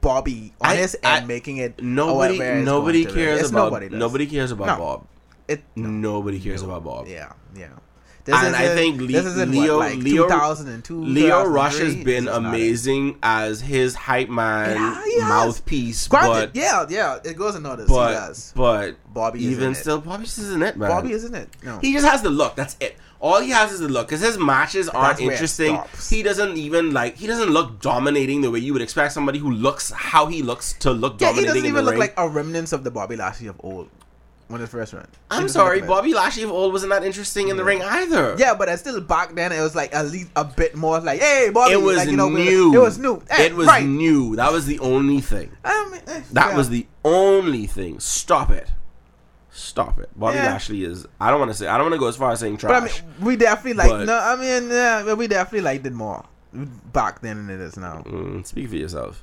Bobby 0.00 0.52
on 0.60 0.70
I- 0.70 0.76
his 0.76 0.96
I- 1.02 1.18
end 1.18 1.26
making 1.28 1.56
it. 1.56 1.82
Nobody, 1.82 2.38
nobody 2.62 3.04
cares 3.04 3.40
It's 3.40 3.50
about 3.50 3.64
nobody. 3.72 3.88
nobody, 3.88 4.24
does. 4.26 4.32
cares 4.32 4.50
about 4.52 4.66
No. 4.66 4.76
Bob. 4.78 5.06
It, 5.48 5.62
Nobody 5.74 6.38
cares 6.38 6.62
about 6.62 6.84
Bob. 6.84 7.08
yeah, 7.08 7.32
yeah. 7.56 7.70
And 8.26 8.54
I 8.56 8.64
in- 8.70 8.76
think 8.76 9.00
Le- 9.00 9.06
this 9.08 9.26
is 9.26 9.38
in 9.38 9.50
Leo- 9.52 9.78
what, 9.78 9.90
like 9.90 9.98
Leo- 9.98 10.24
2002, 10.28 11.04
Lio 11.04 11.44
Rush 11.46 11.78
has 11.78 11.94
been 11.96 12.26
This 12.26 12.34
amazing 12.34 13.18
as 13.22 13.60
his 13.60 13.94
hype 13.94 14.28
man 14.28 14.76
Yeah, 14.76 15.04
he 15.04 15.20
has. 15.20 15.28
mouthpiece, 15.28 16.08
Granted, 16.08 16.50
but 16.52 16.56
yeah, 16.56 16.86
yeah, 16.88 17.18
it 17.24 17.36
goes 17.36 17.54
unnoticed. 17.54 17.88
he 17.88 17.94
but 17.94 18.12
does. 18.12 18.52
but 18.54 18.96
Bobby 19.12 19.40
even 19.44 19.54
isn't 19.54 19.72
it. 19.72 19.76
still, 19.76 20.00
Bobby 20.00 20.24
isn't 20.24 20.62
it, 20.62 20.76
man. 20.76 20.88
Bobby 20.90 21.12
isn't 21.12 21.34
it? 21.34 21.48
No. 21.64 21.78
He 21.78 21.92
just 21.92 22.06
has 22.06 22.22
the 22.22 22.30
look. 22.30 22.56
That's 22.56 22.76
it. 22.80 22.96
All 23.22 23.40
he 23.42 23.50
has 23.50 23.70
is 23.70 23.80
the 23.80 23.88
look. 23.88 24.08
Because 24.08 24.22
his 24.22 24.38
matches 24.38 24.88
aren't 24.88 25.18
That's 25.18 25.20
interesting. 25.20 25.78
He 26.08 26.22
doesn't 26.22 26.56
even 26.56 26.92
like. 26.94 27.16
He 27.18 27.26
doesn't 27.26 27.50
look 27.50 27.78
dominating 27.82 28.40
the 28.40 28.50
way 28.50 28.60
you 28.60 28.72
would 28.72 28.80
expect 28.80 29.12
somebody 29.12 29.38
who 29.38 29.50
looks 29.50 29.90
how 29.90 30.24
he 30.26 30.42
looks 30.42 30.72
to 30.78 30.90
look 30.90 31.20
yeah, 31.20 31.32
he 31.34 31.44
doesn't 31.44 31.66
even 31.66 31.84
look 31.84 31.92
ring. 31.92 32.00
like 32.00 32.14
a 32.16 32.26
remnants 32.26 32.72
of 32.72 32.82
the 32.82 32.90
Bobby 32.90 33.16
Lashley 33.16 33.46
of 33.48 33.56
old. 33.60 33.90
When 34.50 34.60
his 34.60 34.70
first 34.70 34.92
run. 34.92 35.06
I'm 35.30 35.48
sorry, 35.48 35.80
Bobby 35.80 36.12
Lashley 36.12 36.42
of 36.42 36.50
old 36.50 36.72
wasn't 36.72 36.90
that 36.90 37.04
interesting 37.04 37.48
in 37.48 37.56
the 37.56 37.64
ring 37.64 37.82
either. 37.82 38.34
Yeah, 38.38 38.54
but 38.54 38.68
it's 38.68 38.82
still 38.82 39.00
back 39.00 39.34
then. 39.34 39.52
It 39.52 39.60
was 39.60 39.74
like 39.74 39.94
at 39.94 40.06
least 40.10 40.30
a 40.36 40.44
bit 40.44 40.74
more 40.74 41.00
like, 41.00 41.20
hey, 41.20 41.50
Bobby. 41.52 41.72
It 41.72 41.80
was 41.82 41.96
like, 41.98 42.08
you 42.10 42.16
know, 42.16 42.28
new. 42.28 42.74
It 42.74 42.78
was 42.80 42.98
new. 42.98 43.22
Eh, 43.30 43.44
It 43.44 43.54
was 43.54 43.66
right. 43.66 43.84
new. 43.86 44.36
That 44.36 44.52
was 44.52 44.66
the 44.66 44.78
only 44.80 45.20
thing. 45.20 45.50
I 45.64 45.88
mean, 45.90 46.00
eh, 46.06 46.22
That 46.32 46.50
yeah. 46.50 46.56
was 46.56 46.68
the 46.68 46.86
only 47.04 47.66
thing. 47.66 48.00
Stop 48.00 48.50
it. 48.50 48.68
Stop 49.52 49.98
it. 49.98 50.08
Bobby 50.16 50.36
Yeah. 50.36 50.46
Lashley 50.52 50.84
is. 50.84 51.06
I 51.20 51.30
don't 51.30 51.38
want 51.40 51.50
to 51.50 51.56
say. 51.56 51.66
I 51.66 51.76
don't 51.76 51.84
want 51.86 51.94
to 51.94 51.98
go 52.00 52.06
as 52.08 52.16
far 52.16 52.30
as 52.32 52.40
saying 52.40 52.56
But 52.62 52.70
I 52.70 52.78
trash. 52.80 53.02
mean, 53.02 53.12
we 53.20 53.36
definitely 53.36 53.74
like. 53.74 53.88
But- 53.90 54.04
no, 54.06 54.18
I 54.18 54.36
mean, 54.36 54.70
yeah, 54.70 55.14
we 55.14 55.26
definitely 55.26 55.62
liked 55.62 55.86
it 55.86 55.92
more 55.92 56.24
back 56.92 57.20
then 57.20 57.46
than 57.46 57.60
it 57.60 57.62
is 57.62 57.76
now. 57.76 58.02
Mm, 58.06 58.46
speak 58.46 58.68
for 58.70 58.76
yourself. 58.76 59.22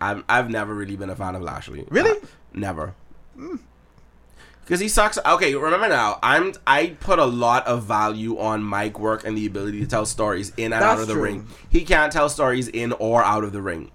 I'm. 0.00 0.24
I've 0.28 0.48
never 0.50 0.74
really 0.74 0.96
been 0.96 1.10
a 1.10 1.16
fan 1.16 1.34
of 1.34 1.42
Lashley. 1.42 1.84
Really? 1.90 2.10
Uh, 2.10 2.26
never. 2.54 2.94
Because 3.36 4.80
he 4.80 4.88
sucks. 4.88 5.18
Okay, 5.24 5.54
remember 5.54 5.88
now. 5.88 6.18
I'm. 6.22 6.52
I 6.66 6.96
put 7.00 7.18
a 7.18 7.24
lot 7.24 7.66
of 7.66 7.84
value 7.84 8.38
on 8.38 8.68
mic 8.68 8.98
work 8.98 9.26
and 9.26 9.36
the 9.36 9.46
ability 9.46 9.80
to 9.80 9.86
tell 9.86 10.06
stories 10.06 10.52
in 10.56 10.72
and 10.72 10.82
out 10.82 11.00
of 11.00 11.06
the 11.08 11.14
true. 11.14 11.22
ring. 11.22 11.48
He 11.68 11.84
can't 11.84 12.12
tell 12.12 12.28
stories 12.28 12.68
in 12.68 12.92
or 12.92 13.24
out 13.24 13.42
of 13.42 13.52
the 13.52 13.62
ring. 13.62 13.90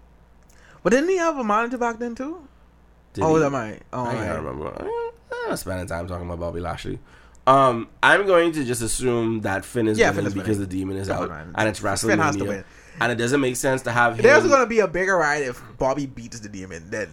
But 0.84 0.92
didn't 0.92 1.10
he 1.10 1.18
have 1.18 1.38
a 1.38 1.44
monitor 1.44 1.78
back 1.78 1.98
then 2.00 2.14
too? 2.14 2.48
Did 3.14 3.24
oh, 3.24 3.36
he? 3.36 3.42
that 3.42 3.50
might. 3.50 3.82
Oh, 3.94 4.06
I 4.06 4.14
can't 4.14 4.44
remember. 4.44 4.74
I'm 5.32 5.50
not 5.50 5.60
spending 5.60 5.88
time 5.88 6.08
talking 6.08 6.26
about 6.26 6.40
Bobby 6.40 6.60
Lashley. 6.60 7.00
Um, 7.48 7.88
I'm 8.04 8.26
going 8.26 8.52
to 8.54 8.66
just 8.66 8.82
assume 8.82 9.42
that 9.42 9.64
Finn 9.64 9.88
is 9.88 9.98
Yeah, 9.98 10.10
winning 10.10 10.16
Finn 10.16 10.28
is 10.28 10.34
because 10.34 10.58
winning. 10.58 10.70
the 10.70 10.78
demon 10.78 10.98
is 10.98 11.08
Come 11.08 11.24
out 11.24 11.32
on, 11.32 11.54
and 11.56 11.70
it's 11.70 11.80
Finn 11.80 12.20
has 12.20 12.36
to 12.36 12.44
WrestleMania, 12.44 12.48
win. 12.48 12.64
and 13.00 13.12
it 13.12 13.16
doesn't 13.16 13.40
make 13.40 13.56
sense 13.56 13.84
to 13.84 13.92
have 13.92 14.18
him. 14.18 14.24
There's 14.24 14.48
gonna 14.48 14.66
be 14.66 14.80
a 14.80 14.88
bigger 14.88 15.16
ride 15.16 15.44
if 15.44 15.62
Bobby 15.78 16.06
beats 16.08 16.40
the 16.40 16.50
demon 16.50 16.90
than 16.90 17.10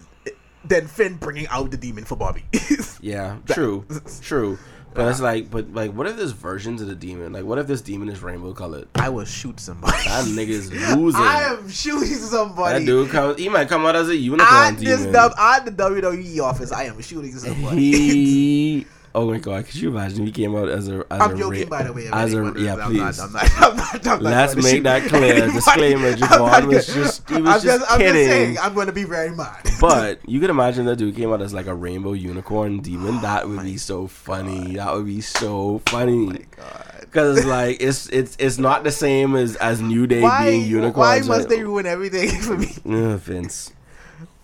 than 0.65 0.87
Finn 0.87 1.17
bringing 1.17 1.47
out 1.49 1.71
the 1.71 1.77
demon 1.77 2.05
for 2.05 2.17
Bobby. 2.17 2.45
yeah, 3.01 3.39
true, 3.47 3.85
true. 4.21 4.59
But 4.95 5.09
it's 5.09 5.21
like, 5.21 5.51
but 5.51 5.73
like, 5.73 5.93
what 5.93 6.07
if 6.07 6.17
there's 6.17 6.33
versions 6.33 6.83
of 6.83 6.89
the 6.89 6.95
demon? 6.95 7.33
Like, 7.33 7.45
what 7.45 7.59
if 7.59 7.67
this 7.67 7.81
demon 7.81 8.11
is 8.11 8.23
rainbow 8.23 8.53
colored? 8.53 8.89
I 8.95 9.09
will 9.09 9.25
shoot 9.25 9.59
somebody. 9.59 9.97
That 10.05 10.25
nigga's 10.27 10.71
losing. 10.95 11.21
I 11.21 11.45
am 11.45 11.69
shooting 11.71 12.09
somebody. 12.09 12.81
that 12.81 12.87
dude 12.87 13.11
comes. 13.11 13.39
He 13.39 13.49
might 13.49 13.69
come 13.69 13.87
out 13.87 13.97
as 13.97 14.11
a 14.11 14.17
unicorn 14.17 14.53
at 14.53 14.79
demon. 14.79 15.15
at 15.17 15.65
the 15.65 15.73
WWE 15.73 16.43
office, 16.43 16.73
I 16.73 16.85
am 16.85 17.01
shooting 17.01 17.33
somebody. 17.39 17.77
he. 17.77 18.87
Oh 19.15 19.31
my 19.31 19.39
god! 19.39 19.67
Could 19.67 19.75
you 19.75 19.91
imagine 19.91 20.25
he 20.25 20.33
came 20.33 20.57
out 20.57 20.69
as 20.71 20.89
a 20.89 21.05
as 21.11 21.21
I'm 21.21 21.35
a 21.35 21.39
joking, 21.39 21.69
ra- 21.69 21.69
by 21.79 21.83
the 21.83 21.93
way. 21.93 22.09
as 22.11 22.33
a 22.33 22.55
yeah, 22.57 22.77
I'm 22.77 22.91
please. 22.91 23.19
Not, 23.19 23.21
I'm 23.21 23.33
not. 23.33 23.53
I'm 23.63 23.77
not. 23.77 23.95
I'm 24.07 24.23
not 24.23 24.23
Let's 24.23 24.57
make 24.57 24.67
shoot 24.77 24.83
that 24.85 25.03
clear. 25.09 25.47
Disclaimer, 25.51 26.09
I'm 26.09 26.15
Javon 26.17 26.67
was 26.69 26.87
just- 26.87 27.29
he 27.29 27.43
was 27.43 27.57
I'm 27.57 27.61
just 27.61 27.93
I'm 27.93 27.99
kidding. 27.99 28.15
just 28.15 28.31
saying. 28.31 28.59
I'm 28.59 28.73
going 28.75 28.87
to 28.87 28.93
be 28.93 29.05
very 29.05 29.31
mad. 29.31 29.59
But 29.81 30.21
you 30.29 30.39
could 30.41 30.49
imagine 30.51 30.87
that 30.87 30.97
dude 30.97 31.15
came 31.17 31.33
out 31.33 31.43
as 31.43 31.53
like 31.53 31.67
a 31.67 31.75
rainbow 31.75 32.13
unicorn 32.13 32.81
demon. 32.81 33.21
That 33.21 33.49
would 33.49 33.63
be 33.63 33.77
so 33.77 34.07
funny. 34.07 34.77
That 34.77 34.95
would 34.95 35.07
be 35.07 35.21
so 35.21 35.83
funny. 35.87 36.27
My 36.27 36.39
god. 36.57 36.89
Because 37.01 37.45
like 37.45 37.83
it's 37.83 38.09
it's 38.09 38.37
it's 38.39 38.57
not 38.59 38.85
the 38.85 38.93
same 38.93 39.35
as 39.37 39.57
as 39.57 39.83
New 39.83 40.07
Day 40.07 40.23
Why? 40.23 40.51
being 40.51 40.93
Why 40.95 41.21
must 41.21 41.49
they 41.51 41.63
ruin 41.63 41.85
everything 41.85 42.31
for 42.41 42.57
me? 42.57 42.69
Ugh, 42.87 43.19
Vince. 43.21 43.73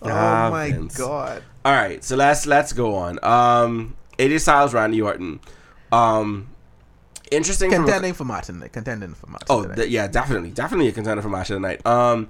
Oh 0.01 0.09
Ah, 0.09 0.49
my 0.51 0.71
Vince. 0.71 0.95
god. 0.97 1.41
All 1.65 1.73
right, 1.73 2.03
so 2.03 2.15
let's 2.15 2.45
let's 2.45 2.71
go 2.73 2.95
on. 2.95 3.17
Um, 3.23 3.95
AJ 4.19 4.41
Styles, 4.41 4.73
Randy 4.73 5.01
Orton. 5.01 5.39
Um, 5.91 6.49
interesting. 7.31 7.71
Contending 7.71 8.13
for 8.13 8.25
Martin. 8.25 8.63
Contending 8.71 9.13
for 9.15 9.27
Martin. 9.27 9.47
Oh, 9.49 9.65
th- 9.65 9.89
yeah, 9.89 10.07
definitely, 10.07 10.51
definitely 10.51 10.87
a 10.89 10.91
contender 10.91 11.21
for 11.23 11.29
match 11.29 11.49
of 11.49 11.55
the 11.55 11.59
night. 11.67 11.83
Um, 11.85 12.29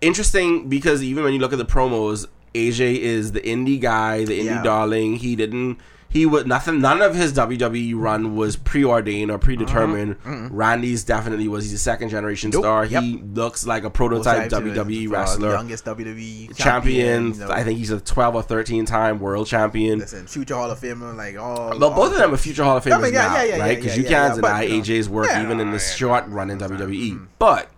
interesting 0.00 0.68
because 0.68 1.02
even 1.02 1.22
when 1.24 1.32
you 1.32 1.38
look 1.38 1.52
at 1.52 1.58
the 1.58 1.64
promos, 1.64 2.26
AJ 2.54 2.98
is 2.98 3.32
the 3.32 3.40
indie 3.40 3.80
guy, 3.80 4.24
the 4.24 4.38
indie 4.40 4.44
Yeah. 4.46 4.62
darling. 4.62 5.16
He 5.16 5.36
didn't. 5.36 5.78
He 6.08 6.24
was 6.24 6.46
nothing. 6.46 6.80
None 6.80 7.02
of 7.02 7.14
his 7.14 7.32
WWE 7.32 7.94
run 7.94 8.36
was 8.36 8.56
preordained 8.56 9.30
or 9.30 9.38
predetermined. 9.38 10.16
Randy's 10.24 11.04
definitely 11.04 11.48
was. 11.48 11.64
He's 11.64 11.74
a 11.74 11.78
second 11.78 12.08
generation 12.10 12.50
Nope. 12.50 12.62
star. 12.62 12.84
Yep. 12.86 13.02
He 13.02 13.18
looks 13.18 13.66
like 13.66 13.84
a 13.84 13.90
prototype 13.90 14.50
WWE 14.50 15.08
uh, 15.08 15.10
wrestler. 15.10 15.50
youngest 15.50 15.84
WWE 15.84 16.56
champion. 16.56 17.34
you 17.34 17.40
know. 17.40 17.50
I 17.50 17.64
think 17.64 17.78
he's 17.78 17.90
a 17.90 18.00
12 18.00 18.34
or 18.34 18.42
13 18.42 18.86
time 18.86 19.18
world 19.18 19.46
champion. 19.46 19.98
Listen, 19.98 20.26
future 20.26 20.54
Hall 20.54 20.70
of 20.70 20.80
Famer, 20.80 21.14
like 21.16 21.36
all. 21.38 21.78
But 21.78 21.94
both 21.94 22.12
of 22.12 22.18
them 22.18 22.32
are 22.32 22.36
future 22.36 22.64
Hall 22.64 22.76
of 22.76 22.84
Famers 22.84 22.98
I 22.98 23.02
mean, 23.02 23.12
yeah, 23.12 23.26
now, 23.26 23.36
yeah, 23.36 23.44
yeah, 23.44 23.58
right? 23.58 23.76
Because 23.76 23.96
you 23.96 24.04
can't 24.04 24.36
yeah, 24.36 24.40
but, 24.40 24.68
you 24.68 24.82
AJ's 24.82 25.08
work 25.08 25.30
even 25.36 25.60
in 25.60 25.70
this 25.70 25.94
short 25.94 26.26
run 26.28 26.50
in 26.50 26.58
WWE. 26.58 27.12
mm. 27.12 27.26
But 27.38 27.70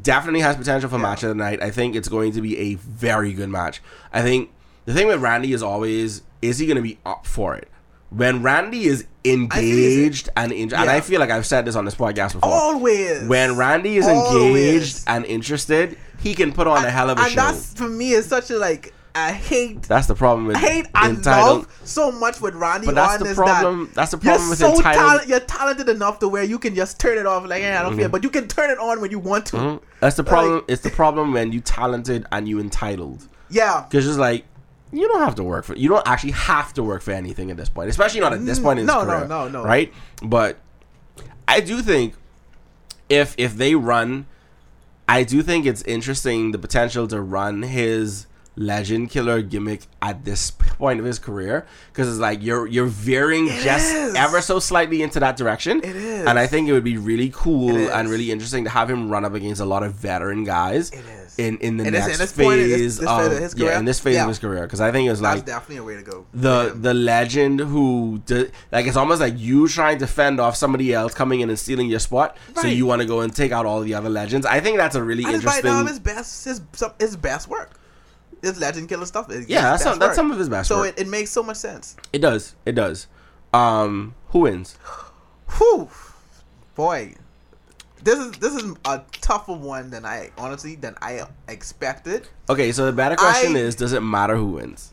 definitely 0.00 0.40
has 0.40 0.56
potential 0.56 0.90
for 0.90 0.98
match 0.98 1.22
of 1.22 1.30
the 1.30 1.34
night. 1.34 1.62
I 1.62 1.70
think 1.70 1.96
it's 1.96 2.08
going 2.08 2.32
to 2.32 2.40
be 2.40 2.58
a 2.58 2.74
very 2.74 3.32
good 3.32 3.48
match. 3.48 3.80
I 4.12 4.22
think 4.22 4.50
the 4.86 4.94
thing 4.94 5.06
with 5.06 5.20
Randy 5.20 5.52
is 5.52 5.62
always 5.62 6.22
is 6.42 6.58
he 6.58 6.66
going 6.66 6.76
to 6.76 6.82
be 6.82 6.98
up 7.04 7.26
for 7.26 7.54
it? 7.56 7.68
When 8.10 8.42
Randy 8.42 8.86
is 8.86 9.04
engaged 9.24 10.28
and 10.36 10.52
in, 10.52 10.72
and 10.72 10.88
I 10.90 11.00
feel 11.00 11.20
like 11.20 11.30
I've 11.30 11.46
said 11.46 11.64
this 11.64 11.74
on 11.76 11.84
this 11.84 11.94
podcast 11.94 12.34
before. 12.34 12.50
Always. 12.52 13.26
when 13.28 13.56
Randy 13.56 13.96
is 13.96 14.06
Always. 14.06 14.36
engaged 14.42 15.04
and 15.06 15.24
interested, 15.24 15.98
he 16.20 16.34
can 16.34 16.52
put 16.52 16.66
on 16.66 16.84
a 16.84 16.90
hell 16.90 17.10
of 17.10 17.18
a 17.18 17.22
show. 17.22 17.24
and 17.26 17.32
show. 17.34 17.40
that's 17.42 17.74
for 17.74 17.88
me 17.88 18.12
is 18.12 18.26
such 18.26 18.50
a 18.50 18.58
like 18.58 18.92
I 19.14 19.32
hate 19.32 19.82
That's 19.84 20.06
the 20.08 20.14
problem 20.14 20.46
with 20.46 20.56
I 20.56 20.60
hate 20.60 20.86
and 20.94 21.16
entitled. 21.16 21.60
love 21.62 21.80
so 21.84 22.12
much 22.12 22.40
with 22.42 22.54
Randy 22.54 22.86
But 22.86 22.96
that's 22.96 23.22
the 23.22 23.34
problem. 23.34 23.86
that 23.86 23.94
That's 23.94 24.10
the 24.12 24.18
you're 24.18 24.32
problem 24.34 24.50
with 24.50 24.58
so 24.58 24.76
entitled. 24.76 24.94
talent, 25.06 25.28
you're 25.28 25.40
talented 25.40 25.88
enough 25.88 26.18
to 26.18 26.28
where 26.28 26.42
you 26.42 26.58
can 26.58 26.74
just 26.74 27.00
turn 27.00 27.16
it 27.16 27.24
off 27.26 27.46
like 27.46 27.62
hey, 27.62 27.74
I 27.74 27.82
don't 27.82 27.96
care, 27.98 28.08
but 28.10 28.22
you 28.22 28.28
can 28.30 28.46
turn 28.46 28.70
it 28.70 28.78
on 28.78 29.00
when 29.00 29.10
you 29.10 29.18
want 29.18 29.46
to. 29.46 29.56
Mhm. 29.56 29.80
That's 30.00 30.16
the 30.16 30.24
problem. 30.24 30.54
Like- 30.56 30.64
it's 30.68 30.82
the 30.82 30.90
problem 30.90 31.32
when 31.32 31.50
you 31.50 31.60
talented 31.60 32.26
and 32.30 32.46
you 32.46 32.60
entitled. 32.60 33.26
Yeah. 33.48 33.84
Because 33.88 34.06
it's 34.06 34.18
like 34.18 34.44
you 34.92 35.08
don't 35.08 35.20
have 35.20 35.34
to 35.36 35.44
work 35.44 35.64
for. 35.64 35.74
You 35.76 35.88
don't 35.88 36.06
actually 36.06 36.32
have 36.32 36.72
to 36.74 36.82
work 36.82 37.02
for 37.02 37.12
anything 37.12 37.50
at 37.50 37.56
this 37.56 37.68
point, 37.68 37.90
especially 37.90 38.20
not 38.20 38.32
at 38.32 38.44
this 38.44 38.58
point 38.58 38.78
in 38.78 38.86
his 38.86 38.94
No, 38.94 39.04
no, 39.04 39.26
no, 39.26 39.48
no. 39.48 39.64
Right, 39.64 39.92
but 40.22 40.58
I 41.48 41.60
do 41.60 41.82
think 41.82 42.14
if 43.08 43.34
if 43.38 43.56
they 43.56 43.74
run, 43.74 44.26
I 45.08 45.24
do 45.24 45.42
think 45.42 45.66
it's 45.66 45.82
interesting 45.82 46.52
the 46.52 46.58
potential 46.58 47.06
to 47.08 47.20
run 47.20 47.62
his 47.62 48.26
legend 48.58 49.10
killer 49.10 49.42
gimmick 49.42 49.82
at 50.00 50.24
this 50.24 50.50
point 50.50 50.98
of 50.98 51.04
his 51.04 51.18
career 51.18 51.66
because 51.92 52.08
it's 52.08 52.18
like 52.18 52.42
you're 52.42 52.66
you're 52.66 52.86
veering 52.86 53.46
It 53.48 53.62
just 53.62 53.94
is. 53.94 54.14
ever 54.14 54.40
so 54.40 54.58
slightly 54.58 55.02
into 55.02 55.20
that 55.20 55.36
direction 55.36 55.78
It 55.84 55.94
is. 55.94 56.26
and 56.26 56.38
i 56.38 56.46
think 56.46 56.66
it 56.68 56.72
would 56.72 56.82
be 56.84 56.96
really 56.96 57.30
cool 57.34 57.76
and 57.76 58.08
really 58.08 58.30
interesting 58.30 58.64
to 58.64 58.70
have 58.70 58.88
him 58.88 59.10
run 59.10 59.26
up 59.26 59.34
against 59.34 59.60
a 59.60 59.66
lot 59.66 59.82
of 59.82 59.92
veteran 59.92 60.44
guys 60.44 60.90
It 60.90 61.00
is. 61.00 61.36
in 61.38 61.58
in 61.58 61.76
the 61.76 61.84
this- 61.84 61.92
next 61.92 62.18
this 62.18 62.32
point, 62.32 62.60
phase 62.62 62.70
this- 62.70 62.98
this 62.98 63.08
of 63.08 63.38
phase 63.38 63.54
yeah 63.58 63.66
career? 63.66 63.78
in 63.78 63.84
this 63.84 64.00
phase 64.00 64.14
Yeah. 64.14 64.22
of 64.22 64.28
his 64.28 64.38
career 64.38 64.62
because 64.62 64.80
i 64.80 64.90
think 64.90 65.10
it's 65.10 65.20
That's 65.20 65.36
like 65.36 65.44
definitely 65.46 65.76
a 65.76 65.84
way 65.84 65.96
to 65.96 66.02
go. 66.02 66.24
the 66.32 66.72
the 66.74 66.94
legend 66.94 67.60
who 67.60 68.22
like 68.72 68.86
it's 68.86 68.96
almost 68.96 69.20
like 69.20 69.34
you 69.36 69.68
trying 69.68 69.98
to 69.98 70.06
fend 70.06 70.40
off 70.40 70.56
somebody 70.56 70.94
else 70.94 71.12
coming 71.12 71.40
in 71.40 71.50
and 71.50 71.58
stealing 71.58 71.88
your 71.88 72.00
spot 72.00 72.38
so 72.58 72.66
you 72.66 72.86
want 72.86 73.02
to 73.02 73.06
go 73.06 73.20
and 73.20 73.36
take 73.36 73.52
out 73.52 73.66
all 73.66 73.80
the 73.82 73.92
other 73.92 74.08
legends 74.08 74.46
i 74.46 74.60
think 74.60 74.78
that's 74.78 74.96
a 74.96 75.02
really 75.02 75.24
right 75.24 75.34
interesting 75.34 75.70
now 75.70 75.84
his 75.84 75.98
best 75.98 76.46
his 76.46 76.62
his 76.98 77.16
best 77.16 77.48
work. 77.48 77.78
His 78.46 78.58
legend 78.60 78.88
killer 78.88 79.06
stuff. 79.06 79.30
is 79.30 79.48
yeah 79.48 79.62
that's 79.62 79.82
some, 79.82 79.98
that's 79.98 80.14
some 80.16 80.30
of 80.30 80.38
his 80.38 80.48
best 80.48 80.68
So 80.68 80.78
work. 80.78 80.94
it, 80.96 81.00
it 81.02 81.08
makes 81.08 81.30
so 81.30 81.42
much 81.42 81.56
sense. 81.56 81.96
it 82.12 82.20
does 82.20 82.54
it 82.64 82.72
does 82.74 83.06
um 83.52 84.14
who 84.28 84.40
wins 84.40 84.76
Whew, 85.58 85.88
boy, 86.74 87.14
this 88.02 88.18
is 88.18 88.32
this 88.32 88.54
is 88.54 88.74
a 88.84 89.02
tougher 89.20 89.52
one 89.54 89.90
than 89.90 90.04
I 90.04 90.30
honestly 90.36 90.74
than 90.76 90.94
I 91.00 91.24
expected. 91.48 92.28
okay 92.50 92.72
so 92.72 92.86
the 92.86 92.92
better 92.92 93.16
question 93.16 93.56
I- 93.56 93.60
is 93.60 93.74
does 93.74 93.92
it 93.92 94.00
matter 94.00 94.36
who 94.36 94.46
wins 94.46 94.92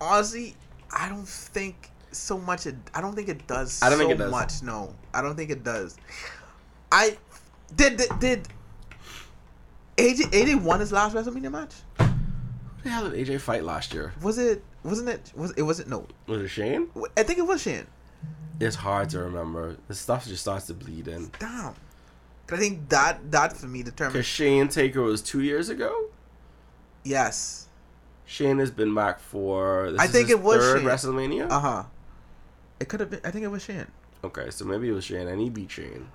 Honestly, 0.00 0.54
I 0.92 1.08
don't 1.08 1.26
think 1.28 1.90
so 2.12 2.38
much. 2.38 2.66
It, 2.66 2.76
I 2.94 3.00
don't 3.00 3.14
think 3.14 3.28
it 3.28 3.46
does. 3.46 3.82
I 3.82 3.88
don't 3.90 3.98
so 3.98 4.06
think 4.06 4.14
it 4.20 4.22
does. 4.22 4.30
much. 4.30 4.62
No, 4.62 4.94
I 5.12 5.22
don't 5.22 5.34
think 5.36 5.50
it 5.50 5.64
does. 5.64 5.96
I 6.92 7.18
did 7.74 7.96
did, 7.96 8.08
did 8.20 8.48
AJ 9.98 10.30
AJ 10.30 10.62
won 10.62 10.80
his 10.80 10.92
last 10.92 11.14
WrestleMania 11.14 11.50
match. 11.50 11.74
who 11.98 12.06
the 12.84 12.88
hell 12.90 13.10
did 13.10 13.26
aj 13.28 13.40
fight 13.40 13.64
last 13.64 13.92
year 13.92 14.12
Was 14.22 14.38
it? 14.38 14.62
Wasn't 14.84 15.08
it? 15.08 15.32
Was 15.34 15.52
it? 15.56 15.62
Was 15.62 15.80
it? 15.80 15.88
No, 15.88 16.06
was 16.26 16.40
it 16.42 16.48
shane 16.48 16.88
I 17.16 17.22
think 17.24 17.38
it 17.38 17.46
was 17.46 17.60
Shane. 17.62 17.86
it's 18.60 18.76
hard 18.76 19.10
to 19.10 19.18
remember 19.20 19.76
the 19.88 19.94
stuff 19.94 20.26
just 20.26 20.42
starts 20.42 20.66
to 20.68 20.74
bleed 20.74 21.08
in 21.08 21.30
Damn. 21.38 21.74
I 22.50 22.56
think 22.56 22.88
that 22.88 23.30
that 23.32 23.56
for 23.56 23.66
me 23.66 23.82
determined. 23.82 24.14
because 24.14 24.26
shane 24.26 24.68
taker 24.68 25.02
was 25.02 25.20
two 25.20 25.42
years 25.42 25.68
ago 25.68 25.92
Yes. 27.04 27.66
Shane 28.26 28.58
has 28.58 28.70
been 28.70 28.94
back 28.94 29.20
for. 29.20 29.92
This 29.92 30.00
I 30.00 30.06
think 30.06 30.28
it 30.28 30.40
was 30.42 30.58
third 30.58 30.78
Shane. 30.80 30.86
WrestleMania. 30.86 31.50
Uh 31.50 31.60
huh. 31.60 31.82
It 32.78 32.88
could 32.88 33.00
have 33.00 33.08
been. 33.08 33.20
I 33.24 33.30
think 33.30 33.44
it 33.44 33.48
was 33.48 33.62
Shane. 33.64 33.86
okay, 34.22 34.50
so 34.50 34.66
maybe 34.66 34.88
it 34.88 34.92
was 34.92 35.04
Shane, 35.04 35.26
and 35.28 35.40
he 35.40 35.48
beat 35.48 35.70
Shane. 35.70 36.08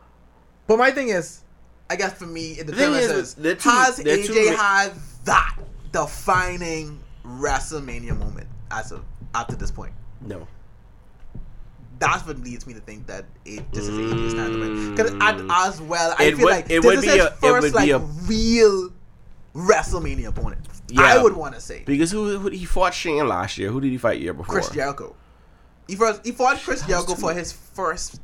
But 0.67 0.77
my 0.77 0.91
thing 0.91 1.09
is, 1.09 1.41
I 1.93 1.95
guess 1.95 2.13
for 2.13 2.25
me, 2.25 2.53
it 2.53 2.65
The 2.65 2.73
thing 2.73 2.91
is, 2.95 3.11
is, 3.11 3.33
they're 3.35 3.53
two- 3.53 3.69
has 3.69 3.97
they're 3.97 4.17
AJ 4.17 4.51
ma- 4.57 4.63
had 4.63 4.93
that 5.25 5.57
defining 5.91 6.99
WrestleMania 7.23 8.17
moment 8.17 8.47
as 8.71 8.91
of 8.91 9.05
after 9.35 9.55
this 9.55 9.69
point. 9.69 9.93
No, 10.19 10.47
That's 11.99 12.25
what 12.25 12.39
leads 12.39 12.65
me 12.65 12.73
to 12.73 12.79
think 12.79 13.05
that 13.07 13.25
it, 13.45 13.71
this 13.71 13.87
is 13.87 13.95
AJ's 13.97 14.33
time 14.33 14.53
to 14.53 14.59
win. 14.59 14.95
Because 14.95 15.11
mm. 15.11 15.47
as 15.67 15.79
well, 15.81 16.15
I 16.17 16.23
It 16.23 16.35
feel 16.35 16.45
would- 16.45 16.51
like 16.51 16.65
it 16.65 16.81
this 16.81 16.85
would 16.85 16.95
is 16.95 17.01
be 17.01 17.07
his 17.09 17.17
a- 17.19 17.27
it 17.27 17.33
first 17.37 17.75
like 17.75 17.89
a- 17.91 17.99
real 17.99 18.89
WrestleMania 19.55 20.27
opponent. 20.29 20.67
Yeah. 20.89 21.01
I 21.03 21.21
would 21.21 21.33
want 21.35 21.53
to 21.53 21.61
say 21.61 21.83
Because 21.85 22.09
who, 22.11 22.39
who 22.39 22.49
he 22.49 22.65
fought 22.65 22.93
Shane 22.95 23.27
last 23.27 23.59
year? 23.59 23.69
Who 23.69 23.79
did 23.79 23.91
he 23.91 23.97
fight 23.99 24.19
year 24.19 24.33
before? 24.33 24.53
Chris 24.55 24.69
Jericho. 24.69 25.15
He 25.87 25.95
first 25.95 26.25
he 26.25 26.31
fought 26.31 26.57
Chris 26.57 26.81
Jericho 26.87 27.13
too- 27.13 27.21
for 27.21 27.33
his 27.35 27.51
first 27.53 28.19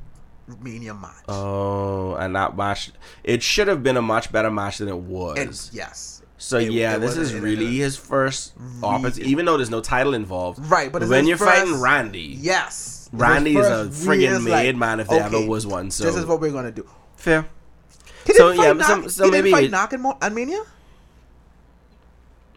Mania 0.61 0.93
match. 0.93 1.13
Oh, 1.27 2.15
and 2.15 2.35
that 2.35 2.55
match, 2.57 2.91
it 3.23 3.41
should 3.43 3.67
have 3.67 3.83
been 3.83 3.97
a 3.97 4.01
much 4.01 4.31
better 4.31 4.49
match 4.51 4.77
than 4.79 4.87
it 4.89 4.97
was. 4.97 5.37
And 5.37 5.75
yes. 5.75 6.21
so 6.37 6.57
it- 6.57 6.71
yeah, 6.71 6.95
it 6.95 6.99
this 6.99 7.15
was- 7.17 7.29
is 7.29 7.33
it- 7.35 7.41
really 7.41 7.77
his 7.77 7.95
first 7.97 8.53
opportunity, 8.83 9.29
even 9.29 9.45
though 9.45 9.57
there's 9.57 9.69
no 9.69 9.81
title 9.81 10.13
involved. 10.13 10.59
Right, 10.69 10.91
but 10.91 11.01
it's 11.03 11.09
when 11.11 11.27
you're 11.27 11.37
first- 11.37 11.51
fighting 11.59 11.79
Randy, 11.81 12.37
Yes. 12.39 13.09
Randy 13.11 13.57
is 13.57 13.65
a 13.67 13.85
first 13.85 14.03
friggin' 14.07 14.29
real, 14.31 14.39
made 14.41 14.51
like, 14.67 14.75
man 14.75 14.99
if 14.99 15.07
there 15.07 15.25
okay, 15.25 15.37
ever 15.39 15.47
was 15.47 15.65
one. 15.65 15.89
So 15.91 16.03
this 16.05 16.15
is 16.15 16.25
what 16.25 16.39
we're 16.41 16.51
gonna 16.51 16.71
do. 16.71 16.87
fair. 17.15 17.45
He 18.25 18.33
So, 18.33 18.51
didn't 18.51 18.63
yeah, 18.79 18.85
fight 18.85 19.03
so- 19.03 19.07
so 19.07 19.25
he 19.25 19.31
maybe 19.31 19.51
didn't 19.51 19.73
it- 19.73 19.77
fight 19.77 19.89
Nakamura 19.91 20.17
at 20.21 20.33
Mania. 20.33 20.61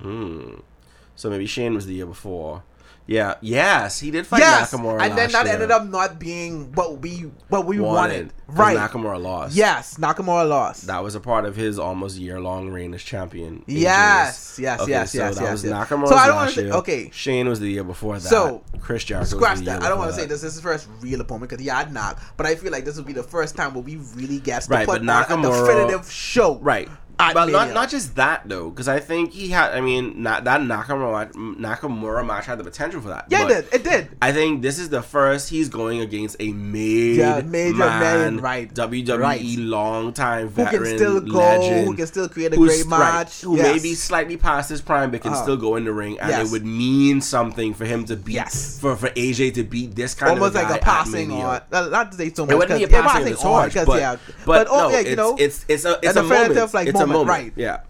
Hmm. 0.00 0.54
So 1.16 1.30
maybe 1.30 1.46
Shane 1.46 1.74
was 1.74 1.86
the 1.86 1.94
year 1.94 2.06
before. 2.06 2.62
Yeah. 3.06 3.34
Yes, 3.40 3.98
he 4.00 4.10
did 4.10 4.26
fight 4.26 4.40
yes, 4.40 4.72
Nakamura. 4.72 5.00
and 5.02 5.18
then 5.18 5.30
that 5.32 5.44
year. 5.46 5.54
ended 5.54 5.70
up 5.70 5.86
not 5.86 6.18
being 6.18 6.72
what 6.72 7.00
we 7.00 7.30
what 7.48 7.66
we 7.66 7.80
wanted. 7.80 8.32
wanted. 8.32 8.32
Right. 8.46 8.76
Nakamura 8.76 9.20
lost. 9.20 9.56
Yes, 9.56 9.96
Nakamura 9.96 10.48
lost. 10.48 10.86
That 10.86 11.02
was 11.02 11.14
a 11.14 11.20
part 11.20 11.44
of 11.44 11.56
his 11.56 11.78
almost 11.78 12.16
year 12.18 12.38
long 12.40 12.68
reign 12.70 12.94
as 12.94 13.02
champion. 13.02 13.64
Yes, 13.66 14.58
yes, 14.60 14.80
Okay, 14.80 14.90
yes, 14.90 15.12
so 15.12 15.18
yes, 15.18 15.34
that 15.36 15.42
yes, 15.42 15.50
was 15.52 15.64
yes. 15.64 15.72
Nakamura's 15.72 16.10
So 16.10 16.16
I 16.16 16.26
don't 16.26 16.36
last 16.36 16.56
wanna 16.56 16.70
say- 16.70 16.76
okay. 16.78 17.10
Shane 17.12 17.48
was 17.48 17.60
the 17.60 17.68
year 17.68 17.84
before 17.84 18.14
that. 18.18 18.28
So, 18.28 18.62
Chris 18.80 19.04
Jericho. 19.04 19.26
Scratch 19.36 19.50
was 19.52 19.60
the 19.60 19.64
year 19.66 19.74
that. 19.80 19.86
I 19.86 19.88
don't 19.88 19.98
want 19.98 20.10
to 20.10 20.16
say 20.16 20.26
this. 20.26 20.42
this 20.42 20.50
is 20.50 20.54
his 20.56 20.62
first 20.62 20.88
real 21.00 21.20
opponent 21.20 21.50
because 21.50 21.62
he 21.62 21.68
had 21.68 21.92
Nak, 21.92 22.20
but 22.36 22.46
I 22.46 22.54
feel 22.54 22.70
like 22.72 22.84
this 22.84 22.96
will 22.96 23.04
be 23.04 23.12
the 23.12 23.22
first 23.22 23.56
time 23.56 23.74
where 23.74 23.82
we 23.82 23.96
really 24.14 24.38
get 24.38 24.62
to 24.62 24.68
put 24.68 24.86
but 24.86 25.08
on 25.08 25.44
a 25.44 25.48
definitive 25.48 26.10
show. 26.10 26.56
Right. 26.58 26.88
But 27.18 27.50
not 27.50 27.72
not 27.72 27.88
just 27.88 28.16
that 28.16 28.42
though, 28.46 28.68
because 28.70 28.88
I 28.88 28.98
think 28.98 29.32
he 29.32 29.48
had. 29.48 29.72
I 29.72 29.80
mean, 29.80 30.22
not, 30.22 30.42
that 30.44 30.60
Nakamura 30.60 31.30
Nakamura 31.32 32.26
match 32.26 32.46
had 32.46 32.58
the 32.58 32.64
potential 32.64 33.00
for 33.00 33.08
that. 33.08 33.26
Yeah, 33.28 33.44
it 33.44 33.48
did. 33.48 33.74
It 33.74 33.84
did. 33.84 34.08
I 34.20 34.32
think 34.32 34.62
this 34.62 34.78
is 34.78 34.88
the 34.88 35.02
first 35.02 35.48
he's 35.48 35.68
going 35.68 36.00
against 36.00 36.36
a 36.40 36.52
made 36.52 37.16
Yeah, 37.18 37.40
major 37.42 37.76
man, 37.78 38.00
man, 38.00 38.36
right. 38.38 38.72
WWE 38.74 39.18
Right. 39.18 39.40
long 39.58 40.12
time 40.12 40.48
Who 40.48 40.64
can 40.66 40.84
still 40.84 41.20
go? 41.20 41.38
legend. 41.38 41.86
Who 41.86 41.94
can 41.94 42.06
still 42.06 42.28
create 42.28 42.54
a 42.54 42.56
great 42.56 42.86
match? 42.88 43.42
Who 43.42 43.56
yes. 43.56 43.76
may 43.76 43.82
be 43.82 43.94
slightly 43.94 44.36
past 44.36 44.68
his 44.70 44.80
prime, 44.80 45.10
but 45.12 45.20
can 45.22 45.32
Uh-huh. 45.32 45.42
still 45.42 45.56
go 45.56 45.76
in 45.76 45.84
the 45.84 45.92
ring, 45.92 46.18
and 46.18 46.28
Yes. 46.30 46.48
it 46.48 46.52
would 46.52 46.64
mean 46.66 47.20
something 47.20 47.72
for 47.74 47.84
him 47.84 48.04
to 48.06 48.16
beat. 48.16 48.34
Yes. 48.34 48.78
For 48.80 48.96
for 48.96 49.10
AJ 49.10 49.52
to 49.54 49.62
beat 49.62 49.94
this 49.94 50.14
kind 50.14 50.30
almost 50.32 50.56
of 50.56 50.62
almost 50.62 50.72
like 50.72 50.82
a 50.82 50.84
passing 50.84 51.30
on. 51.32 51.60
uh, 51.72 51.88
Not 51.88 52.10
to 52.12 52.16
say 52.18 52.32
so 52.34 52.46
much. 52.46 52.52
It 52.52 52.58
wouldn't 52.58 52.78
be 52.78 52.84
a 52.84 52.88
passing 52.88 53.32
of 53.32 53.38
on, 53.38 53.62
torch, 53.62 53.74
'cause, 53.74 53.86
but, 53.86 54.00
yeah. 54.00 54.16
but, 54.44 54.66
oh, 54.70 54.88
no, 54.88 54.88
yeah, 54.90 54.98
it's, 55.00 55.10
you 55.10 55.16
know, 55.16 55.36
it's 55.38 55.64
it's 55.68 55.84
a 55.84 55.98
it's 56.02 56.16
a 56.16 56.20
a 56.20 56.22
moment. 56.22 56.74
like, 56.74 56.88
it's 56.88 57.00
a 57.00 57.06
moment, 57.12 57.28
right. 57.28 57.52
Yeah. 57.56 57.80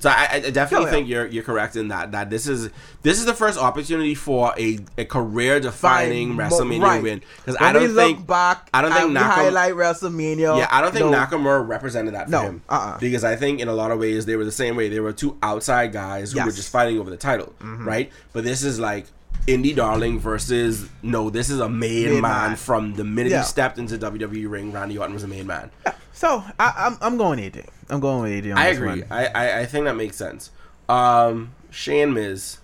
So 0.00 0.10
I, 0.10 0.28
I 0.32 0.50
definitely 0.50 0.86
Yeah, 0.86 0.90
yeah. 0.90 0.90
think 0.90 1.08
you're 1.08 1.26
you're 1.26 1.42
correct 1.44 1.76
in 1.76 1.88
that 1.88 2.10
that 2.10 2.28
this 2.28 2.48
is 2.48 2.70
this 3.02 3.20
is 3.20 3.24
the 3.24 3.34
first 3.34 3.56
opportunity 3.56 4.16
for 4.16 4.52
a, 4.58 4.78
a 4.98 5.04
career 5.04 5.60
defining 5.60 6.34
WrestleMania 6.34 6.82
right. 6.82 7.02
win 7.02 7.22
because 7.36 7.56
I 7.60 7.72
don't 7.72 7.94
think 7.94 8.26
back, 8.26 8.68
I 8.74 8.82
don't 8.82 8.92
think 8.92 9.12
Nakam- 9.12 9.30
highlight 9.30 9.74
WrestleMania. 9.74 10.58
yeah 10.58 10.66
I 10.72 10.80
don't 10.80 10.92
think 10.92 11.06
no, 11.08 11.12
Nakamura 11.16 11.66
represented 11.66 12.14
that 12.14 12.24
for 12.24 12.30
No, 12.32 12.40
him 12.42 12.62
uh-uh. 12.68 12.98
because 12.98 13.22
I 13.22 13.36
think 13.36 13.60
in 13.60 13.68
a 13.68 13.72
lot 13.72 13.92
of 13.92 14.00
ways 14.00 14.26
they 14.26 14.34
were 14.34 14.44
the 14.44 14.50
same 14.50 14.74
way 14.74 14.88
they 14.88 14.98
were 15.00 15.12
two 15.12 15.38
outside 15.40 15.92
guys 15.92 16.32
who 16.32 16.38
were 16.38 16.46
Yes. 16.46 16.48
Mm-hmm. 16.48 16.56
just 16.56 16.72
fighting 16.72 16.98
over 16.98 17.08
the 17.10 17.16
title 17.16 17.54
right 17.62 18.10
but 18.32 18.42
this 18.44 18.64
is 18.64 18.80
like. 18.80 19.06
Indie 19.46 19.74
Darling 19.74 20.20
versus 20.20 20.86
no, 21.02 21.30
this 21.30 21.48
is 21.48 21.60
a 21.60 21.68
made, 21.68 22.10
Made 22.10 22.20
man, 22.20 22.48
man. 22.50 22.56
from 22.56 22.92
the 22.94 23.04
minute 23.04 23.30
Yeah. 23.30 23.38
he 23.40 23.46
stepped 23.46 23.78
into 23.78 23.96
WWE 23.96 24.50
ring. 24.50 24.70
Randy 24.70 24.98
Orton 24.98 25.14
was 25.14 25.24
a 25.24 25.28
made 25.28 25.46
man. 25.46 25.70
So 26.20 26.44
I, 26.58 26.74
I'm 26.76 26.98
I'm 27.00 27.16
going 27.16 27.38
AJ. 27.38 27.66
I'm 27.88 27.98
going 27.98 28.20
with 28.24 28.44
AJ. 28.44 28.52
On 28.52 28.58
I 28.58 28.68
this 28.68 28.76
agree. 28.76 28.88
one. 28.88 29.04
I, 29.10 29.26
I 29.28 29.60
I 29.60 29.64
think 29.64 29.86
that 29.86 29.96
makes 29.96 30.16
sense. 30.18 30.50
Um, 30.86 31.54
Shane 31.70 32.12
Miz. 32.12 32.58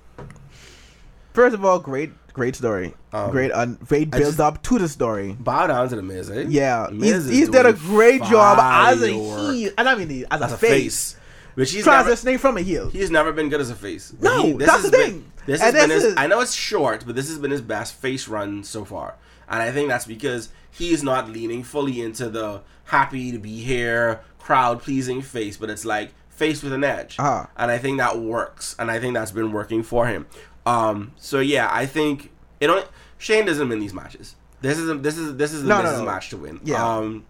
First 1.32 1.54
of 1.54 1.64
all, 1.64 1.78
great 1.78 2.10
great 2.34 2.54
story. 2.54 2.92
Um, 3.14 3.30
great 3.30 3.50
un, 3.52 3.78
great 3.88 4.10
build 4.10 4.24
just- 4.24 4.40
up 4.40 4.62
to 4.64 4.78
the 4.78 4.88
story. 4.90 5.32
Bow 5.40 5.68
down 5.68 5.88
to 5.88 5.96
the 5.96 6.02
Miz, 6.02 6.30
eh? 6.30 6.44
Yeah, 6.48 6.88
Miz 6.92 7.02
he's, 7.02 7.14
is 7.14 7.30
he's 7.30 7.48
did 7.48 7.64
a 7.64 7.72
great 7.72 8.22
job 8.24 8.58
as 8.60 9.00
a 9.02 9.08
heel, 9.08 9.70
and 9.78 9.88
I 9.88 9.94
mean 9.94 10.26
as, 10.30 10.42
as 10.42 10.52
a, 10.52 10.54
a 10.54 10.58
face. 10.58 11.12
face, 11.14 11.16
which 11.54 11.72
he's 11.72 11.86
never, 11.86 12.10
Transitioning 12.10 12.38
from 12.38 12.58
a 12.58 12.60
heel. 12.60 12.90
he's 12.90 13.10
never 13.10 13.32
been 13.32 13.48
good 13.48 13.62
as 13.62 13.70
a 13.70 13.74
face. 13.74 14.12
No, 14.20 14.42
He- 14.42 14.52
this 14.52 14.68
that's 14.68 14.82
the 14.82 14.90
been- 14.90 15.10
thing. 15.12 15.32
This 15.46 15.62
And 15.62 15.74
has 15.74 15.84
been 15.86 15.90
his. 15.94 16.04
is- 16.04 16.14
I 16.18 16.26
know 16.26 16.40
it's 16.40 16.52
short, 16.52 17.04
but 17.06 17.14
this 17.14 17.28
has 17.30 17.38
been 17.38 17.52
his 17.52 17.62
best 17.62 17.94
face 17.94 18.28
run 18.28 18.64
so 18.64 18.84
far, 18.84 19.14
and 19.48 19.62
I 19.62 19.70
think 19.72 19.88
that's 19.88 20.04
because 20.04 20.50
he's 20.76 21.02
not 21.02 21.28
leaning 21.30 21.62
fully 21.62 22.00
into 22.00 22.28
the 22.28 22.62
happy 22.84 23.32
to 23.32 23.38
be 23.38 23.60
here, 23.62 24.20
crowd 24.38 24.80
pleasing 24.82 25.22
face, 25.22 25.56
but 25.56 25.70
it's 25.70 25.84
like 25.84 26.12
face 26.28 26.62
with 26.62 26.72
an 26.72 26.84
edge, 26.84 27.16
Uh-huh. 27.18 27.46
and 27.56 27.70
I 27.70 27.78
think 27.78 27.98
that 27.98 28.18
works, 28.18 28.76
and 28.78 28.90
I 28.90 29.00
think 29.00 29.14
that's 29.14 29.30
been 29.32 29.52
working 29.52 29.82
for 29.82 30.06
him. 30.06 30.26
Um, 30.66 31.12
so 31.16 31.40
yeah, 31.40 31.68
I 31.70 31.86
think 31.86 32.30
it 32.60 32.68
only 32.70 32.84
Shane 33.18 33.46
doesn't 33.46 33.68
win 33.68 33.78
these 33.80 33.94
matches. 33.94 34.36
This 34.60 34.78
is 34.78 34.88
a, 34.90 34.94
this 34.94 35.16
is 35.16 35.36
this 35.36 35.52
is 35.52 35.62
the 35.62 35.68
No, 35.68 35.76
no, 35.78 35.82
Miz's 35.84 35.98
no. 36.00 36.04
match 36.06 36.30
to 36.30 36.36
win. 36.36 36.60
Yeah. 36.64 36.96
Um, 36.96 37.24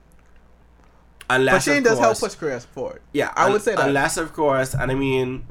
unless 1.30 1.66
But 1.66 1.72
Shane 1.72 1.82
does 1.82 1.98
help 1.98 2.18
course- 2.18 2.34
push 2.34 2.40
careers 2.40 2.64
forward. 2.64 3.00
yeah, 3.12 3.32
I 3.36 3.46
un- 3.46 3.52
would 3.52 3.62
say 3.62 3.74
that. 3.74 3.86
Unless, 3.88 4.16
of 4.16 4.32
course, 4.32 4.74
and 4.74 4.90
I 4.90 4.94
mean, 4.94 5.44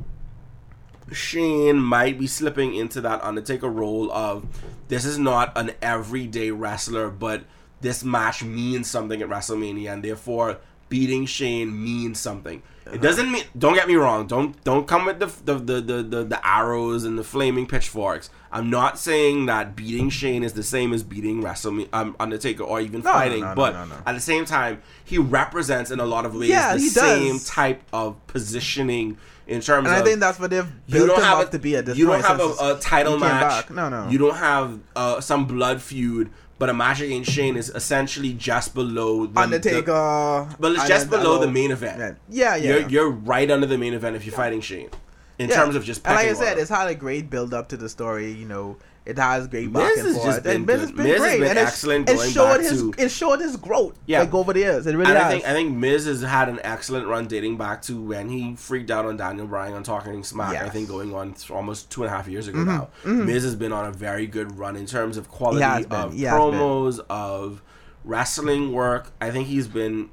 Shane 1.12 1.78
might 1.78 2.18
be 2.18 2.28
slipping 2.28 2.74
into 2.74 3.00
that 3.02 3.24
Undertaker 3.24 3.70
role 3.70 4.12
of 4.12 4.46
this 4.88 5.06
is 5.06 5.20
not 5.20 5.52
an 5.56 5.72
everyday 5.82 6.52
wrestler, 6.52 7.10
but 7.10 7.44
this 7.86 8.04
match 8.04 8.44
means 8.44 8.90
something 8.90 9.22
at 9.22 9.30
WrestleMania, 9.30 9.94
and 9.94 10.04
therefore 10.04 10.58
beating 10.90 11.26
Shane 11.26 11.84
means 11.84 12.20
something. 12.20 12.62
It 12.94 13.02
doesn't 13.02 13.32
mean. 13.32 13.44
Don't 13.58 13.74
get 13.74 13.88
me 13.88 13.96
wrong. 13.96 14.28
Don't 14.28 14.64
don't 14.64 14.88
come 14.88 15.06
with 15.06 15.18
the 15.20 15.26
the, 15.44 15.56
the 15.58 15.82
the 15.82 16.04
the 16.04 16.24
the 16.24 16.48
arrows 16.48 17.04
and 17.04 17.18
the 17.18 17.24
flaming 17.24 17.66
pitchforks. 17.66 18.30
I'm 18.52 18.70
not 18.70 19.00
saying 19.00 19.48
that 19.48 19.76
beating 19.76 20.10
Shane 20.12 20.44
is 20.44 20.54
the 20.54 20.62
same 20.64 20.94
as 20.94 21.02
beating 21.02 21.42
WrestleMania, 21.42 21.90
um, 21.92 22.16
Undertaker, 22.20 22.64
or 22.64 22.80
even 22.82 23.02
No, 23.02 23.12
fighting. 23.12 23.42
no, 23.42 23.50
no, 23.50 23.56
but 23.56 23.74
at 24.06 24.14
the 24.14 24.20
same 24.22 24.46
time, 24.46 24.84
he 25.04 25.18
represents 25.18 25.90
in 25.90 26.00
a 26.00 26.06
lot 26.06 26.26
of 26.28 26.36
ways 26.36 26.50
Yeah, 26.50 26.76
the 26.76 26.80
same 26.80 27.34
does. 27.34 27.48
type 27.50 27.82
of 27.92 28.16
positioning 28.28 29.18
in 29.48 29.62
terms 29.62 29.88
And 29.88 29.96
I 29.96 30.02
think 30.04 30.20
that's 30.20 30.40
what 30.40 30.50
they've 30.50 30.66
you 30.88 30.94
built 30.94 31.08
don't 31.10 31.18
him 31.20 31.24
have 31.24 31.40
up 31.40 31.48
a, 31.50 31.52
to 31.52 31.60
be 31.60 31.76
at 31.76 31.86
this 31.86 31.98
you 31.98 32.08
point. 32.08 32.24
don't 32.24 32.40
have 32.40 32.60
a, 32.60 32.76
a 32.76 32.80
title 32.80 33.18
match. 33.20 33.68
back. 33.68 33.70
No, 33.72 33.90
no. 33.90 34.10
You 34.10 34.18
don't 34.18 34.36
have 34.36 34.80
uh, 34.96 35.22
some 35.22 35.46
blood 35.46 35.82
feud, 35.82 36.32
but 36.58 36.70
a 36.70 36.74
match 36.74 37.02
against 37.02 37.32
Shane 37.32 37.56
is 37.56 37.70
essentially 37.70 38.34
just 38.34 38.74
below 38.74 39.26
the, 39.28 39.40
Undertaker. 39.40 39.82
The, 39.82 40.56
but 40.60 40.72
it's 40.74 40.88
just 40.88 41.10
below 41.10 41.40
the 41.40 41.52
main 41.52 41.72
event. 41.72 42.18
Yeah, 42.30 42.56
yeah. 42.56 42.70
You're 42.78 42.90
you're 42.90 43.10
right 43.10 43.50
under 43.52 43.68
the 43.68 43.78
main 43.78 43.94
event 43.94 44.16
if 44.16 44.26
you're 44.26 44.36
fighting 44.36 44.62
Shane. 44.62 44.90
In 45.38 45.50
Yeah. 45.50 45.56
terms 45.58 45.76
of 45.76 45.84
just 45.84 46.06
and 46.06 46.16
like 46.16 46.28
I 46.28 46.34
said, 46.34 46.50
order. 46.52 46.62
it's 46.62 46.70
had 46.70 46.88
a 46.88 46.96
great 46.96 47.30
build 47.30 47.54
up 47.54 47.68
to 47.70 47.78
the 47.78 47.90
story. 47.90 48.32
You 48.32 48.46
know, 48.46 48.78
it 49.06 49.18
has 49.20 49.48
great 49.48 49.72
back 49.72 49.84
Miz 49.90 49.98
and 50.00 50.08
has 50.08 50.16
forth. 50.18 50.28
just 50.28 50.44
been 50.44 50.66
Miz 50.66 50.80
has 50.82 50.92
been 50.92 51.04
Miz 51.06 51.12
has 51.14 51.20
great. 51.22 51.40
been 51.40 51.50
and 51.50 51.58
it's- 51.60 51.68
excellent 51.74 52.10
It 52.10 52.16
going 52.16 52.32
showed 52.32 52.58
back 52.58 52.62
his 52.62 52.82
to- 52.82 52.94
it 52.98 53.10
showed 53.10 53.40
his 53.40 53.56
growth. 53.58 53.94
Yeah. 54.08 54.20
like 54.22 54.34
over 54.34 54.54
the 54.54 54.60
years. 54.60 54.88
It 54.88 54.96
really 54.96 55.10
and 55.12 55.18
has. 55.18 55.26
I 55.28 55.30
think 55.30 55.46
I 55.46 55.54
think 55.54 55.76
Miz 55.78 56.06
has 56.06 56.22
had 56.22 56.50
an 56.50 56.60
excellent 56.64 57.08
run 57.08 57.28
dating 57.28 57.58
back 57.58 57.82
to 57.84 58.02
when 58.02 58.30
he 58.30 58.56
freaked 58.56 58.90
out 58.92 59.06
on 59.06 59.18
Daniel 59.18 59.46
Bryan 59.48 59.74
on 59.74 59.84
Talking 59.84 60.24
Smack. 60.24 60.50
I 60.50 60.54
Yes. 60.54 60.62
Mm-hmm. 60.64 60.72
think 60.72 60.90
going 60.90 61.14
on 61.14 61.36
almost 61.52 61.90
two 61.92 62.04
and 62.04 62.12
a 62.12 62.16
half 62.16 62.28
years 62.28 62.48
ago 62.48 62.64
now. 62.64 62.88
Miz 63.04 63.44
has 63.44 63.56
been 63.56 63.72
on 63.72 63.86
a 63.86 63.92
very 63.92 64.26
good 64.28 64.58
run 64.58 64.76
in 64.76 64.86
terms 64.86 65.18
of 65.18 65.30
quality 65.30 65.64
of 65.64 66.14
has 66.14 66.14
promos 66.34 67.00
of 67.10 67.62
wrestling 68.04 68.72
work. 68.72 69.12
I 69.22 69.32
think 69.32 69.48
he's 69.48 69.68
been. 69.68 70.10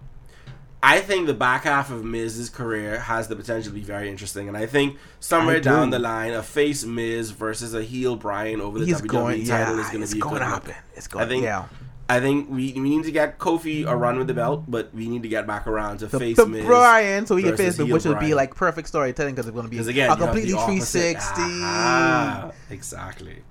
I 0.85 1.01
think 1.01 1.27
the 1.29 1.35
back 1.35 1.63
half 1.65 1.91
of 1.93 2.05
Miz's 2.05 2.51
career 2.51 2.99
has 2.99 3.29
the 3.29 3.37
potential 3.37 3.71
to 3.73 3.75
be 3.79 3.85
very 3.85 4.11
interesting, 4.11 4.49
and 4.49 4.57
I 4.57 4.67
think 4.67 4.99
somewhere 5.21 5.57
I 5.57 5.61
do. 5.61 5.65
down 5.71 5.91
the 5.91 5.99
line, 6.01 6.33
a 6.33 6.43
face 6.43 6.85
Miz 6.85 7.31
versus 7.31 7.73
a 7.73 7.83
heel 7.85 8.17
Bryan 8.17 8.61
over 8.61 8.81
the 8.81 8.87
he's 8.87 9.01
WWE 9.01 9.07
going. 9.09 9.47
title 9.47 9.77
Yeah, 9.77 9.81
is 9.81 9.91
going 9.91 10.05
to 10.07 10.13
be 10.15 10.21
going 10.21 10.39
to 10.41 10.45
happen. 10.45 10.75
It's 10.95 11.07
going. 11.07 11.25
I 11.25 11.29
think 11.29 11.45
yeah. 11.45 11.67
I 12.09 12.19
think 12.21 12.51
we, 12.51 12.73
we 12.73 12.81
need 12.81 13.05
to 13.05 13.13
get 13.13 13.39
Kofi 13.39 13.87
a 13.87 13.95
run 13.97 14.19
with 14.19 14.27
the 14.27 14.35
belt, 14.35 14.65
but 14.69 14.93
we 14.93 15.09
need 15.09 15.23
to 15.23 15.29
get 15.29 15.47
back 15.47 15.67
around 15.69 15.99
to 15.99 16.09
The, 16.09 16.19
face 16.19 16.37
the 16.37 16.47
Miz. 16.47 16.67
Bryan, 16.67 17.27
so 17.27 17.37
he 17.37 17.45
can 17.45 17.57
face 17.57 17.77
the 17.77 17.87
which 17.87 18.05
would 18.05 18.19
be 18.19 18.35
like 18.35 18.55
perfect 18.55 18.89
storytelling 18.89 19.35
because 19.35 19.47
it's 19.47 19.55
going 19.55 19.65
to 19.67 19.71
be 19.71 19.79
again, 19.79 20.11
a 20.11 20.17
completely 20.17 20.51
the 20.51 20.59
360. 20.59 21.31
Ah, 21.39 22.51
exactly, 22.71 23.43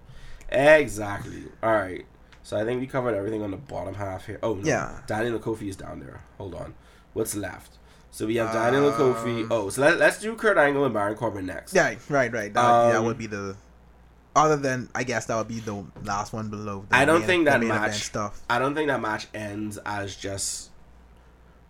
exactly. 0.50 1.44
All 1.64 1.72
right. 1.74 2.06
So 2.44 2.58
I 2.58 2.66
think 2.66 2.82
we 2.82 2.88
covered 2.88 3.16
everything 3.16 3.42
on 3.42 3.52
the 3.52 3.58
bottom 3.58 3.94
half 3.94 4.26
here. 4.26 4.40
Oh 4.44 4.56
no, 4.56 4.68
Yeah. 4.68 5.00
Daniel 5.08 5.40
Kofi 5.40 5.70
is 5.70 5.76
down 5.76 6.00
there. 6.00 6.22
Hold 6.38 6.56
on, 6.56 6.74
what's 7.14 7.36
left? 7.36 7.78
So 8.12 8.28
we 8.28 8.36
have 8.38 8.52
Daniel 8.52 8.88
and 8.90 8.96
Kofi. 8.98 9.44
Um, 9.44 9.48
Oh, 9.52 9.70
so 9.70 9.82
let, 9.82 9.98
let's 9.98 10.20
do 10.20 10.36
Kurt 10.36 10.58
Angle 10.58 10.84
and 10.86 10.94
Baron 10.94 11.16
Corbin 11.16 11.46
next. 11.46 11.74
Yeah, 11.74 11.96
right, 12.10 12.32
right. 12.32 12.54
That, 12.54 12.54
that 12.54 12.96
Um, 12.98 13.06
would 13.06 13.18
be 13.18 13.28
the. 13.28 13.56
Other 14.36 14.56
than, 14.58 14.90
I 14.96 15.04
guess 15.04 15.26
that 15.26 15.38
would 15.38 15.48
be 15.50 15.60
the 15.60 15.84
last 16.04 16.32
one 16.34 16.50
below. 16.50 16.86
The 16.90 16.96
I 16.96 17.04
don't 17.06 17.20
main- 17.20 17.28
think 17.28 17.46
that 17.46 17.62
match- 17.62 18.04
stuff. 18.04 18.42
I 18.50 18.60
don't 18.60 18.76
think 18.76 18.88
that 18.88 19.02
match 19.02 19.28
ends 19.34 19.78
as 19.86 20.16
just, 20.16 20.70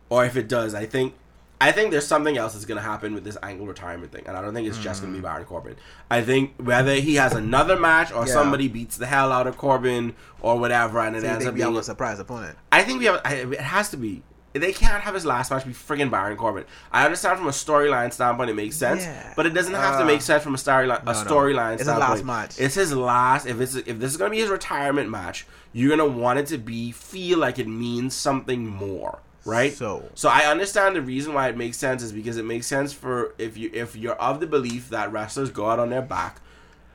or 0.10 0.26
if 0.26 0.36
it 0.38 0.48
does, 0.48 0.76
I 0.76 0.86
think, 0.86 1.16
I 1.60 1.72
think 1.72 1.92
there's 1.92 2.06
something 2.08 2.38
else 2.38 2.54
that's 2.54 2.66
gonna 2.66 2.82
happen 2.82 3.14
with 3.16 3.24
this 3.24 3.38
Angle 3.44 3.68
retirement 3.68 4.12
thing, 4.12 4.24
and 4.28 4.36
I 4.36 4.42
don't 4.42 4.54
think 4.54 4.68
it's 4.68 4.78
just 4.80 5.02
gonna 5.02 5.14
be 5.14 5.20
Baron 5.22 5.46
Corbin. 5.46 5.76
I 6.10 6.22
think 6.24 6.54
whether 6.58 6.96
he 6.96 7.16
has 7.16 7.34
another 7.34 7.80
match 7.80 8.12
or 8.12 8.26
Yeah. 8.28 8.34
somebody 8.34 8.68
beats 8.68 8.98
the 8.98 9.06
hell 9.08 9.32
out 9.32 9.46
of 9.48 9.58
Corbin 9.58 10.16
or 10.42 10.60
whatever, 10.60 11.00
and 11.00 11.16
it 11.16 11.22
So 11.22 11.28
ends 11.28 11.46
up 11.46 11.54
being. 11.56 11.76
a 11.78 11.84
surprise 11.84 12.20
opponent? 12.20 12.58
I 12.72 12.84
think 12.84 13.00
we 13.00 13.06
have. 13.06 13.22
I, 13.26 13.34
it 13.36 13.60
has 13.62 13.90
to 13.92 13.98
be. 13.98 14.24
They 14.54 14.74
can't 14.74 15.02
have 15.04 15.14
his 15.14 15.26
last 15.26 15.50
match 15.52 15.66
be 15.66 15.72
friggin' 15.72 16.12
Baron 16.12 16.36
Corbin. 16.38 16.66
I 16.92 17.06
understand 17.06 17.38
from 17.38 17.48
a 17.48 17.52
storyline 17.52 18.12
standpoint 18.12 18.50
it 18.50 18.56
makes 18.56 18.76
sense, 18.76 19.04
Yeah. 19.04 19.34
but 19.36 19.46
it 19.46 19.52
doesn't 19.54 19.74
have 19.74 19.98
to 19.98 20.04
Uh, 20.04 20.08
make 20.08 20.22
sense 20.22 20.44
from 20.44 20.54
a 20.56 20.58
storyline 20.58 21.02
a 21.02 21.06
no, 21.06 21.12
no. 21.14 21.24
storyline 21.24 21.74
It's 21.74 21.82
his 21.84 21.88
standpoint. 21.88 22.10
last 22.10 22.26
match. 22.26 22.60
It's 22.60 22.76
his 22.76 22.94
last. 22.94 23.46
If 23.48 23.62
it's 23.62 23.76
if 23.76 24.00
this 24.00 24.12
is 24.12 24.18
gonna 24.18 24.32
be 24.32 24.40
his 24.40 24.50
retirement 24.50 25.10
match, 25.10 25.46
you're 25.74 25.96
gonna 25.96 26.06
want 26.10 26.40
it 26.40 26.48
to 26.48 26.58
be 26.58 26.92
feel 26.92 27.40
like 27.40 27.60
it 27.60 27.68
means 27.68 28.14
something 28.14 28.68
more, 28.68 29.20
right? 29.46 29.74
So- 29.74 30.10
so 30.16 30.28
I 30.28 30.42
understand 30.52 30.96
the 30.98 31.02
reason 31.02 31.34
why 31.34 31.48
it 31.48 31.56
makes 31.56 31.78
sense 31.78 32.04
is 32.04 32.12
because 32.12 32.36
it 32.38 32.44
makes 32.46 32.68
sense 32.68 32.92
for 32.92 33.34
if 33.38 33.58
you 33.58 33.70
if 33.74 33.96
you're 33.96 34.16
of 34.16 34.40
the 34.42 34.48
belief 34.48 34.90
that 34.90 35.12
wrestlers 35.14 35.50
go 35.50 35.70
out 35.70 35.80
on 35.80 35.90
their 35.92 36.02
back. 36.02 36.42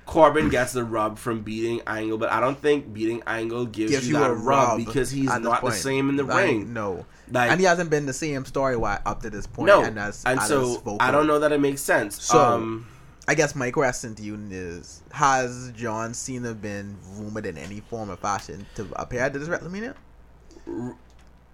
Corbin 0.04 0.48
gets 0.50 0.72
the 0.72 0.84
rub 0.84 1.18
from 1.18 1.40
beating 1.40 1.80
Angle, 1.84 2.16
but 2.16 2.30
I 2.30 2.38
don't 2.38 2.56
think 2.62 2.92
beating 2.94 3.24
Angle 3.26 3.66
gives, 3.66 3.90
Gives 3.90 4.08
you, 4.08 4.14
you 4.14 4.20
that 4.20 4.30
a 4.30 4.34
rub, 4.34 4.78
rub 4.78 4.78
because 4.86 5.10
he's 5.10 5.24
not 5.26 5.42
the 5.42 5.50
point. 5.56 5.74
same 5.74 6.08
in 6.08 6.14
the 6.14 6.22
Like, 6.22 6.44
ring. 6.44 6.72
No, 6.72 7.06
Like- 7.30 7.50
and 7.50 7.58
he 7.60 7.66
hasn't 7.66 7.90
been 7.90 8.06
the 8.06 8.12
same 8.12 8.44
story 8.44 8.76
up 8.82 9.22
to 9.22 9.30
this 9.30 9.46
point. 9.46 9.66
No, 9.68 9.82
and, 9.82 9.98
and 9.98 10.14
so. 10.42 10.98
I 11.00 11.10
don't 11.10 11.26
know 11.26 11.38
that 11.40 11.52
it 11.52 11.60
makes 11.60 11.80
sense. 11.82 12.22
So- 12.22 12.38
um, 12.38 12.86
I 13.28 13.34
guess 13.34 13.56
my 13.56 13.72
question 13.72 14.14
to 14.14 14.22
you 14.22 14.38
is: 14.50 15.02
Has 15.10 15.72
John 15.72 16.14
Cena 16.14 16.54
been 16.54 16.96
rumored 17.16 17.44
in 17.46 17.58
any 17.58 17.80
form 17.80 18.08
or 18.10 18.16
fashion 18.16 18.66
to 18.76 18.86
appear 18.94 19.20
at 19.22 19.32
this 19.32 19.48
WrestleMania? 19.48 19.94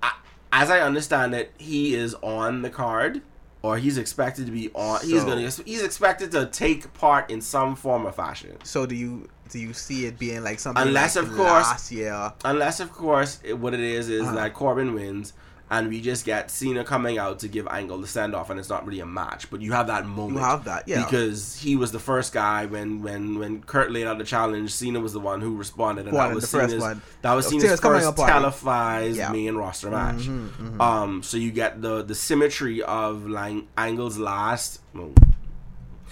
I, 0.02 0.12
as 0.52 0.70
I 0.70 0.80
understand 0.80 1.34
it, 1.34 1.52
he 1.58 1.94
is 1.94 2.14
on 2.22 2.60
the 2.62 2.70
card, 2.70 3.22
or 3.62 3.78
he's 3.78 3.96
expected 3.98 4.46
to 4.46 4.52
be 4.52 4.70
on. 4.74 5.00
he's 5.02 5.24
gonna. 5.24 5.40
He's 5.64 5.82
expected 5.82 6.30
to 6.32 6.46
take 6.46 6.92
part 6.94 7.30
in 7.30 7.40
some 7.40 7.74
form 7.74 8.06
or 8.06 8.12
fashion. 8.12 8.56
So 8.64 8.84
do 8.86 8.94
you 8.94 9.28
do 9.48 9.58
you 9.58 9.72
see 9.72 10.06
it 10.06 10.18
being 10.18 10.42
like 10.42 10.58
something 10.60 10.86
Unless, 10.88 11.16
like 11.16 11.24
of 11.26 11.30
course- 11.36 11.48
last 11.66 11.92
year? 11.92 12.32
Unless, 12.44 12.80
of 12.80 12.92
course, 12.92 13.38
it, 13.44 13.54
what 13.58 13.74
it 13.74 13.80
is 13.80 14.08
is 14.08 14.22
Uh-huh. 14.22 14.34
that 14.34 14.54
Corbin 14.54 14.94
wins, 14.94 15.32
and 15.72 15.88
we 15.88 16.02
just 16.02 16.26
get 16.26 16.50
Cena 16.50 16.84
coming 16.84 17.16
out 17.16 17.38
to 17.38 17.48
give 17.48 17.66
Angle 17.66 17.98
the 18.02 18.06
send 18.06 18.34
off, 18.34 18.50
and 18.50 18.60
it's 18.60 18.68
not 18.68 18.84
really 18.86 19.00
a 19.00 19.06
match, 19.06 19.50
but 19.50 19.62
you 19.62 19.72
have 19.72 19.86
that 19.86 20.04
moment. 20.04 20.34
You 20.38 20.44
have 20.44 20.64
that, 20.64 20.86
yeah. 20.86 21.02
Because 21.02 21.56
he 21.56 21.76
was 21.76 21.90
the 21.92 21.98
first 21.98 22.32
guy 22.34 22.66
when 22.66 23.00
when 23.02 23.38
when 23.38 23.62
Kurt 23.62 23.90
laid 23.90 24.06
out 24.06 24.18
the 24.18 24.24
challenge. 24.24 24.70
Cena 24.72 25.00
was 25.00 25.14
the 25.14 25.20
one 25.20 25.40
who 25.40 25.56
responded, 25.56 26.06
and 26.06 26.14
One, 26.14 26.28
that 26.28 26.34
was 26.34 26.44
the 26.50 26.58
first 26.58 26.68
Cena's 26.70 26.82
one. 26.82 27.02
that 27.22 27.32
was 27.32 27.46
Oh, 27.46 27.50
Cena's 27.50 27.80
Cena's 27.80 28.04
first 28.04 28.16
televised 28.18 29.16
Yeah. 29.16 29.32
main 29.32 29.54
roster 29.56 29.90
match. 29.90 30.22
Mhm, 30.28 30.48
mhm. 30.50 30.80
Um, 30.80 31.22
so 31.22 31.36
you 31.38 31.50
get 31.50 31.80
the 31.80 32.02
the 32.02 32.14
symmetry 32.14 32.82
of 32.82 33.26
like 33.26 33.64
Angle's 33.78 34.18
last 34.18 34.80
well, 34.94 35.12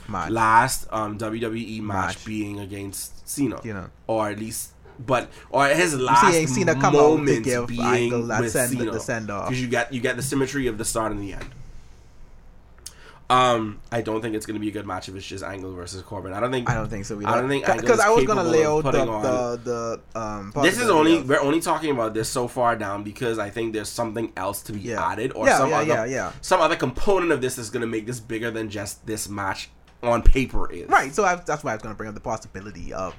Match. 0.09 0.31
last 0.31 0.87
um 0.91 1.19
WWE 1.19 1.81
match, 1.83 2.17
Match. 2.17 2.25
being 2.25 2.59
against 2.61 3.29
Cena, 3.29 3.61
You 3.63 3.75
know. 3.75 3.87
or 4.07 4.31
at 4.31 4.39
least. 4.39 4.71
But 5.07 5.31
or 5.51 5.67
his 5.69 5.95
last 5.99 6.33
seeing 6.33 6.47
Cena 6.47 6.75
come 6.75 6.85
out 6.87 6.91
to 6.93 6.97
moment 7.17 7.45
give 7.45 7.67
being 7.69 7.81
Angle 7.83 8.27
that 8.29 8.41
with 8.43 8.53
send- 8.53 8.71
Cena 8.73 8.91
the 8.91 9.01
send-off. 9.01 9.49
because 9.49 9.63
you 9.63 9.69
got 9.69 9.93
you 9.93 10.01
get 10.01 10.17
the 10.17 10.23
symmetry 10.23 10.67
of 10.67 10.77
the 10.79 10.85
start 10.85 11.13
and 11.13 11.23
the 11.23 11.33
end. 11.33 11.47
Um, 13.29 13.79
I 13.93 14.01
don't 14.03 14.21
think 14.23 14.35
it's 14.35 14.45
going 14.45 14.57
to 14.57 14.61
be 14.61 14.71
a 14.71 14.73
good 14.73 14.87
match 14.89 15.09
if 15.09 15.15
it's 15.15 15.25
just 15.25 15.45
Angle 15.45 15.73
versus 15.73 16.03
Corbin. 16.03 16.33
I 16.33 16.41
don't 16.41 16.51
think. 16.51 16.69
I 16.69 16.75
don't 16.75 16.89
think 16.89 17.05
so. 17.05 17.15
Either. 17.17 17.29
I 17.29 17.41
don't 17.41 17.49
think 17.49 17.65
because 17.65 18.01
I 18.01 18.09
was 18.11 18.25
gonna 18.25 18.43
lay 18.43 18.67
out 18.67 18.83
the 18.83 18.91
the, 18.91 20.01
the 20.13 20.21
um. 20.21 20.53
this 20.63 20.81
is 20.81 20.91
only 20.91 21.19
of- 21.19 21.29
we're 21.29 21.41
only 21.41 21.61
talking 21.61 21.93
about 21.93 22.13
this 22.13 22.29
so 22.29 22.49
far 22.49 22.75
down 22.75 23.05
because 23.05 23.39
I 23.39 23.49
think 23.49 23.73
there's 23.73 23.89
something 23.89 24.33
else 24.37 24.63
to 24.63 24.73
be 24.73 24.81
Yeah. 24.81 25.07
added 25.07 25.31
or 25.37 25.47
Yeah, 25.47 25.59
some 25.59 25.71
yeah, 25.71 25.77
other 25.77 25.87
yeah, 25.87 26.05
yeah. 26.07 26.33
some 26.41 26.61
other 26.61 26.75
component 26.75 27.31
of 27.31 27.41
this 27.41 27.57
is 27.57 27.71
going 27.71 27.83
to 27.83 27.87
make 27.87 28.05
this 28.05 28.19
bigger 28.19 28.51
than 28.51 28.69
just 28.69 29.07
this 29.07 29.29
match 29.29 29.71
on 30.03 30.23
paper 30.23 30.69
is. 30.73 30.89
right. 30.89 31.15
So 31.15 31.25
I, 31.25 31.37
that's 31.37 31.63
why 31.63 31.71
I 31.71 31.75
was 31.77 31.83
gonna 31.85 31.95
bring 31.95 32.09
up 32.09 32.17
the 32.17 32.21
possibility 32.21 32.93
of 32.93 33.15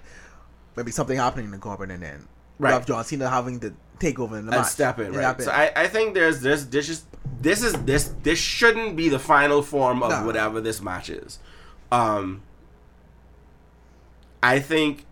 maybe 0.76 0.92
something 0.92 1.18
happening 1.18 1.52
to 1.52 1.58
Corbin 1.58 1.92
and 1.92 2.02
then 2.04 2.28
Right. 2.60 2.76
of 2.76 2.86
John 2.86 3.04
Cena 3.04 3.28
having 3.30 3.60
to 3.62 3.74
take 4.00 4.20
over 4.20 4.38
in 4.38 4.46
the 4.46 4.52
and 4.52 4.62
match 4.62 4.70
step 4.72 5.00
in, 5.00 5.08
And 5.08 5.16
right? 5.16 5.42
So. 5.42 5.52
I, 5.52 5.72
I 5.76 5.88
think 5.88 6.14
there's 6.14 6.42
there's 6.42 6.68
this 6.68 6.86
just 6.88 7.06
this 7.42 7.64
is 7.64 7.74
this 7.86 8.14
this 8.24 8.38
shouldn't 8.38 8.96
be 8.96 9.10
the 9.10 9.18
final 9.20 9.62
form 9.64 10.04
of 10.04 10.12
No. 10.12 10.26
whatever 10.26 10.62
this 10.62 10.80
match 10.82 11.10
is. 11.10 11.40
Um 11.92 12.42
I 14.44 14.60
think 14.60 15.06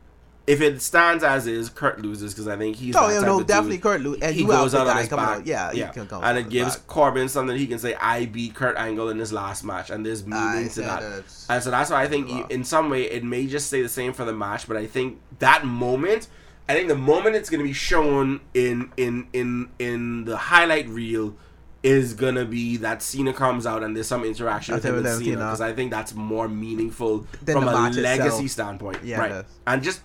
if 0.50 0.62
it 0.62 0.82
stands 0.82 1.24
as 1.24 1.46
is, 1.46 1.70
Kurt 1.70 2.02
loses 2.02 2.34
because 2.34 2.48
I 2.48 2.58
think 2.58 2.76
he's 2.76 2.96
Oh 2.96 3.08
yeah, 3.08 3.20
no, 3.20 3.44
definitely 3.44 3.76
dude. 3.78 3.84
Kurt 3.84 4.02
Lu- 4.02 4.18
and 4.20 4.36
he 4.36 4.44
goes 4.44 4.74
out 4.74 4.88
on 4.88 4.98
his 4.98 5.08
coming 5.08 5.24
back, 5.26 5.38
out. 5.38 5.46
Yeah, 5.46 5.72
yeah, 5.72 5.94
he 5.94 6.00
and 6.12 6.38
it 6.40 6.50
gives 6.50 6.76
back. 6.76 6.88
Corbin 6.88 7.30
something 7.30 7.56
he 7.56 7.68
can 7.68 7.78
say. 7.78 7.94
I 7.94 8.26
beat 8.26 8.56
Kurt 8.56 8.76
Angle 8.76 9.10
in 9.10 9.20
his 9.20 9.32
last 9.32 9.64
match, 9.64 9.92
and 9.92 10.04
there's 10.04 10.26
meaning 10.26 10.66
I 10.66 10.68
to 10.70 10.82
that. 10.82 11.04
And 11.50 11.64
so 11.64 11.70
that's 11.70 11.92
why 11.92 12.02
I 12.02 12.08
think 12.08 12.30
you, 12.30 12.48
in 12.50 12.64
some 12.64 12.90
way 12.90 13.04
it 13.04 13.24
may 13.24 13.46
just 13.46 13.68
stay 13.68 13.84
the 13.84 13.90
same 13.90 14.12
for 14.12 14.26
the 14.26 14.34
match, 14.34 14.68
but 14.68 14.76
I 14.76 14.88
think 14.88 15.20
that 15.38 15.66
moment, 15.66 16.28
I 16.68 16.74
think 16.74 16.88
the 16.88 16.96
moment 16.96 17.36
it's 17.36 17.52
going 17.52 17.62
to 17.62 17.68
be 17.68 17.74
shown 17.74 18.40
in 18.56 18.92
in 18.98 19.28
in 19.34 19.70
in 19.78 20.26
the 20.26 20.36
highlight 20.36 20.90
reel 20.90 21.36
is 21.84 22.14
gonna 22.14 22.44
be 22.44 22.76
that 22.78 23.02
Cena 23.02 23.32
comes 23.32 23.66
out 23.66 23.84
and 23.84 23.96
there's 23.96 24.08
some 24.08 24.26
interaction 24.26 24.76
with 24.76 24.84
him 24.84 24.96
and 24.98 25.08
Cena. 25.08 25.36
because 25.38 25.62
I 25.62 25.72
think 25.74 25.92
that's 25.92 26.14
more 26.14 26.50
meaningful 26.50 27.26
Than 27.42 27.56
from 27.56 27.68
a 27.70 27.72
legacy 27.72 28.46
itself. 28.46 28.50
standpoint, 28.50 28.98
Yeah, 29.04 29.20
right? 29.20 29.46
And 29.66 29.82
just 29.82 30.02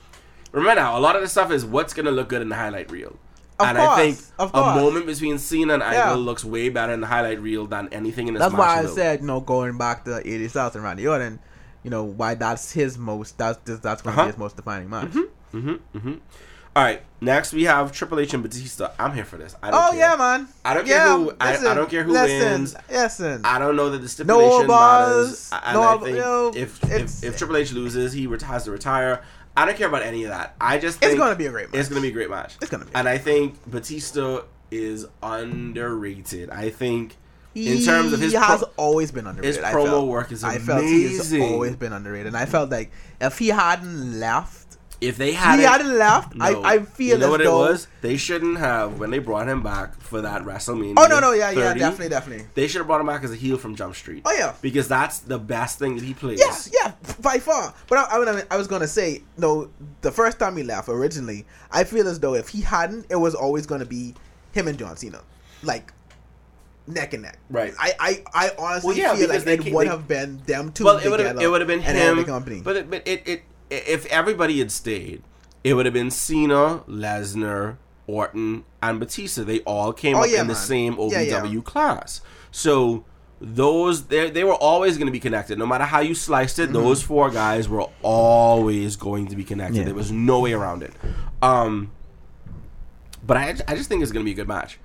remember 0.54 0.80
now, 0.80 0.98
a 0.98 1.00
lot 1.00 1.16
of 1.16 1.22
the 1.22 1.28
stuff 1.28 1.50
is 1.50 1.64
what's 1.64 1.92
gonna 1.94 2.10
look 2.10 2.28
good 2.28 2.42
in 2.42 2.48
the 2.48 2.56
highlight 2.56 2.90
reel. 2.90 3.16
Of 3.58 3.68
and 3.68 3.78
I 3.78 3.94
think 3.96 4.18
a 4.38 4.48
moment 4.52 5.06
between 5.06 5.38
Cena 5.38 5.74
and 5.74 5.82
Angle 5.82 5.98
Yeah. 5.98 6.12
looks 6.14 6.44
way 6.44 6.70
better 6.70 6.92
in 6.92 7.00
the 7.00 7.06
highlight 7.06 7.40
reel 7.40 7.66
than 7.66 7.88
anything 7.92 8.26
in 8.26 8.34
this 8.34 8.40
That's 8.40 8.52
match. 8.52 8.58
why 8.58 8.78
I 8.82 8.86
said, 8.86 9.20
you 9.20 9.26
know, 9.28 9.38
going 9.40 9.78
back 9.78 10.04
to 10.06 10.10
AJ 10.26 10.48
Styles 10.50 10.74
and 10.74 10.82
Randy 10.82 11.06
Orton, 11.06 11.38
you 11.84 11.90
know, 11.90 12.02
why 12.02 12.34
that's 12.34 12.72
his 12.72 12.98
most 12.98 13.38
that's 13.38 13.58
that's 13.80 14.02
going 14.02 14.14
to 14.16 14.20
Uh-huh. 14.20 14.22
be 14.24 14.26
his 14.32 14.38
most 14.38 14.56
defining 14.56 14.90
match. 14.90 15.10
Mm-hmm. 15.10 15.68
Mm-hmm. 15.96 16.14
All 16.76 16.82
right. 16.82 17.02
Next 17.20 17.52
we 17.52 17.62
have 17.64 17.92
Triple 17.92 18.18
H 18.18 18.34
and 18.34 18.42
Batista. 18.42 18.90
I'm 18.98 19.14
here 19.14 19.24
for 19.24 19.36
this. 19.36 19.54
I 19.62 19.70
don't 19.70 19.80
Oh 19.80 19.90
care. 19.92 20.00
yeah, 20.00 20.16
man. 20.16 20.48
I 20.64 20.74
don't 20.74 20.84
care 20.86 20.96
yeah, 21.06 21.16
who- 21.16 21.32
I- 21.40 21.56
I 21.56 21.74
don't 21.74 21.88
care 21.88 22.02
who 22.02 22.12
listen, 22.12 22.40
wins. 22.50 22.74
Listen, 22.90 23.44
I 23.44 23.60
don't 23.60 23.76
know 23.76 23.90
that 23.90 23.98
the 23.98 24.02
No 24.02 24.08
stipulation 24.08 24.66
bars, 24.66 25.50
matters. 25.52 25.62
And 25.64 25.74
no 25.74 25.82
I 25.82 25.96
think 25.98 26.16
no, 26.18 26.52
if, 26.56 26.82
if 26.90 27.22
if 27.22 27.38
Triple 27.38 27.56
H 27.58 27.72
loses, 27.72 28.12
he 28.14 28.24
has 28.24 28.64
to 28.64 28.72
retire. 28.72 29.22
I 29.56 29.64
don't 29.64 29.76
care 29.76 29.88
about 29.88 30.02
any 30.02 30.24
of 30.24 30.30
that. 30.30 30.54
I 30.60 30.78
just 30.78 30.98
think 30.98 31.12
it's 31.12 31.18
going 31.18 31.32
to 31.32 31.36
be 31.36 31.46
a 31.46 31.50
great 31.50 31.70
match. 31.70 31.80
It's 31.80 31.88
going 31.88 32.00
to 32.00 32.02
be 32.02 32.08
a 32.08 32.12
great 32.12 32.30
match. 32.30 32.56
It's 32.60 32.70
gonna 32.70 32.84
be. 32.84 32.90
And 32.94 33.08
I 33.08 33.18
think 33.18 33.64
Batista 33.70 34.42
is 34.70 35.06
underrated. 35.22 36.50
I 36.50 36.70
think 36.70 37.16
in 37.54 37.84
terms 37.84 38.12
of 38.12 38.20
his 38.20 38.32
he 38.32 38.38
has 38.38 38.60
pro- 38.60 38.72
always 38.76 39.12
been 39.12 39.26
underrated. 39.26 39.56
his 39.62 39.64
promo 39.64 39.84
felt. 39.84 40.08
work 40.08 40.32
is 40.32 40.42
I 40.42 40.58
felt 40.58 40.82
he's 40.82 41.32
always 41.34 41.76
been 41.76 41.92
underrated, 41.92 42.28
and 42.28 42.36
I 42.36 42.46
felt 42.46 42.70
like 42.70 42.90
if 43.20 43.38
he 43.38 43.48
hadn't 43.48 44.18
left, 44.18 44.63
if 45.08 45.16
they 45.16 45.32
had 45.32 45.58
he 45.58 45.64
it, 45.64 45.68
hadn't 45.68 45.98
left. 45.98 46.34
no. 46.34 46.44
I, 46.62 46.74
I 46.74 46.78
feel 46.80 47.14
you 47.14 47.18
know 47.18 47.26
as 47.26 47.30
what 47.30 47.40
it 47.40 47.44
though. 47.44 47.58
was. 47.58 47.88
They 48.00 48.16
shouldn't 48.16 48.58
have 48.58 48.98
when 48.98 49.10
they 49.10 49.18
brought 49.18 49.48
him 49.48 49.62
back 49.62 50.00
for 50.00 50.20
that 50.22 50.42
WrestleMania. 50.42 50.94
Oh 50.96 51.06
no, 51.06 51.20
no, 51.20 51.32
yeah, 51.32 51.50
yeah, 51.50 51.74
definitely, 51.74 52.08
definitely. 52.08 52.46
They 52.54 52.66
should 52.68 52.78
have 52.78 52.86
brought 52.86 53.00
him 53.00 53.06
back 53.06 53.24
as 53.24 53.32
a 53.32 53.36
heel 53.36 53.56
from 53.56 53.74
Jump 53.76 53.94
Street. 53.94 54.22
Oh 54.24 54.32
yeah, 54.32 54.54
because 54.62 54.88
that's 54.88 55.20
the 55.20 55.38
best 55.38 55.78
thing 55.78 55.96
that 55.96 56.04
he 56.04 56.14
plays. 56.14 56.40
Yeah, 56.40 56.56
yeah, 56.84 57.12
by 57.20 57.38
far. 57.38 57.74
But 57.88 57.98
I, 57.98 58.18
I, 58.20 58.32
mean, 58.34 58.44
I 58.50 58.56
was 58.56 58.66
gonna 58.66 58.88
say 58.88 59.22
no. 59.36 59.70
The 60.02 60.12
first 60.12 60.38
time 60.38 60.56
he 60.56 60.62
left 60.62 60.88
originally, 60.88 61.46
I 61.70 61.84
feel 61.84 62.06
as 62.08 62.20
though 62.20 62.34
if 62.34 62.48
he 62.48 62.60
hadn't, 62.60 63.06
it 63.10 63.16
was 63.16 63.34
always 63.34 63.66
gonna 63.66 63.86
be 63.86 64.14
him 64.52 64.68
and 64.68 64.78
John 64.78 64.96
Cena, 64.96 65.20
like 65.62 65.92
neck 66.86 67.14
and 67.14 67.22
neck. 67.22 67.38
Right. 67.50 67.72
I, 67.78 67.92
I, 67.98 68.24
I 68.34 68.50
honestly 68.58 68.88
Well, 68.88 68.96
yeah, 68.98 69.14
feel 69.16 69.28
like 69.28 69.46
it 69.46 69.72
would 69.72 69.86
they- 69.86 69.90
have 69.90 70.06
been 70.06 70.42
them 70.46 70.70
two 70.72 70.84
well, 70.84 70.98
it 70.98 71.08
would 71.08 71.16
together. 71.16 71.40
have 71.40 71.42
it 71.42 71.50
would 71.50 71.60
have 71.62 71.68
been 71.68 71.80
and 71.80 71.96
him. 71.96 72.16
the 72.18 72.24
company. 72.24 72.60
But 72.60 72.76
it, 72.76 72.90
but 72.90 73.08
it, 73.08 73.22
it 73.26 73.42
if 73.86 74.06
everybody 74.06 74.58
had 74.58 74.70
stayed, 74.72 75.22
it 75.62 75.74
would 75.74 75.86
have 75.86 75.92
been 75.94 76.10
Cena, 76.10 76.82
Lesnar, 76.88 77.76
Orton, 78.06 78.64
and 78.82 79.00
Batista. 79.00 79.44
They 79.44 79.60
all 79.60 79.92
came 79.92 80.16
Oh, 80.16 80.20
up 80.24 80.28
yeah, 80.30 80.40
in 80.40 80.46
the 80.46 80.54
same 80.54 80.96
OVW 80.96 81.10
Yeah, 81.12 81.42
yeah. 81.46 81.60
class. 81.62 82.20
So 82.50 83.04
those 83.40 84.06
they 84.06 84.30
they 84.30 84.44
were 84.44 84.54
always 84.54 84.96
going 84.96 85.06
to 85.06 85.12
be 85.12 85.20
connected. 85.20 85.58
No 85.58 85.66
matter 85.66 85.84
how 85.84 86.00
you 86.00 86.14
sliced 86.14 86.58
Mm-hmm. 86.58 86.70
it, 86.70 86.78
those 86.78 87.02
four 87.02 87.30
guys 87.30 87.68
were 87.68 87.86
always 88.02 88.96
going 88.96 89.26
to 89.28 89.36
be 89.36 89.44
connected. 89.44 89.86
There 89.86 89.94
was 89.94 90.12
no 90.12 90.40
way 90.40 90.52
around 90.52 90.82
it. 90.82 90.92
Um, 91.42 91.90
but 93.26 93.36
I 93.36 93.54
I 93.66 93.74
just 93.74 93.88
think 93.88 94.02
it's 94.02 94.12
going 94.12 94.24
to 94.24 94.28
be 94.28 94.32
a 94.32 94.34
good 94.36 94.48
match. 94.48 94.78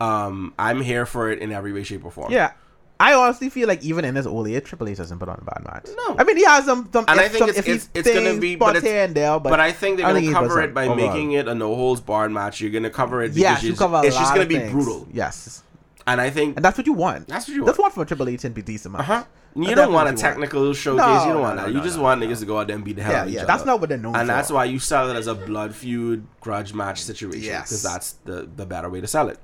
Um, 0.00 0.52
I'm 0.58 0.80
here 0.82 1.06
for 1.06 1.30
it 1.30 1.38
in 1.38 1.52
every 1.52 1.72
way, 1.72 1.82
shape, 1.84 2.04
or 2.04 2.10
form. 2.10 2.32
yeah. 2.32 2.52
I 3.00 3.12
honestly 3.14 3.50
feel 3.50 3.66
like 3.66 3.82
even 3.82 4.04
in 4.04 4.14
his 4.14 4.26
old 4.26 4.46
age, 4.46 4.64
Triple 4.64 4.88
H 4.88 4.98
doesn't 4.98 5.18
put 5.18 5.28
on 5.28 5.38
a 5.40 5.44
bad 5.44 5.64
match. 5.64 5.86
No. 5.96 6.16
I 6.16 6.22
mean 6.24 6.36
he 6.36 6.44
has 6.44 6.64
some, 6.64 6.88
some 6.92 7.04
And 7.08 7.18
I 7.20 7.28
think 7.28 7.38
some, 7.40 7.48
it's- 7.50 7.58
if 7.58 7.68
it's- 7.68 7.88
it's 7.92 8.08
gonna 8.12 8.38
be- 8.38 8.54
but 8.56 8.76
it's- 8.76 8.90
here 8.90 9.02
and 9.04 9.14
there, 9.14 9.38
but, 9.40 9.50
But, 9.50 9.60
I 9.60 9.72
think 9.72 9.96
they're 9.98 10.08
going 10.08 10.24
to 10.24 10.32
cover 10.32 10.60
it 10.62 10.72
by 10.72 10.84
overall. 10.86 10.96
making 11.08 11.32
it 11.32 11.48
a 11.48 11.54
no 11.54 11.74
holds 11.74 12.00
barred 12.00 12.30
match. 12.30 12.60
You're 12.60 12.70
going 12.70 12.84
to 12.84 12.90
cover 12.90 13.22
it 13.22 13.28
because 13.34 13.40
yes, 13.40 13.62
you 13.64 13.74
cover 13.74 13.96
a 13.96 14.02
it's 14.04 14.16
just 14.16 14.32
going 14.34 14.48
to 14.48 14.58
be 14.58 14.70
brutal. 14.70 15.08
Yes, 15.12 15.62
And 16.06 16.20
I 16.20 16.30
think, 16.30 16.56
and 16.56 16.64
that's 16.64 16.78
what 16.78 16.86
you 16.86 16.92
want. 16.92 17.26
That's 17.28 17.48
what 17.48 17.54
you 17.54 17.62
want. 17.62 17.66
That's 17.66 17.78
want. 17.78 17.96
what 17.96 18.04
for 18.04 18.08
Triple 18.08 18.28
H 18.28 18.44
and 18.44 18.54
Batista 18.54 18.88
match. 18.90 19.00
uh 19.00 19.04
huh. 19.04 19.24
You 19.56 19.66
That's 19.66 19.76
don't 19.76 19.92
want 19.92 20.08
a 20.08 20.10
you 20.10 20.14
want. 20.14 20.18
technical 20.20 20.72
showcase. 20.74 20.98
No, 21.06 21.24
you 21.26 21.32
don't 21.32 21.40
want 21.42 21.56
no, 21.56 21.62
that. 21.62 21.70
no, 21.70 21.76
you 21.78 21.84
just 21.84 21.98
want 21.98 22.20
niggas 22.20 22.40
to 22.40 22.44
go 22.46 22.58
out 22.58 22.66
there 22.66 22.74
and 22.76 22.84
beat 22.84 22.96
the 22.96 23.02
hell 23.04 23.12
Yeah, 23.12 23.18
out 23.20 23.22
of 23.24 23.28
each 23.30 23.34
yeah, 23.36 23.40
other. 23.42 23.46
that's 23.46 23.64
not 23.64 23.80
what 23.80 23.88
they're 23.88 23.98
known 23.98 24.16
And 24.16 24.28
for. 24.28 24.34
that's 24.34 24.50
why 24.50 24.64
you 24.64 24.78
sell 24.80 25.10
it 25.10 25.14
as 25.16 25.26
a 25.28 25.34
blood 25.34 25.74
feud 25.74 26.26
grudge 26.40 26.74
match 26.74 27.02
situation. 27.02 27.40
Yes. 27.42 27.68
Because 27.68 27.82
that's 27.84 28.12
the, 28.24 28.48
the 28.56 28.66
better 28.66 28.88
way 28.90 29.00
to 29.00 29.06
sell 29.06 29.28
it. 29.28 29.38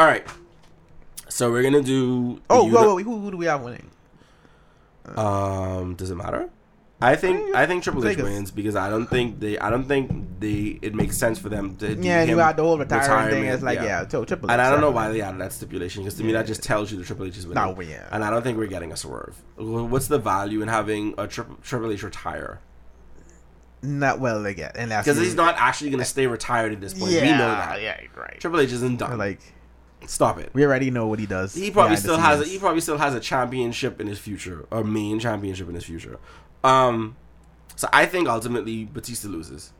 All 0.00 0.06
right. 0.06 0.26
So 1.28 1.50
we're 1.50 1.62
going 1.62 1.74
to 1.74 1.82
do. 1.82 2.40
Oh, 2.50 2.62
uni- 2.64 2.74
whoa, 2.74 2.94
whoa, 2.94 3.02
who, 3.02 3.20
who 3.20 3.30
do 3.30 3.36
we 3.36 3.46
have 3.46 3.62
winning? 3.62 3.90
Um, 5.16 5.94
does 5.94 6.10
it 6.10 6.16
matter? 6.16 6.50
I 7.00 7.14
think 7.14 7.54
I 7.54 7.64
think 7.66 7.84
Triple 7.84 8.04
H 8.06 8.16
Vegas. 8.16 8.24
wins 8.24 8.50
because 8.50 8.74
I 8.74 8.90
don't 8.90 9.06
think 9.06 9.38
they 9.38 9.56
I 9.56 9.70
don't 9.70 9.84
think 9.84 10.10
they 10.40 10.80
it 10.82 10.96
makes 10.96 11.16
sense 11.16 11.38
for 11.38 11.48
them 11.48 11.76
to 11.76 11.94
do 11.94 12.02
Yeah, 12.02 12.24
you 12.24 12.34
got 12.34 12.56
the 12.56 12.64
whole 12.64 12.76
retiring 12.76 13.30
thing. 13.30 13.44
It's 13.44 13.62
like, 13.62 13.78
yeah, 13.78 14.06
so 14.08 14.24
Triple 14.24 14.50
H. 14.50 14.52
And 14.52 14.60
I 14.60 14.68
don't 14.68 14.80
know 14.80 14.90
why 14.90 15.08
they 15.08 15.20
added 15.20 15.40
that 15.40 15.52
stipulation 15.52 16.02
because 16.02 16.18
to 16.18 16.24
me 16.24 16.32
that 16.32 16.46
just 16.46 16.60
tells 16.62 16.90
you 16.90 16.98
the 16.98 17.04
Triple 17.04 17.26
H 17.26 17.36
is 17.36 17.46
winning. 17.46 17.62
No, 17.62 17.80
yeah. 17.80 18.08
And 18.10 18.24
I 18.24 18.30
don't 18.30 18.42
think 18.42 18.58
we're 18.58 18.66
getting 18.66 18.90
a 18.90 18.96
swerve. 18.96 19.40
What's 19.56 20.08
the 20.08 20.18
value 20.18 20.60
in 20.60 20.66
having 20.66 21.14
a 21.18 21.28
tri- 21.28 21.46
Triple 21.62 21.92
H 21.92 22.02
retire? 22.02 22.58
Not 23.80 24.18
well 24.18 24.44
again, 24.44 24.72
and 24.74 24.90
Because 24.90 25.18
he's 25.18 25.36
not 25.36 25.54
actually 25.56 25.90
going 25.90 26.00
to 26.00 26.04
stay 26.04 26.26
retired 26.26 26.72
at 26.72 26.80
this 26.80 26.94
point. 26.94 27.12
Yeah, 27.12 27.20
we 27.22 27.30
know 27.30 27.38
that. 27.46 27.80
yeah, 27.80 28.00
right. 28.16 28.40
Triple 28.40 28.58
H 28.58 28.72
isn't 28.72 28.96
done. 28.98 29.16
Like 29.18 29.40
Stop 30.06 30.38
it. 30.38 30.50
we 30.54 30.64
already 30.64 30.90
know 30.90 31.06
what 31.06 31.18
he 31.18 31.26
does. 31.26 31.54
He 31.54 31.70
probably 31.70 31.96
still 31.96 32.16
has 32.18 32.40
a, 32.40 32.44
he 32.44 32.58
probably 32.58 32.80
still 32.80 32.98
has 32.98 33.14
a 33.14 33.20
championship 33.20 34.00
in 34.00 34.06
his 34.06 34.18
future, 34.18 34.66
a 34.70 34.82
main 34.82 35.18
championship 35.20 35.68
in 35.68 35.74
his 35.74 35.84
future. 35.84 36.18
Um, 36.64 37.16
so 37.76 37.88
I 37.92 38.06
think 38.06 38.28
ultimately 38.28 38.84
Batista 38.84 39.28
loses. 39.28 39.72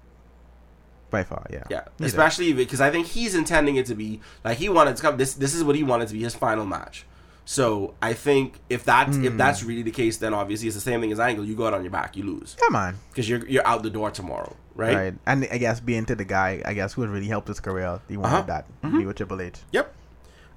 by 1.11 1.25
far, 1.25 1.47
yeah. 1.51 1.64
Yeah, 1.71 1.85
He 1.97 2.05
does. 2.05 2.12
especially 2.12 2.53
because 2.53 2.81
I 2.81 2.91
think 2.91 3.07
he's 3.07 3.35
intending 3.35 3.77
it 3.77 3.87
to 3.87 3.95
be 3.95 4.21
like 4.45 4.59
he 4.59 4.69
wanted 4.69 4.97
to 4.97 5.03
come. 5.03 5.16
This 5.16 5.35
this 5.35 5.55
is 5.55 5.64
what 5.64 5.75
he 5.77 5.83
wanted 5.83 6.09
to 6.09 6.14
be 6.14 6.23
his 6.23 6.35
final 6.35 6.66
match. 6.66 7.07
So 7.47 7.95
I 8.03 8.12
think 8.12 8.59
if 8.69 8.85
that 8.85 9.09
if 9.09 9.33
Hmm. 9.33 9.37
that's 9.39 9.62
really 9.62 9.83
the 9.83 9.91
case, 9.91 10.19
then 10.19 10.35
obviously 10.35 10.69
it's 10.69 10.75
the 10.77 10.83
same 10.83 11.01
thing 11.01 11.11
as 11.12 11.19
Angle. 11.19 11.47
You 11.47 11.57
go 11.57 11.66
out 11.66 11.73
on 11.73 11.83
your 11.83 11.91
back, 11.91 12.14
you 12.16 12.25
lose 12.25 12.55
Come 12.61 12.77
on, 12.77 12.97
because 13.11 13.27
you're 13.27 13.47
you're 13.49 13.66
out 13.66 13.83
the 13.83 13.89
door 13.89 14.11
tomorrow, 14.11 14.55
right? 14.75 14.95
right? 14.95 15.14
And 15.25 15.49
I 15.51 15.57
guess 15.57 15.81
being 15.81 16.05
to 16.07 16.14
the 16.14 16.27
guy, 16.27 16.61
I 16.66 16.75
guess 16.75 16.93
who 16.93 17.01
would 17.01 17.11
really 17.11 17.27
helped 17.29 17.49
his 17.49 17.59
career. 17.59 18.01
He 18.07 18.19
wanted 18.19 18.35
Uh-huh. 18.37 18.43
that 18.83 18.93
be 18.93 19.07
with 19.07 19.16
Triple 19.16 19.41
H. 19.41 19.57
Yep. 19.73 19.95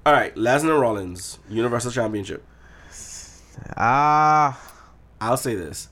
All 0.04 0.12
right, 0.12 0.34
Lesnar 0.34 0.80
Rollins 0.80 1.38
Universal 1.48 1.92
Championship. 1.92 2.44
Ah, 3.76 4.60
I'll 5.20 5.36
say 5.36 5.54
this: 5.54 5.88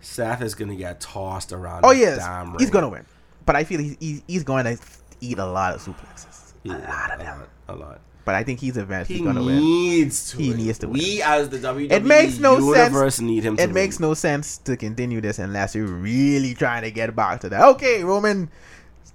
Seth 0.00 0.42
is 0.42 0.54
gonna 0.54 0.76
get 0.76 1.00
tossed 1.00 1.52
around. 1.52 1.84
oh 1.84 1.92
yes, 1.92 2.18
he's 2.58 2.70
gonna 2.70 2.88
win. 2.88 3.04
But 3.44 3.56
I 3.56 3.64
feel 3.64 3.80
he's 3.80 3.96
he's, 4.00 4.22
he's 4.26 4.44
going 4.44 4.64
to 4.64 4.78
eat 5.20 5.38
a 5.38 5.46
lot 5.46 5.74
of 5.74 5.82
suplexes. 5.82 6.52
Yeah, 6.62 6.76
a 6.78 6.78
lot 6.88 7.12
of 7.12 7.18
them. 7.18 7.42
a 7.68 7.74
lot. 7.76 8.00
But 8.24 8.36
I 8.36 8.44
think 8.44 8.60
he's 8.60 8.76
eventually 8.76 9.18
He 9.18 9.24
gonna 9.24 9.42
win. 9.42 9.56
needs 9.58 10.30
to. 10.30 10.36
He 10.38 10.48
win. 10.50 10.56
needs 10.58 10.78
to 10.78 10.86
win. 10.88 10.94
We 11.00 11.22
as 11.22 11.48
the 11.48 11.58
WWE 11.58 11.90
It 11.90 12.04
makes 12.04 12.38
no 12.38 12.56
universe 12.58 13.16
sense. 13.16 13.20
need 13.20 13.42
him. 13.42 13.56
to 13.56 13.62
It 13.64 13.72
makes 13.72 13.98
win. 13.98 14.10
no 14.10 14.14
sense 14.14 14.58
to 14.58 14.76
continue 14.76 15.20
this 15.20 15.40
unless 15.40 15.74
you're 15.74 15.86
really 15.86 16.54
trying 16.54 16.82
to 16.82 16.92
get 16.92 17.16
back 17.16 17.40
to 17.40 17.48
that. 17.48 17.62
Okay, 17.70 18.04
Roman, 18.04 18.48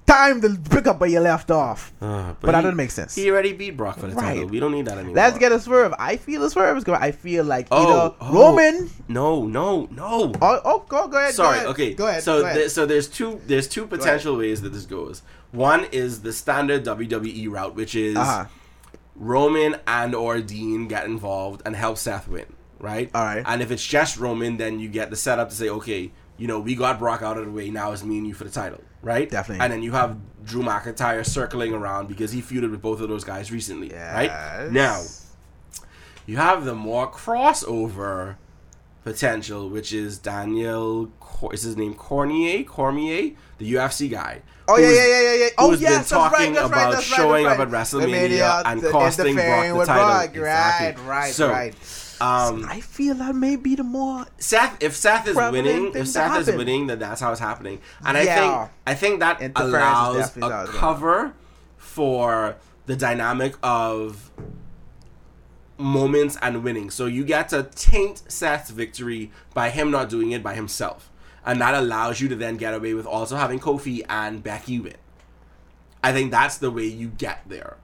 time 0.08 0.42
to 0.42 0.58
pick 0.70 0.88
up 0.88 1.00
where 1.00 1.10
you 1.10 1.20
left 1.20 1.52
off. 1.52 1.94
Uh, 2.02 2.34
But, 2.42 2.52
that 2.54 2.56
he- 2.58 2.62
doesn't 2.64 2.78
make 2.78 2.92
sense. 2.92 3.14
He 3.14 3.30
already 3.30 3.54
beat 3.54 3.78
Brock 3.78 4.00
for 4.00 4.08
the 4.08 4.16
Right. 4.16 4.36
title. 4.36 4.48
We 4.48 4.60
don't 4.60 4.72
need 4.72 4.86
that 4.86 4.98
anymore. 4.98 5.16
Let's 5.16 5.38
get 5.38 5.52
a 5.52 5.60
swerve. 5.60 5.94
I 6.00 6.18
feel 6.18 6.44
a 6.44 6.50
swerve 6.50 6.78
is 6.78 6.84
going. 6.84 7.02
I 7.02 7.12
feel 7.12 7.44
like 7.44 7.68
Oh, 7.70 7.84
either 7.84 8.16
oh. 8.22 8.34
Roman. 8.34 8.90
No, 9.08 9.46
no, 9.46 9.88
no. 9.92 10.32
Oh, 10.42 10.62
oh, 10.66 10.84
go, 10.88 11.08
go 11.08 11.18
ahead. 11.18 11.34
Sorry. 11.36 11.50
Go 11.50 11.56
ahead, 11.56 11.68
Okay. 11.70 11.94
Go 11.94 12.08
ahead. 12.08 12.24
So, 12.24 12.40
go 12.40 12.46
ahead. 12.46 12.58
th- 12.58 12.72
so 12.72 12.86
there's 12.86 13.08
two. 13.08 13.42
There's 13.46 13.68
two 13.68 13.86
potential 13.86 14.38
ways 14.38 14.62
that 14.62 14.74
this 14.74 14.86
goes. 14.86 15.22
One 15.52 15.86
is 15.92 16.22
the 16.22 16.34
standard 16.34 16.84
WWE 16.84 17.48
route, 17.50 17.76
which 17.76 17.94
is 17.96 18.16
uh-huh. 18.18 18.46
Roman 19.16 19.78
and 19.88 20.14
or 20.14 20.40
Dean 20.40 20.88
get 20.88 21.06
involved 21.06 21.62
and 21.66 21.76
help 21.76 21.98
Seth 21.98 22.28
win, 22.28 22.46
right? 22.80 23.10
All 23.16 23.24
right. 23.24 23.44
And 23.46 23.62
if 23.62 23.72
it's 23.72 23.86
just 23.86 24.18
Roman, 24.18 24.58
then 24.58 24.80
you 24.80 24.90
get 24.90 25.10
the 25.10 25.16
setup 25.16 25.50
to 25.50 25.56
say, 25.56 25.70
okay, 25.70 26.12
you 26.38 26.48
know, 26.48 26.60
we 26.60 26.76
got 26.76 27.00
Brock 27.00 27.22
out 27.24 27.38
of 27.38 27.46
the 27.46 27.52
way. 27.52 27.70
Now 27.70 27.92
it's 27.94 28.04
me 28.04 28.18
and 28.20 28.28
you 28.28 28.34
for 28.34 28.44
the 28.44 28.50
title, 28.52 28.82
right? 29.02 29.30
Definitely. 29.30 29.64
And 29.64 29.74
then 29.74 29.84
you 29.84 29.92
have 29.92 30.18
Drew 30.44 30.64
McIntyre 30.64 31.26
circling 31.26 31.74
around 31.74 32.08
because 32.08 32.32
he 32.32 32.42
feuded 32.42 32.72
with 32.72 32.82
both 32.82 33.02
of 33.02 33.10
those 33.10 33.24
guys 33.24 33.52
recently, 33.52 33.90
right? 33.94 34.70
Now 34.72 35.04
you 36.26 36.38
have 36.38 36.66
the 36.66 36.76
more 36.76 37.12
crossover 37.12 38.36
potential, 39.04 39.70
which 39.70 39.94
is 39.94 40.18
Daniel. 40.18 41.12
Is 41.52 41.64
his 41.64 41.78
name 41.78 41.94
Cormier? 41.94 42.64
Cormier, 42.64 43.32
the 43.58 43.74
UFC 43.74 44.10
guy. 44.12 44.42
Oh 44.68 44.78
yeah, 44.78 44.90
yeah, 44.90 45.08
yeah, 45.08 45.22
yeah, 45.22 45.34
yeah. 45.34 45.50
Oh 45.58 45.70
who's 45.70 45.82
yes, 45.82 45.90
been 45.90 45.98
that's 46.00 46.10
talking 46.10 46.38
right, 46.38 46.54
that's 46.54 46.68
about 46.68 46.76
right, 46.76 46.94
that's 46.94 47.12
right, 47.12 47.18
showing 47.18 47.46
that's 47.46 47.60
up 47.60 47.72
right. 47.72 47.74
at 47.74 47.86
WrestleMania 47.88 48.12
Mania, 48.12 48.62
and 48.66 48.84
costing 48.84 49.36
Brock 49.36 49.78
the 49.78 49.86
title. 49.86 50.06
Brock. 50.06 50.36
Exactly. 50.36 51.04
Right, 51.04 51.08
right, 51.08 51.34
So, 51.34 51.50
right. 51.50 51.76
Um, 52.20 52.66
I 52.68 52.80
feel 52.80 53.16
that 53.16 53.36
may 53.36 53.56
be 53.56 53.76
the 53.76 53.84
more. 53.84 54.26
Seth, 54.40 54.82
if 54.82 54.96
Seth 54.96 55.28
is 55.28 55.36
winning, 55.36 55.94
if 55.96 56.08
Seth 56.08 56.40
is 56.40 56.48
winning, 56.56 56.88
then 56.88 57.00
that's 57.00 57.22
how 57.22 57.32
it's 57.32 57.40
happening. 57.40 57.80
And 58.06 58.18
I 58.18 58.26
think 58.26 58.72
I 58.88 58.94
think 58.96 59.20
that 59.20 59.42
allows 59.56 60.36
a 60.38 60.66
cover 60.68 61.34
for 61.78 62.56
the 62.88 62.96
dynamic 62.96 63.56
of 63.62 64.32
moments 65.78 66.38
and 66.42 66.64
winning. 66.64 66.90
So 66.90 67.06
you 67.06 67.24
get 67.24 67.50
to 67.50 67.64
taint 67.76 68.24
Seth's 68.32 68.72
victory 68.72 69.32
by 69.54 69.70
him 69.70 69.92
not 69.92 70.10
doing 70.10 70.32
it 70.32 70.42
by 70.42 70.56
himself. 70.56 71.12
And 71.46 71.62
that 71.62 71.76
allows 71.76 72.20
you 72.20 72.28
to 72.30 72.36
then 72.36 72.58
get 72.58 72.74
away 72.74 72.94
with 72.94 73.06
also 73.06 73.36
having 73.38 73.60
Kofi 73.60 74.04
and 74.10 74.44
Becky 74.44 74.80
win. 74.80 74.96
I 76.04 76.12
think 76.12 76.32
that's 76.32 76.58
the 76.58 76.72
way 76.72 76.86
you 76.86 77.10
get 77.10 77.42
there. 77.48 77.78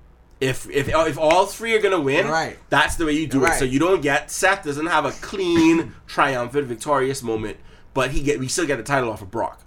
If 0.44 0.70
if 0.70 0.94
uh, 0.94 1.06
if 1.08 1.18
all 1.18 1.46
three 1.46 1.74
are 1.76 1.82
gonna 1.82 2.00
win, 2.02 2.28
Right. 2.28 2.58
that's 2.70 2.96
the 2.98 3.06
way 3.06 3.14
you 3.14 3.28
do 3.28 3.40
You're 3.40 3.48
it. 3.50 3.54
So 3.60 3.66
you 3.66 3.80
don't 3.80 4.02
get 4.02 4.30
Seth 4.30 4.64
doesn't 4.66 4.88
have 4.88 5.06
a 5.06 5.12
clean, 5.12 5.94
triumphant, 6.08 6.68
victorious 6.68 7.24
moment, 7.24 7.58
but 7.94 8.12
he 8.12 8.22
get 8.22 8.40
we 8.40 8.48
still 8.48 8.66
get 8.68 8.78
the 8.78 8.84
title 8.84 9.10
off 9.10 9.22
of 9.22 9.32
Brock. 9.32 9.62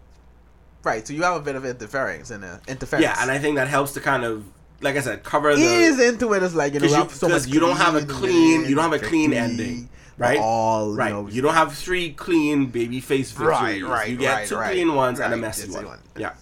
Right, 0.85 1.05
so 1.07 1.13
you 1.15 1.23
have 1.23 1.35
a 1.37 1.41
bit 1.41 1.57
of 1.57 1.65
interference 1.65 2.31
in 2.31 2.43
the 2.43 2.61
interference. 2.69 3.03
Yeah, 3.03 3.17
and 3.21 3.29
I 3.31 3.39
think 3.39 3.57
that 3.57 3.67
helps 3.69 3.93
to 3.93 4.01
kind 4.01 4.23
of 4.25 4.45
like 4.83 4.97
I 4.97 5.01
said, 5.01 5.25
cover 5.25 5.55
the 5.55 5.61
he 5.61 5.83
is 5.85 5.99
into 5.99 6.33
it. 6.35 6.43
It's 6.43 6.55
like 6.55 6.75
you 6.75 6.81
know, 6.81 6.87
you- 7.05 7.09
so 7.11 7.29
much 7.29 7.47
you 7.47 7.59
don't 7.59 7.77
have 7.79 7.95
a 7.95 8.05
clean 8.05 8.67
you 8.67 8.75
don't 8.75 8.91
have 8.93 9.03
a 9.03 9.05
clean 9.05 9.33
ending, 9.33 9.89
right? 10.19 10.39
All 10.39 10.93
right. 10.93 11.09
You, 11.09 11.15
know, 11.15 11.29
you 11.29 11.43
don't 11.43 11.55
have 11.55 11.73
three 11.75 12.13
clean 12.13 12.67
baby 12.67 13.01
face 13.01 13.31
victories. 13.33 13.83
Right, 13.83 13.83
right, 13.83 14.09
You 14.11 14.17
get 14.19 14.33
right, 14.35 14.47
two 14.49 14.57
right, 14.57 14.73
clean 14.73 14.95
ones 14.95 15.19
and 15.21 15.33
a 15.33 15.37
messy 15.39 15.71
one. 15.71 15.87
one. 15.87 15.99
Yeah. 16.19 16.35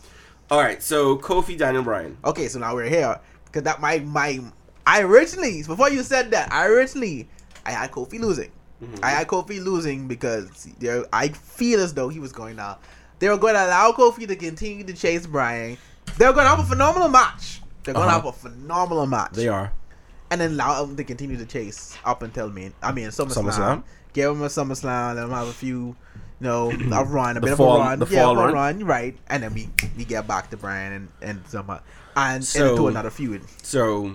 All 0.50 0.58
right. 0.60 0.82
So 0.82 1.16
Kofi 1.16 1.56
Daniel 1.56 1.84
Bryan. 1.84 2.18
Okay, 2.24 2.48
so 2.48 2.58
now 2.58 2.74
we're 2.74 2.88
here 2.88 3.18
because 3.54 3.62
that 3.64 3.80
my 3.80 4.00
my 4.00 4.40
I 4.86 5.02
originally 5.02 5.62
before 5.62 5.88
you 5.90 6.02
said 6.02 6.32
that 6.32 6.52
I 6.52 6.66
originally 6.66 7.28
I 7.64 7.70
had 7.70 7.92
Kofi 7.92 8.18
losing. 8.20 8.50
Mm-hmm. 8.82 9.04
I 9.04 9.10
had 9.10 9.28
Kofi 9.28 9.62
losing 9.62 10.08
because 10.08 10.66
there 10.80 11.04
I 11.12 11.28
feel 11.28 11.80
as 11.80 11.94
though 11.94 12.08
he 12.08 12.18
was 12.18 12.32
going 12.32 12.56
down. 12.56 12.76
They 13.20 13.28
were 13.28 13.38
going 13.38 13.54
to 13.54 13.64
allow 13.64 13.92
Kofi 13.92 14.26
to 14.26 14.36
continue 14.36 14.84
to 14.84 14.92
chase 14.92 15.26
Bryan. 15.26 15.78
They're 16.18 16.32
going 16.32 16.44
to 16.44 16.50
have 16.50 16.58
a 16.58 16.64
phenomenal 16.64 17.08
match. 17.08 17.62
They're 17.84 17.94
going 17.94 18.08
to 18.08 18.14
Uh-huh. 18.14 18.22
have 18.22 18.26
a 18.26 18.32
phenomenal 18.32 19.06
match. 19.06 19.32
They 19.32 19.48
are. 19.48 19.72
and 20.30 20.40
then 20.40 20.52
allow 20.52 20.84
them 20.84 20.96
to 20.96 21.04
continue 21.04 21.36
to 21.36 21.46
chase 21.46 21.96
up 22.04 22.22
until 22.22 22.50
me. 22.50 22.72
I 22.82 22.90
mean 22.92 23.06
SummerSlam. 23.08 23.44
SummerSlam. 23.52 23.82
Give 24.12 24.30
them 24.32 24.42
a 24.42 24.46
SummerSlam. 24.48 25.14
Let 25.14 25.22
them 25.22 25.30
have 25.30 25.48
a 25.48 25.52
few. 25.52 25.94
You 26.40 26.48
know, 26.50 26.70
a 26.92 27.04
run, 27.04 27.36
a 27.36 27.40
The 27.40 27.46
bit 27.46 27.56
fall- 27.56 27.76
of 27.80 27.86
a 27.86 27.88
run, 27.90 27.98
the 28.00 28.06
yeah, 28.10 28.22
fall 28.24 28.38
a 28.38 28.44
run. 28.46 28.52
run, 28.54 28.84
right? 28.84 29.16
And 29.28 29.42
then 29.44 29.54
we 29.54 29.68
we 29.96 30.04
get 30.04 30.26
back 30.26 30.50
to 30.50 30.56
Bryan 30.56 30.92
and 30.92 31.08
and 31.22 31.46
some 31.46 31.70
uh, 31.70 31.78
and, 32.16 32.44
So- 32.44 32.60
and 32.62 32.70
into 32.70 32.88
another 32.88 33.10
feud. 33.10 33.42
So 33.62 34.14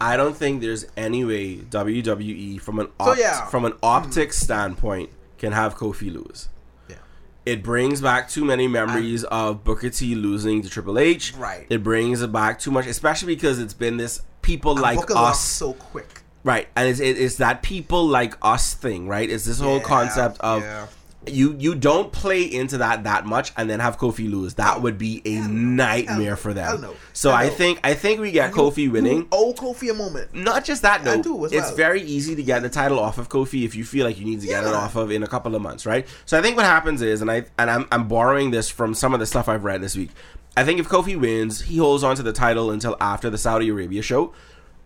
I 0.00 0.16
don't 0.16 0.36
think 0.36 0.60
there's 0.62 0.86
any 0.96 1.24
way 1.24 1.56
WWE 1.56 2.60
from 2.60 2.78
an 2.78 2.88
So, 3.04 3.14
yeah. 3.14 3.46
from 3.46 3.64
an 3.64 3.74
optics 3.82 4.38
standpoint 4.38 5.10
can 5.38 5.52
have 5.52 5.76
Kofi 5.76 6.12
lose. 6.12 6.48
Yeah. 6.88 6.96
It 7.44 7.62
brings 7.62 8.00
back 8.00 8.28
too 8.30 8.44
many 8.44 8.66
memories 8.66 9.24
of 9.24 9.62
Booker 9.62 9.90
T 9.90 10.14
losing 10.14 10.62
to 10.62 10.70
Triple 10.70 10.98
H. 10.98 11.34
Right. 11.34 11.66
It 11.68 11.82
brings 11.82 12.22
it 12.22 12.32
back 12.32 12.58
too 12.58 12.70
much, 12.70 12.86
especially 12.86 13.34
because 13.34 13.58
it's 13.58 13.74
been 13.74 13.98
this 13.98 14.22
people 14.40 14.74
like 14.74 15.00
Booker 15.00 15.16
us. 15.16 15.40
so 15.40 15.74
quick. 15.74 16.22
Right, 16.42 16.68
and 16.74 16.88
it's 16.88 17.00
it, 17.00 17.18
it's 17.18 17.36
that 17.36 17.62
people 17.62 18.06
like 18.06 18.34
us 18.40 18.72
thing, 18.72 19.06
right? 19.06 19.28
It's 19.28 19.44
this 19.44 19.60
whole 19.60 19.76
Yeah, 19.76 19.82
concept 19.84 20.40
of 20.40 20.62
yeah. 20.62 20.86
You 21.32 21.56
you 21.58 21.74
don't 21.74 22.12
play 22.12 22.42
into 22.42 22.78
that 22.78 23.04
that 23.04 23.26
much 23.26 23.52
and 23.56 23.68
then 23.68 23.80
have 23.80 23.98
Kofi 23.98 24.30
lose. 24.30 24.54
That 24.54 24.82
would 24.82 24.98
be 24.98 25.22
a 25.24 25.40
nightmare 25.40 26.36
for 26.36 26.52
them. 26.52 26.86
So 27.12 27.30
I 27.32 27.48
think 27.48 27.80
I 27.84 27.94
think 27.94 28.20
we 28.20 28.30
get 28.32 28.52
Kofi 28.52 28.90
winning. 28.90 29.28
Oh, 29.32 29.54
Kofi 29.56 29.90
a 29.90 29.94
moment. 29.94 30.34
Not 30.34 30.64
just 30.64 30.82
that 30.82 31.00
I 31.02 31.04
though. 31.04 31.22
do 31.22 31.44
It's 31.44 31.54
well. 31.54 31.74
very 31.76 32.02
easy 32.02 32.34
to 32.36 32.42
get 32.42 32.62
the 32.62 32.68
title 32.68 32.98
off 32.98 33.18
of 33.18 33.28
Kofi 33.28 33.64
if 33.64 33.74
you 33.74 33.84
feel 33.84 34.06
like 34.06 34.18
you 34.18 34.24
need 34.24 34.40
to 34.40 34.46
get 34.46 34.64
it 34.64 34.74
off 34.74 34.96
of 34.96 35.10
in 35.10 35.22
a 35.22 35.28
couple 35.28 35.54
of 35.54 35.62
months, 35.62 35.86
right? 35.86 36.06
So 36.26 36.38
I 36.38 36.42
think 36.42 36.56
what 36.56 36.66
happens 36.66 37.02
is, 37.02 37.20
and 37.22 37.30
I 37.30 37.44
and 37.58 37.70
I'm 37.70 37.86
I'm 37.92 38.08
borrowing 38.08 38.50
this 38.50 38.68
from 38.68 38.94
some 38.94 39.14
of 39.14 39.20
the 39.20 39.26
stuff 39.26 39.48
I've 39.48 39.64
read 39.64 39.80
this 39.82 39.96
week. 39.96 40.10
I 40.56 40.64
think 40.64 40.80
if 40.80 40.88
Kofi 40.88 41.18
wins, 41.18 41.62
he 41.62 41.76
holds 41.76 42.02
on 42.02 42.16
to 42.16 42.22
the 42.22 42.32
title 42.32 42.70
until 42.70 42.96
after 43.00 43.30
the 43.30 43.38
Saudi 43.38 43.68
Arabia 43.68 44.02
show. 44.02 44.32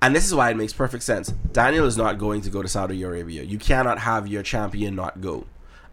And 0.03 0.15
this 0.15 0.27
is 0.27 0.35
why 0.35 0.51
it 0.51 0.57
makes 0.59 0.75
perfect 0.75 1.03
sense. 1.03 1.29
Daniel 1.53 1.87
is 1.87 1.97
not 1.97 2.19
going 2.19 2.43
to 2.43 2.51
go 2.51 2.61
to 2.61 2.69
Saudi 2.69 3.03
Arabia. 3.03 3.43
You 3.43 3.59
cannot 3.59 4.01
have 4.01 4.29
your 4.29 4.43
champion 4.43 4.95
not 4.95 5.23
go. 5.23 5.47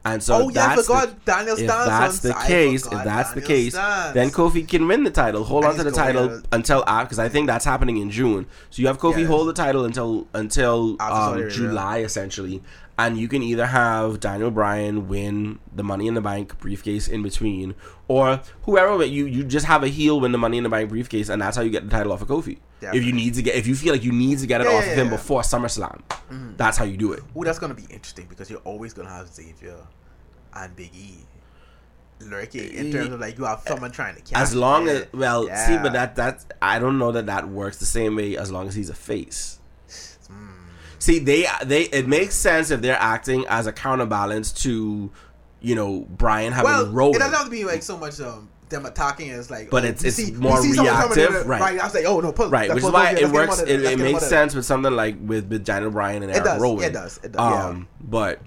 And 0.03 0.23
so 0.23 0.33
Oh, 0.45 0.49
yeah, 0.49 0.67
I 0.69 0.75
forgot 0.77 1.09
the, 1.09 1.31
Daniel 1.31 1.55
if 1.59 1.67
that's 1.67 2.19
the 2.21 2.33
case, 2.33 2.85
if 2.87 2.91
that's 2.91 3.33
the 3.33 3.41
case, 3.41 3.73
Stans. 3.73 4.13
then 4.15 4.29
Kofi 4.31 4.67
can 4.67 4.87
win 4.87 5.03
the 5.03 5.11
title. 5.11 5.43
Hold 5.43 5.63
And 5.63 5.73
on 5.73 5.77
to 5.77 5.83
the 5.83 5.91
title 5.91 6.27
to- 6.27 6.43
until 6.51 6.83
after, 6.87 7.05
because 7.05 7.19
I 7.19 7.29
think 7.29 7.45
that's 7.45 7.65
happening 7.65 7.97
in 7.97 8.09
June. 8.09 8.47
So 8.71 8.81
you 8.81 8.87
have 8.87 8.97
Kofi 8.99 9.25
hold 9.27 9.47
the 9.47 9.53
title 9.53 9.85
until 9.85 10.27
until 10.33 10.97
um. 10.99 11.47
July 11.51 11.99
essentially, 11.99 12.63
and 12.97 13.15
you 13.19 13.27
can 13.27 13.43
either 13.43 13.67
have 13.67 14.19
Daniel 14.19 14.49
Bryan 14.49 15.07
win 15.07 15.59
the 15.75 15.83
Money 15.83 16.07
in 16.07 16.15
the 16.15 16.21
Bank 16.21 16.57
briefcase 16.59 17.07
in 17.07 17.21
between, 17.21 17.75
or 18.07 18.41
whoever. 18.63 19.05
You 19.05 19.25
you 19.27 19.43
just 19.43 19.67
have 19.67 19.83
a 19.83 19.87
heel 19.87 20.19
win 20.19 20.31
the 20.31 20.39
Money 20.39 20.57
in 20.57 20.63
the 20.63 20.69
Bank 20.69 20.89
briefcase, 20.89 21.29
and 21.29 21.39
that's 21.41 21.55
how 21.57 21.61
you 21.61 21.69
get 21.69 21.83
the 21.87 21.91
title 21.95 22.11
off 22.11 22.23
of 22.23 22.27
Kofi. 22.27 22.57
If 22.81 23.03
you 23.03 23.13
need 23.13 23.35
to 23.35 23.41
get, 23.41 23.55
if 23.55 23.67
you 23.67 23.75
feel 23.75 23.93
like 23.93 24.03
you 24.03 24.11
need 24.11 24.39
to 24.39 24.47
get 24.47 24.61
it 24.61 24.65
Yeah, 24.67 24.77
off 24.77 24.85
yeah, 24.85 24.91
of 24.91 24.97
him 24.97 25.05
yeah. 25.07 25.11
before 25.17 25.41
SummerSlam, 25.41 26.01
that's 26.57 26.77
how 26.77 26.85
you 26.85 26.97
do 26.97 27.13
it. 27.13 27.21
Oh, 27.35 27.43
that's 27.43 27.59
gonna 27.59 27.73
be 27.73 27.83
interesting 27.89 28.25
because 28.27 28.49
you're 28.49 28.59
always 28.61 28.93
gonna 28.93 29.09
have 29.09 29.27
Xavier 29.27 29.77
and 30.55 30.75
Big 30.75 30.93
E 30.95 31.17
lurking 32.19 32.71
in 32.73 32.91
terms 32.91 33.11
of 33.11 33.19
like 33.19 33.37
you 33.37 33.45
have 33.45 33.61
someone 33.61 33.91
trying 33.91 34.15
to 34.15 34.21
catch. 34.21 34.39
As 34.39 34.55
long 34.55 34.87
as 34.87 35.05
well, 35.13 35.43
see, 35.47 35.77
but 35.77 35.93
that 35.93 36.15
that 36.17 36.45
I 36.61 36.79
don't 36.79 36.97
know 36.97 37.11
that 37.11 37.25
that 37.27 37.47
works 37.49 37.77
the 37.77 37.85
same 37.85 38.15
way 38.15 38.37
as 38.37 38.51
long 38.51 38.67
as 38.67 38.75
he's 38.75 38.89
a 38.89 38.95
face. 38.95 39.59
See, 40.99 41.17
they 41.17 41.47
they 41.65 41.83
it 41.83 42.07
makes 42.07 42.35
sense 42.35 42.69
if 42.69 42.81
they're 42.81 42.95
acting 42.99 43.45
as 43.49 43.65
a 43.65 43.73
counterbalance 43.73 44.51
to, 44.63 45.09
you 45.59 45.73
know, 45.75 46.01
Bryan 46.09 46.53
having 46.53 46.71
well, 46.71 46.85
Rowan. 46.91 47.15
it 47.15 47.19
doesn't 47.19 47.33
have 47.33 47.45
to 47.45 47.49
be 47.51 47.65
like 47.65 47.81
so 47.81 47.97
much 47.97 48.19
um 48.21 48.49
them 48.71 48.85
attacking 48.85 49.29
is 49.29 49.51
like, 49.51 49.69
But 49.69 49.83
oh, 49.83 49.87
it's- 49.87 50.03
it's 50.03 50.15
see- 50.17 50.31
more 50.31 50.57
you 50.57 50.63
see 50.63 50.73
someone 50.73 50.95
coming 50.95 51.11
in 51.11 51.17
reactive, 51.17 51.43
the- 51.43 51.49
right. 51.49 51.79
I 51.79 51.83
was 51.83 51.93
like, 51.93 52.05
oh 52.05 52.19
no, 52.19 52.31
pull, 52.31 52.49
Right, 52.49 52.73
which 52.73 52.83
is 52.83 52.89
why 52.89 53.11
it 53.11 53.17
in, 53.19 53.31
let's 53.31 53.31
get 53.31 53.33
works. 53.49 53.61
of 53.61 53.69
It, 53.69 53.83
it 53.83 53.99
makes 53.99 54.25
sense 54.27 54.55
with 54.55 54.65
something 54.65 54.91
like 54.93 55.15
with 55.23 55.47
with 55.49 55.63
Daniel 55.63 55.91
Bryan 55.91 56.23
and 56.23 56.31
It 56.31 56.43
does, 56.43 56.59
Rowan. 56.61 56.83
it 56.83 56.93
does, 56.93 57.19
it 57.23 57.31
does, 57.33 57.51
yeah. 57.51 57.65
Um, 57.67 57.87
but 58.01 58.39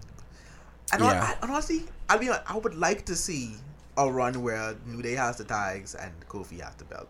And 0.93 1.03
Yeah. 1.03 1.23
I, 1.25 1.35
and 1.43 1.51
honestly, 1.51 1.85
I 2.09 2.19
mean, 2.19 2.31
I 2.47 2.57
would 2.57 2.75
like 2.75 3.07
to 3.07 3.17
see 3.17 3.55
a 3.97 4.11
run 4.11 4.43
where 4.43 4.75
New 4.87 5.01
Day 5.03 5.15
has 5.15 5.37
the 5.37 5.45
tags 5.45 5.95
and 5.95 6.13
Kofi 6.29 6.61
has 6.61 6.75
the 6.75 6.85
belt. 6.85 7.09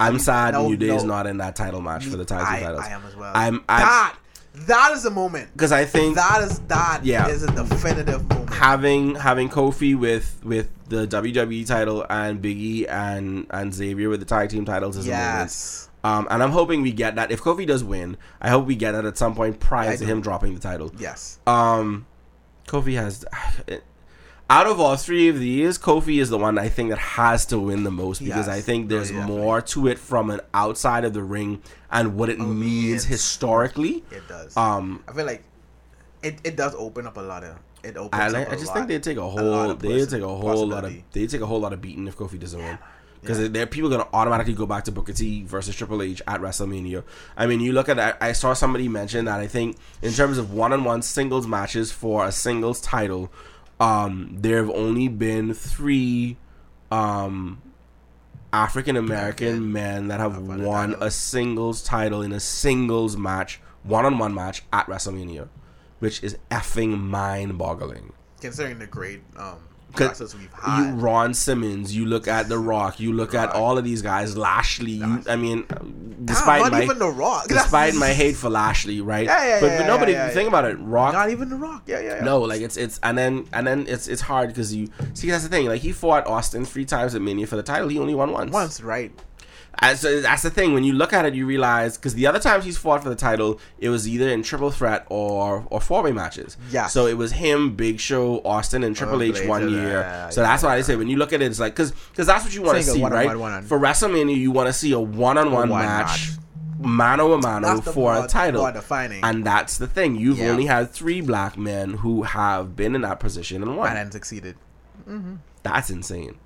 I'm 0.00 0.18
sad 0.18 0.54
no, 0.54 0.68
New 0.68 0.76
Day 0.76 0.94
is 0.94 1.04
not 1.04 1.26
in 1.26 1.36
that 1.38 1.54
title 1.56 1.80
match 1.80 2.04
for 2.06 2.16
the 2.16 2.24
tag 2.24 2.40
team 2.46 2.56
I, 2.56 2.60
titles. 2.60 2.84
I 2.84 2.88
am 2.90 3.02
as 3.06 3.14
well. 3.16 3.32
I'm- 3.34 3.62
I'm- 3.68 3.86
that 3.86 4.16
that 4.54 4.92
is 4.92 5.04
a 5.04 5.10
moment. 5.10 5.50
Because 5.52 5.72
I 5.72 5.84
think 5.84 6.14
that 6.16 6.42
is 6.42 6.58
that 6.68 7.00
Yeah. 7.02 7.28
is 7.28 7.42
a 7.42 7.48
definitive 7.52 8.28
moment. 8.28 8.50
having 8.54 9.14
having 9.16 9.48
Kofi 9.48 9.98
with 9.98 10.40
with 10.44 10.68
the 10.88 11.06
WWE 11.06 11.66
title 11.66 12.04
and 12.08 12.40
Biggie 12.42 12.88
and 12.88 13.46
and 13.50 13.74
Xavier 13.74 14.08
with 14.08 14.20
the 14.20 14.26
tag 14.26 14.50
team 14.50 14.64
titles 14.64 14.96
is 14.96 15.06
a 15.06 15.10
moment. 15.10 15.24
yes. 15.40 15.88
Um, 16.04 16.28
and 16.30 16.42
I'm 16.42 16.50
hoping 16.50 16.82
we 16.82 16.92
get 16.92 17.14
that. 17.16 17.30
If 17.32 17.40
Kofi 17.40 17.66
does 17.66 17.82
win, 17.82 18.18
I 18.40 18.50
hope 18.50 18.66
we 18.66 18.76
get 18.76 18.92
that 18.92 19.06
at 19.06 19.16
some 19.16 19.34
point 19.34 19.58
prior 19.58 19.90
I 19.90 19.96
to 19.96 20.00
do. 20.00 20.04
him 20.04 20.20
dropping 20.20 20.52
the 20.54 20.60
title. 20.60 20.92
Yes. 20.98 21.38
Um, 21.46 22.06
Kofi 22.68 22.94
has. 22.96 23.24
Out 24.50 24.66
of 24.66 24.78
all 24.78 24.94
three 24.96 25.28
of 25.28 25.38
these, 25.38 25.78
Kofi 25.78 26.20
is 26.20 26.28
the 26.28 26.36
one 26.36 26.58
I 26.58 26.68
think 26.68 26.90
that 26.90 26.98
has 26.98 27.46
to 27.46 27.58
win 27.58 27.82
the 27.82 27.90
most 27.90 28.18
because 28.22 28.46
Yes. 28.46 28.56
I 28.56 28.60
think 28.60 28.88
there's 28.90 29.10
yeah, 29.10 29.26
more 29.26 29.62
to 29.62 29.88
it 29.88 29.98
from 29.98 30.30
an 30.30 30.40
outside 30.52 31.04
of 31.04 31.14
the 31.14 31.22
ring 31.22 31.62
and 31.90 32.14
what 32.16 32.28
it 32.28 32.38
means 32.38 33.04
yes. 33.04 33.04
historically. 33.04 34.04
It 34.10 34.28
does. 34.28 34.54
Um, 34.56 35.02
I 35.08 35.12
feel 35.12 35.24
like 35.24 35.44
it, 36.22 36.40
it 36.44 36.56
does 36.56 36.74
open 36.74 37.06
up 37.06 37.16
a 37.16 37.20
lot 37.20 37.42
of 37.42 37.56
it 37.82 37.96
opens 37.96 38.20
I, 38.20 38.26
up 38.26 38.32
like- 38.32 38.48
a 38.48 38.52
I 38.52 38.54
just 38.54 38.66
lot- 38.66 38.74
think 38.74 38.88
they 38.88 38.98
take 38.98 39.16
a 39.18 39.28
whole 39.28 39.74
they 39.74 40.04
take 40.06 40.22
a 40.22 40.28
whole 40.28 40.66
lot 40.66 40.84
of 40.84 40.94
they 41.12 41.26
take 41.26 41.40
a 41.40 41.46
whole 41.46 41.60
lot 41.60 41.72
of 41.72 41.80
beating 41.80 42.06
if 42.06 42.16
Kofi 42.16 42.38
doesn't 42.38 42.60
win. 42.60 42.78
Because 43.20 43.48
there 43.50 43.62
are 43.62 43.66
people 43.66 43.88
gonna 43.88 44.06
automatically 44.12 44.52
go 44.52 44.66
back 44.66 44.84
to 44.84 44.92
Booker 44.92 45.14
T 45.14 45.44
versus 45.44 45.74
Triple 45.74 46.02
H 46.02 46.20
at 46.28 46.42
WrestleMania. 46.42 47.02
I 47.38 47.46
mean, 47.46 47.60
you 47.60 47.72
look 47.72 47.88
at 47.88 47.96
that. 47.96 48.18
I 48.20 48.32
saw 48.32 48.52
somebody 48.52 48.86
mention 48.86 49.24
that 49.24 49.40
I 49.40 49.46
think 49.46 49.78
in 50.02 50.12
terms 50.12 50.36
of 50.36 50.52
one-on-one 50.52 51.00
singles 51.00 51.46
matches 51.46 51.90
for 51.90 52.26
a 52.26 52.30
singles 52.32 52.82
title, 52.82 53.32
um, 53.84 54.36
there 54.40 54.56
have 54.56 54.70
only 54.70 55.08
been 55.08 55.52
three 55.52 56.38
um, 56.90 57.60
African 58.52 58.96
American 58.96 59.72
men 59.72 60.08
that 60.08 60.20
have 60.20 60.38
won 60.38 60.60
a 60.60 60.66
won 60.66 60.90
title. 60.90 61.06
a 61.06 61.10
singles 61.10 61.82
title 61.82 62.22
in 62.22 62.32
a 62.32 62.40
singles 62.40 63.16
match, 63.16 63.60
one-on-one 63.82 64.32
match 64.34 64.62
at 64.72 64.86
WrestleMania, 64.86 65.48
which 65.98 66.22
is 66.22 66.38
effing 66.50 66.98
mind-boggling. 66.98 68.12
considering 68.40 68.78
the 68.78 68.86
great 68.86 69.20
um 69.36 69.58
process 69.94 70.34
we've 70.34 70.48
You. 70.66 70.90
Ron 70.94 71.34
Simmons, 71.34 71.94
you 71.94 72.06
look 72.06 72.28
at 72.28 72.48
The 72.48 72.58
Rock, 72.58 73.00
you 73.00 73.12
look 73.12 73.34
at 73.34 73.50
all 73.50 73.78
of 73.78 73.84
these 73.84 74.02
guys, 74.02 74.36
Lashley. 74.36 74.92
You, 74.92 75.22
I 75.28 75.36
mean, 75.36 75.66
despite 76.24 76.62
not 76.62 76.72
my 76.72 76.82
even 76.84 76.98
the 76.98 77.08
Rock. 77.10 77.48
despite 77.48 77.94
my 77.94 78.08
hate 78.12 78.36
for 78.36 78.50
Lashley, 78.50 79.00
right? 79.00 79.24
Yeah, 79.24 79.44
yeah, 79.44 79.60
but 79.60 79.66
yeah, 79.66 79.78
but 79.78 79.86
nobody 79.86 80.12
yeah, 80.12 80.26
yeah, 80.26 80.32
think 80.32 80.48
about 80.48 80.64
it. 80.64 80.76
Rock, 80.80 81.12
Not 81.12 81.30
even 81.30 81.48
the 81.48 81.56
Rock. 81.56 81.82
Yeah, 81.86 82.00
yeah, 82.00 82.16
yeah. 82.16 82.24
no, 82.24 82.40
like 82.40 82.60
it's 82.60 82.76
it's 82.76 82.98
and 83.02 83.16
then 83.16 83.46
and 83.52 83.66
then 83.66 83.86
it's 83.88 84.08
it's 84.08 84.22
hard 84.22 84.48
because 84.48 84.74
you 84.74 84.88
see 85.14 85.30
that's 85.30 85.44
the 85.44 85.50
thing. 85.50 85.66
Like 85.66 85.80
he 85.82 85.92
fought 85.92 86.26
Austin 86.26 86.64
three 86.64 86.84
times 86.84 87.14
at 87.14 87.22
Mania 87.22 87.46
for 87.46 87.56
the 87.56 87.62
title. 87.62 87.88
He 87.88 87.98
only 87.98 88.14
won 88.14 88.32
once. 88.32 88.52
Once, 88.52 88.80
right? 88.80 89.12
And 89.80 89.98
that's 89.98 90.42
the 90.42 90.50
thing. 90.50 90.72
When 90.74 90.84
you 90.84 90.92
look 90.92 91.12
at 91.12 91.24
it, 91.24 91.34
you 91.34 91.46
realize 91.46 91.96
because 91.96 92.14
the 92.14 92.26
other 92.26 92.38
times 92.38 92.64
he's 92.64 92.76
fought 92.78 93.02
for 93.02 93.08
the 93.08 93.16
title, 93.16 93.60
it 93.78 93.88
was 93.88 94.08
either 94.08 94.28
in 94.28 94.42
triple 94.42 94.70
threat 94.70 95.06
or 95.10 95.66
or 95.70 95.80
four 95.80 96.02
way 96.02 96.12
matches. 96.12 96.56
Yeah. 96.70 96.86
So 96.86 97.06
it 97.06 97.16
was 97.18 97.32
him, 97.32 97.74
Big 97.76 98.00
Show, 98.00 98.40
Austin, 98.44 98.82
and 98.84 98.94
Triple 98.96 99.18
oh, 99.20 99.22
H 99.22 99.38
H, 99.40 99.48
one 99.48 99.68
year. 99.70 100.00
yeah, 100.00 100.28
so 100.30 100.42
that's 100.42 100.62
why 100.62 100.76
I 100.76 100.80
say 100.82 100.96
when 100.96 101.08
you 101.08 101.16
look 101.16 101.32
at 101.32 101.42
it, 101.42 101.46
it's 101.46 101.60
like 101.60 101.74
because 101.74 101.92
because 101.92 102.26
that's 102.26 102.44
what 102.44 102.54
you 102.54 102.62
want 102.62 102.78
to 102.78 102.84
see, 102.84 103.02
right? 103.02 103.36
one-on. 103.36 103.64
For 103.64 103.78
WrestleMania, 103.78 104.36
you 104.36 104.50
want 104.50 104.68
to 104.68 104.72
see 104.72 104.92
a 104.92 105.00
one 105.00 105.36
on 105.38 105.52
one 105.52 105.68
One 105.70 105.84
match, 105.84 106.30
mano 106.78 107.32
a 107.32 107.38
mano 107.38 107.80
for 107.80 108.14
more- 108.14 108.24
a 108.24 108.28
title. 108.28 108.64
And 108.66 109.44
that's 109.44 109.78
the 109.78 109.86
thing. 109.86 110.16
You've 110.16 110.38
Yeah. 110.38 110.48
only 110.50 110.66
had 110.66 110.90
three 110.92 111.20
black 111.20 111.56
men 111.58 111.94
who 111.94 112.22
have 112.22 112.76
been 112.76 112.94
in 112.94 113.00
that 113.02 113.20
position 113.20 113.62
and 113.62 113.76
won. 113.76 113.96
and 113.96 114.12
succeeded. 114.12 114.56
Mm-hmm. 115.08 115.36
That's 115.62 115.90
insane. 115.90 116.36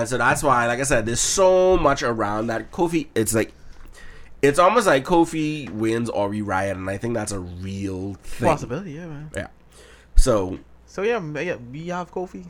And 0.00 0.08
so 0.08 0.18
that's 0.18 0.42
why, 0.42 0.66
like 0.66 0.80
I 0.80 0.84
said, 0.84 1.06
there's 1.06 1.20
so 1.20 1.76
much 1.76 2.02
around 2.02 2.48
that. 2.48 2.70
Kofi, 2.70 3.08
it's 3.14 3.34
like, 3.34 3.52
it's 4.42 4.58
almost 4.58 4.86
like 4.86 5.04
Kofi 5.04 5.70
wins 5.70 6.08
or 6.10 6.28
we 6.28 6.42
riot, 6.42 6.76
and 6.76 6.88
I 6.90 6.98
think 6.98 7.14
that's 7.14 7.32
a 7.32 7.40
real 7.40 8.14
thing. 8.14 8.48
Possibility, 8.48 8.92
yeah, 8.92 9.06
man. 9.06 9.30
Yeah. 9.34 9.48
So, 10.16 10.58
So 10.86 11.02
yeah, 11.02 11.20
yeah, 11.40 11.56
we 11.56 11.88
have 11.88 12.10
Kofi. 12.10 12.46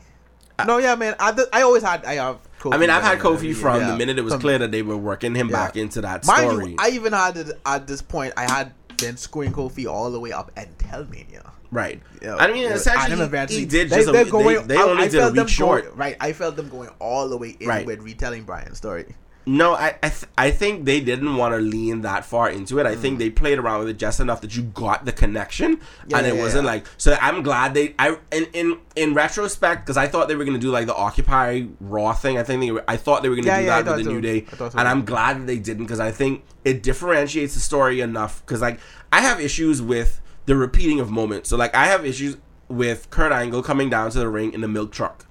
Uh, 0.59 0.63
no, 0.65 0.77
yeah, 0.79 0.95
man. 0.95 1.15
I, 1.19 1.31
th- 1.31 1.47
I 1.53 1.61
always 1.61 1.83
had 1.83 2.03
I 2.05 2.15
have. 2.15 2.39
Kofi 2.59 2.73
I 2.73 2.77
mean, 2.77 2.89
I've 2.89 3.03
had 3.03 3.19
Kofi 3.19 3.53
from 3.55 3.81
yeah. 3.81 3.91
the 3.91 3.97
minute 3.97 4.17
it 4.17 4.23
was 4.23 4.33
clear 4.35 4.57
that 4.57 4.71
they 4.71 4.81
were 4.81 4.97
working 4.97 5.35
him 5.35 5.49
Yeah. 5.49 5.55
back 5.67 5.75
into 5.77 6.01
that 6.01 6.25
Mind 6.25 6.49
story. 6.49 6.71
you, 6.71 6.75
I 6.79 6.89
even 6.89 7.13
had 7.13 7.37
it 7.37 7.59
at 7.65 7.85
this 7.87 8.01
point. 8.01 8.33
I 8.35 8.49
had 8.49 8.73
been 8.97 9.17
screwing 9.17 9.53
Kofi 9.53 9.85
all 9.91 10.09
the 10.09 10.19
way 10.19 10.31
up 10.31 10.51
until 10.57 11.05
Mania. 11.05 11.51
Right. 11.71 12.01
Yeah, 12.21 12.35
I 12.35 12.47
mean, 12.51 12.63
yeah, 12.63 12.73
essentially, 12.75 13.21
and 13.21 13.49
he, 13.49 13.59
he 13.59 13.65
did 13.65 13.89
they- 13.89 13.97
just. 13.97 14.11
they're 14.11 14.21
a, 14.25 14.29
going- 14.29 14.67
they, 14.67 14.75
they 14.75 14.81
only 14.81 15.03
I 15.03 15.07
did 15.07 15.15
a 15.15 15.21
felt 15.23 15.35
week 15.37 15.49
short. 15.49 15.83
going- 15.85 15.97
right, 15.97 16.17
I 16.19 16.33
felt 16.33 16.55
them 16.55 16.69
going 16.69 16.89
all 16.99 17.27
the 17.27 17.37
way 17.37 17.57
in 17.59 17.67
Right. 17.67 17.85
with 17.85 18.01
retelling 18.01 18.43
Bryan's 18.43 18.77
story. 18.77 19.15
No, 19.49 19.75
I 19.75 19.95
I, 20.03 20.09
th- 20.09 20.25
I 20.37 20.51
think 20.51 20.83
they 20.83 20.99
didn't 20.99 21.37
want 21.37 21.53
to 21.53 21.61
lean 21.61 22.01
that 22.01 22.25
far 22.25 22.49
into 22.49 22.79
it. 22.79 22.85
I 22.85 22.95
think 22.97 23.17
they 23.17 23.29
played 23.29 23.57
around 23.59 23.79
with 23.79 23.87
it 23.87 23.97
just 23.97 24.19
enough 24.19 24.41
that 24.41 24.57
you 24.57 24.63
got 24.63 25.05
the 25.05 25.13
connection, 25.13 25.77
Mm. 25.77 25.81
Yeah, 26.09 26.17
and 26.17 26.27
yeah, 26.27 26.33
it 26.33 26.35
yeah, 26.35 26.41
wasn't 26.43 26.65
yeah. 26.65 26.71
like. 26.71 26.85
So 26.97 27.17
I'm 27.21 27.43
glad 27.43 27.73
they. 27.73 27.95
I 27.97 28.17
in 28.33 28.45
in 28.51 28.77
in 28.97 29.13
retrospect 29.13 29.85
because 29.85 29.95
I 29.95 30.07
thought 30.07 30.27
they 30.27 30.35
were 30.35 30.43
gonna 30.43 30.57
do 30.57 30.69
like 30.69 30.85
the 30.85 30.95
Occupy 30.95 31.63
Raw 31.79 32.11
thing. 32.11 32.37
I 32.37 32.43
think 32.43 32.59
they 32.59 32.71
were, 32.71 32.83
I 32.89 32.97
thought 32.97 33.23
they 33.23 33.29
were 33.29 33.35
gonna 33.37 33.47
Yeah, 33.47 33.59
do 33.59 33.65
yeah, 33.67 33.81
that 33.81 33.95
with 33.95 34.05
thought 34.05 34.09
the 34.09 34.13
New. 34.13 34.21
Day, 34.21 34.45
so. 34.57 34.65
and 34.75 34.85
I'm 34.85 35.05
glad 35.05 35.39
that 35.39 35.47
they 35.47 35.59
didn't 35.59 35.85
because 35.85 36.01
I 36.01 36.11
think 36.11 36.43
it 36.65 36.83
differentiates 36.83 37.53
the 37.53 37.61
story 37.61 38.01
enough. 38.01 38.45
Because 38.45 38.59
like 38.61 38.81
I 39.13 39.21
have 39.21 39.39
issues 39.39 39.81
with 39.81 40.19
the 40.47 40.55
repeating 40.55 40.99
of 40.99 41.11
moments. 41.11 41.49
So 41.49 41.55
like 41.57 41.75
I 41.75 41.85
have 41.85 42.03
issues 42.05 42.37
with 42.67 43.09
Kurt 43.11 43.31
Angle 43.31 43.61
coming 43.63 43.89
down 43.89 44.09
to 44.11 44.19
the 44.19 44.27
ring 44.27 44.51
in 44.53 44.61
the 44.61 44.67
milk 44.67 44.91
truck. 44.91 45.25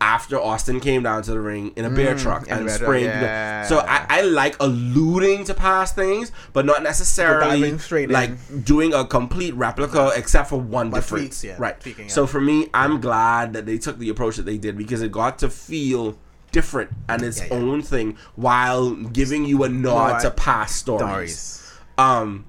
After 0.00 0.36
Austin 0.36 0.80
came 0.80 1.04
down 1.04 1.22
to 1.22 1.30
the 1.30 1.38
ring 1.40 1.72
in 1.76 1.84
a 1.84 1.90
bear 1.90 2.16
truck 2.18 2.46
Mm, 2.48 2.56
a 2.56 2.60
and 2.62 2.70
sprayed, 2.72 3.04
yeah. 3.04 3.62
so 3.64 3.78
I, 3.78 4.04
I 4.08 4.20
like 4.22 4.56
alluding 4.58 5.44
to 5.44 5.54
past 5.54 5.94
things, 5.94 6.32
but 6.52 6.66
not 6.66 6.82
necessarily 6.82 7.68
in. 7.68 8.10
like 8.10 8.64
doing 8.64 8.92
a 8.94 9.04
complete 9.06 9.54
replica, 9.54 10.10
except 10.16 10.48
for 10.48 10.58
one 10.60 10.90
But 10.90 10.96
difference. 10.96 11.40
tweaks, 11.40 11.44
yeah, 11.44 11.54
right. 11.56 12.10
So 12.10 12.26
for 12.26 12.40
me, 12.40 12.66
I'm 12.74 13.00
glad 13.00 13.52
that 13.52 13.64
they 13.64 13.78
took 13.78 13.98
the 14.00 14.08
approach 14.08 14.34
that 14.38 14.42
they 14.44 14.58
did 14.58 14.76
because 14.76 15.02
it 15.02 15.12
got 15.12 15.38
to 15.38 15.48
feel 15.48 16.18
different 16.50 16.90
and 17.08 17.22
its 17.22 17.40
Yeah, 17.40 17.50
own 17.52 17.80
thing 17.82 18.16
while 18.34 18.90
giving 18.96 19.44
you 19.44 19.62
a 19.62 19.68
nod 19.68 20.14
I- 20.14 20.22
to 20.22 20.30
past 20.32 20.76
stories. 20.80 21.38
Stories. 21.38 21.58
Um, 21.96 22.46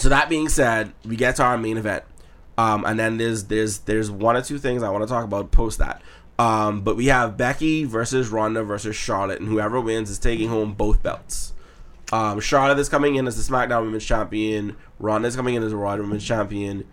so 0.00 0.08
that 0.08 0.28
being 0.28 0.48
said, 0.48 0.92
we 1.04 1.16
get 1.16 1.36
to 1.36 1.42
our 1.42 1.58
main 1.58 1.76
event, 1.76 2.04
um, 2.58 2.84
and 2.84 2.98
then 2.98 3.18
there's 3.18 3.44
there's 3.44 3.78
there's 3.80 4.10
one 4.10 4.36
or 4.36 4.42
two 4.42 4.58
things 4.58 4.82
I 4.82 4.90
want 4.90 5.02
to 5.02 5.08
talk 5.08 5.24
about 5.24 5.50
post 5.50 5.78
that. 5.78 6.02
Um, 6.38 6.80
but 6.80 6.96
we 6.96 7.06
have 7.06 7.36
Becky 7.36 7.84
versus 7.84 8.30
Ronda 8.30 8.64
versus 8.64 8.96
Charlotte, 8.96 9.40
and 9.40 9.48
whoever 9.48 9.80
wins 9.80 10.08
is 10.08 10.18
taking 10.18 10.48
home 10.48 10.72
both 10.72 11.02
belts. 11.02 11.52
Um, 12.12 12.40
Charlotte 12.40 12.78
is 12.78 12.88
coming 12.88 13.14
in 13.16 13.26
as 13.26 13.36
the 13.36 13.52
SmackDown 13.52 13.84
Women's 13.84 14.04
Champion. 14.04 14.76
Ronda 14.98 15.28
is 15.28 15.36
coming 15.36 15.54
in 15.54 15.62
as 15.62 15.70
the 15.70 15.76
Raw 15.76 15.96
Women's 15.96 16.26
Champion. 16.26 16.84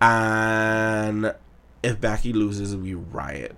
And 0.00 1.34
if 1.82 2.00
Becky 2.00 2.32
loses, 2.32 2.76
we 2.76 2.94
riot. 2.94 3.54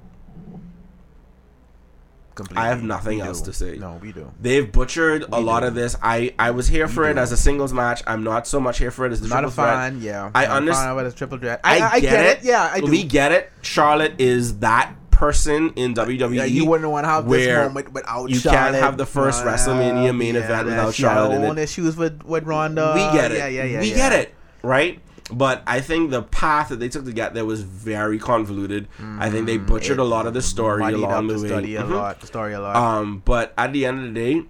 Completely. 2.38 2.64
I 2.64 2.68
have 2.68 2.82
nothing 2.82 3.18
We 3.18 3.22
else 3.24 3.40
do. 3.40 3.50
to 3.50 3.52
say. 3.52 3.76
No, 3.76 3.98
we 4.00 4.12
do. 4.12 4.30
They've 4.40 4.70
butchered 4.70 5.24
a 5.32 5.38
We 5.38 5.42
lot 5.42 5.64
of 5.64 5.74
this. 5.74 5.96
I, 6.02 6.32
I 6.38 6.52
was 6.52 6.68
here 6.68 6.86
for 6.88 7.08
it 7.10 7.18
as 7.18 7.32
a 7.32 7.36
singles 7.36 7.72
match. 7.72 8.00
I'm 8.06 8.22
not 8.24 8.46
so 8.46 8.60
much 8.60 8.78
here 8.78 8.90
for 8.92 9.04
it 9.06 9.12
as 9.12 9.20
the 9.20 9.26
Not 9.28 9.38
a 9.44 9.48
triple 9.48 9.64
threat. 9.64 9.94
Yeah, 9.94 10.30
I 10.34 10.46
Not 10.46 10.56
a 10.56 10.60
underst- 10.60 10.74
fan 10.84 10.98
of 10.98 11.06
as 11.06 11.14
triple 11.14 11.38
threat. 11.38 11.60
I, 11.64 11.78
I, 11.80 11.90
I, 11.94 12.00
get, 12.00 12.10
get, 12.12 12.26
it. 12.26 12.38
it. 12.38 12.44
Yeah, 12.44 12.70
I 12.72 12.80
do. 12.80 12.86
We 12.90 13.02
get 13.04 13.32
it. 13.32 13.50
Charlotte 13.62 14.14
is 14.20 14.58
that 14.60 14.94
person 15.10 15.72
in 15.74 15.94
WWE. 15.94 16.36
Yeah, 16.36 16.44
you 16.44 16.64
wouldn't 16.64 16.88
want 16.88 17.04
to 17.04 17.08
have 17.08 17.28
this 17.28 17.48
moment 17.48 17.92
without 17.92 18.08
Charlotte. 18.12 18.30
you 18.30 18.38
Charlotte. 18.38 18.56
can't 18.58 18.74
have 18.76 18.96
the 18.96 19.06
first 19.06 19.42
WrestleMania 19.44 20.16
main 20.16 20.36
event 20.36 20.66
without 20.66 20.94
she 20.94 21.02
had 21.02 21.14
Charlotte 21.14 21.34
in 21.34 21.40
her 21.40 21.46
it. 21.48 21.50
own 21.50 21.58
issues 21.58 21.96
with 21.96 22.22
with 22.22 22.44
Ronda. 22.44 22.92
we 22.94 23.18
get 23.18 23.32
it. 23.32 23.38
Yeah, 23.38 23.48
yeah, 23.48 23.64
yeah. 23.64 23.80
we 23.80 23.90
yeah. 23.90 23.96
get 23.96 24.12
it. 24.12 24.34
Right. 24.62 25.00
But 25.30 25.62
I 25.66 25.80
think 25.80 26.10
the 26.10 26.22
path 26.22 26.70
that 26.70 26.80
they 26.80 26.88
took 26.88 27.04
to 27.04 27.12
get 27.12 27.34
there 27.34 27.44
was 27.44 27.62
very 27.62 28.18
convoluted. 28.18 28.88
I 29.18 29.28
think 29.30 29.46
they 29.46 29.58
butchered 29.58 29.98
Mm, 29.98 30.00
It 30.00 30.06
a 30.06 30.08
lot 30.08 30.26
of 30.26 30.32
the 30.34 30.40
story 30.42 30.82
along 30.92 31.26
the 31.26 31.34
the 31.34 31.40
way. 31.42 31.48
story 31.48 31.74
a 31.76 31.82
Mhm. 31.82 31.90
lot. 31.90 32.20
The 32.20 32.26
story 32.26 32.52
a 32.54 32.60
lot. 32.60 32.76
Um, 32.76 33.22
but 33.24 33.52
at 33.58 33.72
the 33.74 33.84
end 33.86 33.98
of 33.98 34.04
the 34.14 34.20
day, 34.20 34.42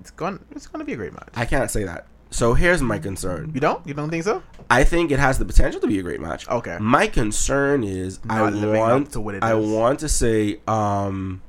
It's 0.00 0.10
going. 0.10 0.38
It's 0.50 0.66
going 0.66 0.80
to 0.80 0.84
be 0.84 0.92
a 0.92 0.96
great 0.96 1.14
match. 1.14 1.30
I 1.34 1.46
can't 1.46 1.70
say 1.70 1.84
that. 1.84 2.06
So 2.30 2.52
here's 2.52 2.82
my 2.82 2.98
concern. 2.98 3.52
You 3.54 3.60
don't? 3.60 3.86
You 3.86 3.94
don't 3.94 4.10
think 4.10 4.24
so? 4.24 4.42
I 4.68 4.84
think 4.84 5.10
it 5.10 5.18
has 5.18 5.38
the 5.38 5.46
potential 5.46 5.80
to 5.80 5.86
be 5.86 5.98
a 5.98 6.02
great 6.02 6.20
match. 6.20 6.46
Okay. 6.48 6.76
My 6.80 7.06
concern 7.06 7.82
is 7.84 8.18
I 8.28 8.50
Not 8.50 8.54
up 8.62 8.76
want 8.76 9.12
to 9.12 9.20
what 9.20 9.36
it 9.36 9.42
I 9.44 9.56
is. 9.56 9.66
want 9.70 10.00
to 10.00 10.08
say 10.10 10.60
um 10.68 11.40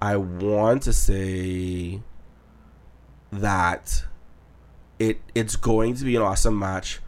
I 0.00 0.16
want 0.16 0.84
to 0.84 0.92
say 0.94 2.00
that 3.32 4.04
it 4.98 5.20
it's 5.34 5.56
going 5.56 5.94
to 5.94 6.04
be 6.04 6.16
an 6.16 6.22
awesome 6.22 6.58
match, 6.58 7.00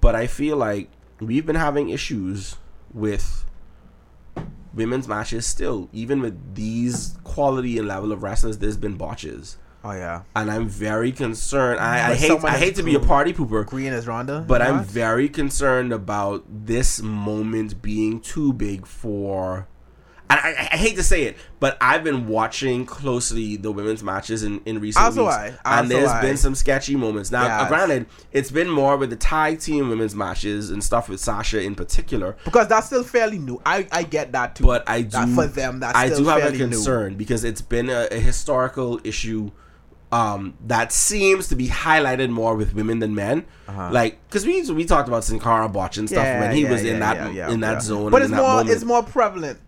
but 0.00 0.14
I 0.14 0.26
feel 0.26 0.56
like 0.56 0.90
we've 1.20 1.46
been 1.46 1.56
having 1.56 1.88
issues 1.88 2.56
with 2.92 3.44
women's 4.74 5.08
matches 5.08 5.46
still. 5.46 5.88
Even 5.92 6.20
with 6.20 6.54
these 6.54 7.18
quality 7.24 7.78
and 7.78 7.88
level 7.88 8.12
of 8.12 8.22
wrestlers, 8.22 8.58
there's 8.58 8.76
been 8.76 8.96
botches. 8.96 9.58
Oh 9.84 9.92
yeah. 9.92 10.22
And 10.34 10.50
I'm 10.50 10.68
very 10.68 11.12
concerned. 11.12 11.80
I, 11.80 12.10
I 12.10 12.14
hate 12.14 12.44
I 12.44 12.56
hate 12.58 12.74
to 12.76 12.82
be 12.82 12.94
a 12.94 13.00
party 13.00 13.32
pooper, 13.32 13.64
Green 13.64 13.92
as 13.92 14.06
Ronda. 14.06 14.44
but 14.46 14.60
I'm 14.60 14.82
very 14.82 15.28
concerned 15.28 15.92
about 15.92 16.44
this 16.48 17.00
moment 17.00 17.80
being 17.80 18.20
too 18.20 18.52
big 18.52 18.86
for. 18.86 19.68
And 20.30 20.38
I, 20.38 20.68
I, 20.72 20.76
hate 20.76 20.96
to 20.96 21.02
say 21.02 21.22
it, 21.22 21.38
but 21.58 21.78
I've 21.80 22.04
been 22.04 22.28
watching 22.28 22.84
closely 22.84 23.56
the 23.56 23.72
women's 23.72 24.02
matches 24.02 24.42
in, 24.42 24.60
in 24.66 24.78
recent 24.78 25.02
Also 25.04 25.24
weeks, 25.24 25.34
I. 25.64 25.80
and 25.80 25.90
there's 25.90 26.10
I. 26.10 26.20
been 26.20 26.36
some 26.36 26.54
sketchy 26.54 26.96
moments. 26.96 27.30
Now, 27.30 27.46
Yes. 27.46 27.68
granted, 27.68 28.06
it's 28.30 28.50
been 28.50 28.68
more 28.68 28.98
with 28.98 29.08
the 29.08 29.16
tag 29.16 29.60
team 29.60 29.88
women's 29.88 30.14
matches 30.14 30.68
and 30.68 30.84
stuff 30.84 31.08
with 31.08 31.20
Sasha 31.20 31.62
in 31.62 31.74
particular. 31.74 32.36
because 32.44 32.68
that's 32.68 32.88
still 32.88 33.04
fairly 33.04 33.38
new. 33.38 33.60
I 33.64 33.86
I 33.90 34.02
get 34.02 34.32
that 34.32 34.54
too. 34.56 34.64
But 34.64 34.86
I 34.86 35.00
do 35.00 35.08
That 35.10 35.28
for 35.30 35.46
them, 35.46 35.80
that's 35.80 35.96
I 35.96 36.08
do 36.08 36.24
have 36.26 36.38
a 36.38 36.40
fairly 36.42 36.58
new. 36.58 36.68
concern 36.68 37.14
because 37.14 37.42
it's 37.44 37.62
been 37.62 37.88
a, 37.88 38.08
a 38.10 38.20
historical 38.20 39.00
issue 39.04 39.50
um, 40.10 40.54
that 40.66 40.92
seems 40.92 41.48
to 41.48 41.56
be 41.56 41.68
highlighted 41.68 42.30
more 42.30 42.54
with 42.54 42.74
women 42.74 42.98
than 42.98 43.14
men. 43.14 43.44
Uh-huh. 43.66 43.90
Like, 43.92 44.18
because 44.28 44.46
we 44.46 44.62
we 44.70 44.84
talked 44.84 45.08
about 45.08 45.24
Sin 45.24 45.38
Cara 45.38 45.68
botch 45.68 45.98
and 45.98 46.08
stuff 46.08 46.24
when 46.24 46.54
he 46.54 46.62
yeah, 46.62 46.70
was 46.70 46.82
yeah, 46.84 46.92
in 46.92 47.00
that 47.00 47.16
yeah, 47.16 47.30
yeah, 47.30 47.50
in 47.50 47.60
that 47.60 47.72
yeah. 47.72 47.80
zone. 47.80 48.10
But 48.10 48.22
it's 48.22 48.30
in 48.30 48.36
that 48.36 48.64
more 48.64 48.72
it's 48.74 48.84
more 48.84 49.02
prevalent. 49.02 49.58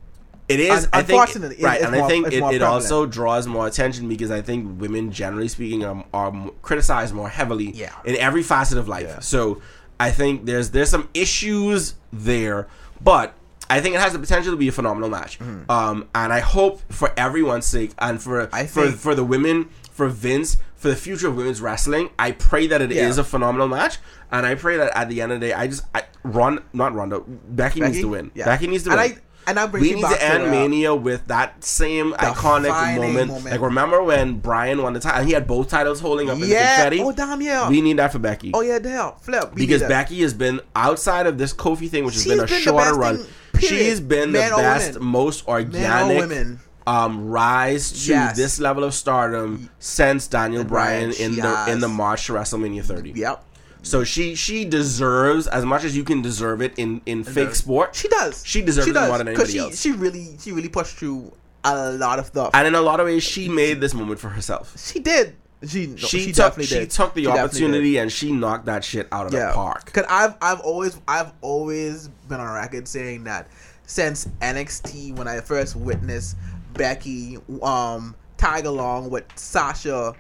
It 0.51 0.61
is. 0.61 0.85
Un- 0.85 0.91
I 0.93 1.03
think, 1.03 1.21
unfortunately, 1.21 1.57
it- 1.59 1.63
right, 1.65 1.81
and 1.81 1.95
I 1.95 2.07
think 2.09 2.27
it, 2.27 2.35
it 2.35 2.41
prevalent. 2.41 2.63
also 2.63 3.07
draws 3.07 3.47
more 3.47 3.67
attention 3.67 4.09
because 4.09 4.31
I 4.31 4.43
think 4.43 4.81
women, 4.81 5.13
generally 5.13 5.49
speaking, 5.49 5.85
are, 5.85 6.05
are 6.13 6.51
criticized 6.63 7.15
more 7.15 7.29
heavily 7.29 7.71
Yeah. 7.71 7.93
in 8.05 8.17
every 8.17 8.43
facet 8.43 8.77
of 8.79 8.89
life. 8.89 9.07
Yeah. 9.09 9.21
So 9.21 9.63
I 9.99 10.11
think 10.11 10.45
there's 10.47 10.71
there's 10.71 10.91
some 10.91 11.09
issues 11.15 11.95
there, 12.13 12.67
but 13.01 13.35
I 13.69 13.81
think 13.81 13.95
it 13.95 14.01
has 14.01 14.13
the 14.13 14.19
potential 14.19 14.53
to 14.53 14.57
be 14.57 14.69
a 14.69 14.73
phenomenal 14.73 15.09
match. 15.09 15.39
Um, 15.69 16.09
and 16.15 16.33
I 16.33 16.41
hope 16.41 16.81
for 16.93 17.13
everyone's 17.17 17.67
sake 17.67 17.93
and 17.99 18.21
for 18.21 18.47
Mm-hmm. 18.47 18.55
I 18.55 18.67
for 18.67 18.87
think- 18.87 18.97
for 18.97 19.15
the 19.15 19.25
women, 19.25 19.69
for 19.93 20.09
Vince, 20.09 20.57
for 20.75 20.89
the 20.89 20.97
future 20.97 21.29
of 21.29 21.37
women's 21.37 21.61
wrestling, 21.61 22.11
I 22.19 22.33
pray 22.33 22.67
that 22.67 22.81
it 22.83 22.91
is 22.91 23.17
Yeah. 23.17 23.21
a 23.21 23.25
phenomenal 23.25 23.69
match. 23.69 23.99
And 24.33 24.47
I 24.47 24.55
pray 24.55 24.77
that 24.79 24.97
at 24.97 25.09
the 25.09 25.21
end 25.21 25.33
of 25.33 25.41
the 25.41 25.49
day, 25.49 25.53
I 25.53 25.67
just 25.67 25.85
I, 25.95 26.03
Ron, 26.25 26.63
not 26.73 26.95
Ronda, 26.95 27.21
Becky, 27.27 27.81
needs 27.81 28.01
to 28.01 28.09
win. 28.09 28.31
Yeah. 28.35 28.45
Becky 28.47 28.67
needs 28.67 28.85
to 28.85 28.91
and 28.91 29.01
win 29.01 29.13
I 29.13 29.19
and 29.59 29.71
bring 29.71 29.83
we 29.83 29.95
need 29.95 30.03
back 30.03 30.19
to 30.19 30.25
end 30.25 30.51
Mania 30.51 30.95
with 30.95 31.27
that 31.29 31.63
same 31.65 32.13
iconic 32.15 32.97
moment. 32.97 33.29
moment. 33.29 33.51
Like 33.51 33.61
remember 33.61 34.03
when 34.03 34.39
Bryan 34.39 34.83
won 34.83 34.93
the 34.93 35.01
title 35.01 35.21
and 35.21 35.29
he 35.29 35.35
had 35.35 35.47
both 35.47 35.69
titles 35.69 36.01
holding 36.01 36.29
up 36.29 36.35
in 36.37 36.41
the 36.43 36.47
Yeah. 36.49 36.77
confetti? 36.77 37.03
Oh 37.03 37.13
damn 37.13 37.41
yeah. 37.41 37.69
We 37.69 37.81
need 37.81 37.99
that 37.99 38.13
for 38.13 38.19
Becky. 38.19 38.51
oh 38.55 38.61
yeah. 38.63 38.79
Damn. 38.79 39.13
Flip. 39.21 39.55
We 39.55 39.67
because. 39.67 39.83
Becky 39.83 40.21
has 40.23 40.35
been 40.35 40.61
outside 40.77 41.27
of 41.27 41.37
this 41.39 41.53
Kofi 41.53 41.89
thing, 41.89 42.05
which 42.05 42.15
has 42.15 42.23
She's 42.23 42.33
been 42.33 42.41
a 42.41 42.47
been 42.47 42.55
the 42.55 42.61
shorter 42.61 42.95
run. 42.95 43.17
thing. 43.19 43.27
She's 43.61 44.01
been 44.01 44.33
Men 44.33 44.51
the 44.51 44.57
best, 44.57 44.95
women. 44.95 45.09
most 45.09 45.47
organic 45.49 46.59
um, 46.87 47.29
rise 47.29 47.93
to 48.07 48.11
Yes. 48.13 48.37
this 48.37 48.59
level 48.59 48.85
of 48.85 48.95
stardom 48.95 49.69
since 49.79 50.27
Daniel 50.27 50.65
Bryan 50.65 51.11
in 51.13 51.35
she 51.35 51.41
the 51.41 51.67
in 51.71 51.81
the. 51.81 51.89
March 51.89 52.27
to 52.27 52.33
WrestleMania 52.33 52.83
30. 52.85 53.11
Yep. 53.17 53.45
So 53.83 54.05
she 54.05 54.35
she 54.35 54.65
deserves 54.65 55.47
as 55.47 55.65
much 55.65 55.85
as 55.85 55.97
you 55.97 56.05
can 56.05 56.23
deserve 56.23 56.63
it 56.63 56.75
in 56.77 57.01
in 57.07 57.25
fake 57.25 57.49
does. 57.49 57.59
sport. 57.59 57.95
She 57.95 58.09
does. 58.09 58.45
She 58.47 58.63
deserves 58.63 58.89
it 58.89 58.95
more 58.95 59.19
than 59.19 59.29
anybody 59.29 59.53
she, 59.53 59.59
else. 59.59 59.81
She 59.81 59.93
really, 59.93 60.37
she 60.39 60.53
really 60.53 60.69
pushed 60.69 60.97
through 60.97 61.33
a 61.65 61.93
lot 61.93 62.19
of 62.19 62.27
stuff. 62.27 62.51
and 62.55 62.67
in 62.67 62.75
a 62.75 62.81
lot 62.81 63.01
of 63.01 63.07
ways, 63.07 63.23
she 63.23 63.49
made 63.49 63.81
this 63.81 63.95
moment 63.95 64.21
for 64.21 64.29
herself. 64.29 64.79
she 64.79 65.01
did. 65.01 65.37
She, 65.67 65.89
no, 65.89 65.97
she, 65.97 66.21
she, 66.21 66.33
took 66.33 66.59
she 66.63 66.87
took 66.87 67.13
the 67.13 67.25
She 67.25 67.29
opportunity 67.29 67.99
and 67.99 68.11
she 68.11 68.33
knocked 68.33 68.65
that 68.65 68.83
shit 68.83 69.07
out 69.13 69.27
of 69.27 69.33
the 69.33 69.51
park. 69.55 69.93
Cause 69.93 70.07
I've 70.09 70.35
I've 70.41 70.61
always 70.61 70.99
I've 71.07 71.33
always 71.43 72.09
been 72.29 72.41
on 72.41 72.55
record 72.55 72.89
saying 72.89 73.25
that 73.25 73.49
since 73.85 74.27
NXT 74.41 75.17
when 75.17 75.29
I 75.29 75.41
first 75.41 75.77
witnessed 75.77 76.37
Becky 76.73 77.37
um 77.63 78.15
tag 78.39 78.65
along 78.65 79.11
with 79.11 79.25
Sasha 79.37 80.15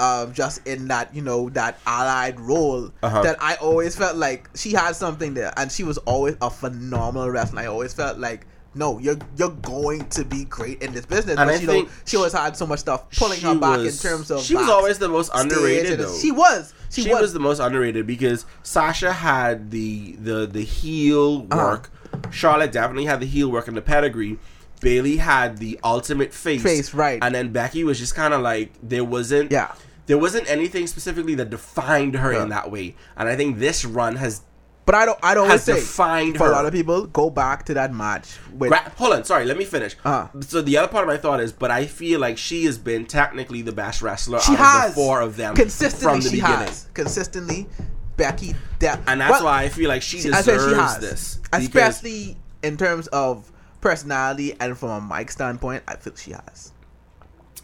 um 0.00 0.32
just 0.32 0.66
in 0.66 0.88
that 0.88 1.14
you 1.14 1.22
know 1.22 1.48
that 1.50 1.78
allied 1.86 2.38
role 2.40 2.90
Uh-huh. 3.02 3.22
that 3.22 3.36
I 3.42 3.54
always 3.56 3.96
felt 3.96 4.16
like 4.16 4.48
she 4.54 4.72
had 4.72 4.94
something 4.96 5.34
there 5.34 5.52
and 5.56 5.70
she 5.72 5.84
was 5.84 5.98
always 5.98 6.36
a 6.40 6.50
phenomenal 6.50 7.30
wrestler. 7.30 7.60
I 7.62 7.66
always 7.66 7.92
felt 7.94 8.18
like 8.18 8.46
no, 8.74 8.98
you're 8.98 9.16
you're 9.36 9.50
going 9.50 10.08
to 10.10 10.24
be 10.24 10.44
great 10.44 10.82
in 10.82 10.92
this 10.92 11.04
business. 11.06 11.36
And 11.38 11.48
but 11.48 11.54
I 11.54 11.58
she 11.58 11.66
think 11.66 11.90
she 12.04 12.16
always 12.16 12.32
had 12.32 12.56
so 12.56 12.66
much 12.66 12.80
stuff 12.80 13.10
pulling 13.18 13.40
her 13.40 13.54
back 13.54 13.78
was- 13.78 14.04
in 14.04 14.10
terms 14.10 14.30
of 14.30 14.40
she 14.42 14.54
was 14.54 14.68
always 14.68 14.98
the 14.98 15.08
most 15.08 15.30
underrated 15.34 15.98
though. 15.98 16.16
She 16.16 16.30
was. 16.30 16.74
She, 16.90 17.02
she, 17.02 17.10
was. 17.10 17.32
the 17.34 17.40
most 17.40 17.58
underrated 17.60 18.06
because 18.06 18.46
Sasha 18.62 19.12
had 19.12 19.70
the 19.70 20.12
the 20.12 20.46
the 20.46 20.62
heel 20.62 21.46
Uh-huh. 21.50 21.56
work. 21.64 21.90
Charlotte 22.30 22.72
definitely 22.72 23.04
had 23.06 23.20
the 23.20 23.26
heel 23.26 23.50
work 23.50 23.68
and 23.68 23.76
the 23.76 23.82
pedigree. 23.82 24.38
Bayley 24.80 25.16
had 25.16 25.58
the 25.58 25.78
ultimate 25.82 26.32
face. 26.32 26.62
Face, 26.62 26.94
right. 26.94 27.18
And 27.20 27.34
then 27.34 27.50
Becky 27.52 27.82
was 27.84 27.98
just 27.98 28.14
kind 28.14 28.32
of 28.32 28.42
like 28.42 28.72
there 28.82 29.02
wasn't 29.04 29.50
Yeah. 29.50 29.72
There 30.08 30.18
wasn't 30.18 30.50
anything 30.50 30.86
specifically 30.88 31.34
that 31.36 31.50
defined 31.50 32.16
her 32.16 32.32
Yeah. 32.32 32.42
in 32.42 32.48
that 32.48 32.70
way. 32.70 32.96
And 33.16 33.28
I 33.28 33.36
think 33.36 33.58
this 33.60 33.84
run 33.84 34.16
has 34.16 34.42
But 34.84 34.94
I 34.94 35.04
don't. 35.06 35.18
I 35.22 35.34
don't 35.34 35.48
has 35.50 35.64
say 35.64 35.74
defined 35.74 36.38
for 36.38 36.44
her. 36.46 36.50
a 36.50 36.54
lot 36.54 36.64
of 36.66 36.72
people. 36.72 37.06
Go 37.06 37.28
back 37.30 37.64
to 37.66 37.74
that 37.74 37.92
match 37.94 38.38
with 38.52 38.72
hold 38.96 39.12
on, 39.12 39.22
sorry, 39.24 39.44
let 39.44 39.58
me 39.58 39.66
finish. 39.66 39.94
Uh-huh. 40.04 40.28
So 40.40 40.62
the 40.62 40.78
other 40.78 40.88
part 40.88 41.04
of 41.04 41.08
my 41.08 41.18
thought 41.18 41.40
is, 41.40 41.52
but 41.52 41.70
I 41.70 41.84
feel 41.86 42.18
like 42.20 42.38
she 42.38 42.64
has 42.64 42.78
been 42.78 43.04
technically 43.04 43.60
the 43.62 43.72
best 43.72 44.00
wrestler 44.02 44.40
she 44.40 44.52
out 44.52 44.58
has 44.58 44.88
of 44.90 44.94
the 44.96 45.00
four 45.02 45.20
of 45.20 45.36
them 45.36 45.54
consistently. 45.54 46.02
from 46.08 46.20
the 46.22 46.30
she 46.30 46.36
beginning. 46.36 46.58
has 46.68 46.86
consistently. 46.94 47.68
Becky, 48.16 48.54
de- 48.80 48.98
And 49.06 49.20
that's 49.20 49.30
well, 49.30 49.44
why 49.44 49.62
I 49.62 49.68
feel 49.68 49.88
like 49.88 50.02
she 50.02 50.18
I 50.32 50.40
said 50.40 50.54
deserves 50.56 50.98
this. 50.98 51.38
especially 51.52 52.36
in 52.64 52.76
terms 52.76 53.06
of 53.08 53.52
personality 53.80 54.56
and 54.58 54.76
from 54.76 54.90
a 54.90 55.00
mic 55.16 55.30
standpoint. 55.30 55.82
I 55.86 55.96
feel 55.96 56.14
she 56.16 56.32
has. 56.32 56.72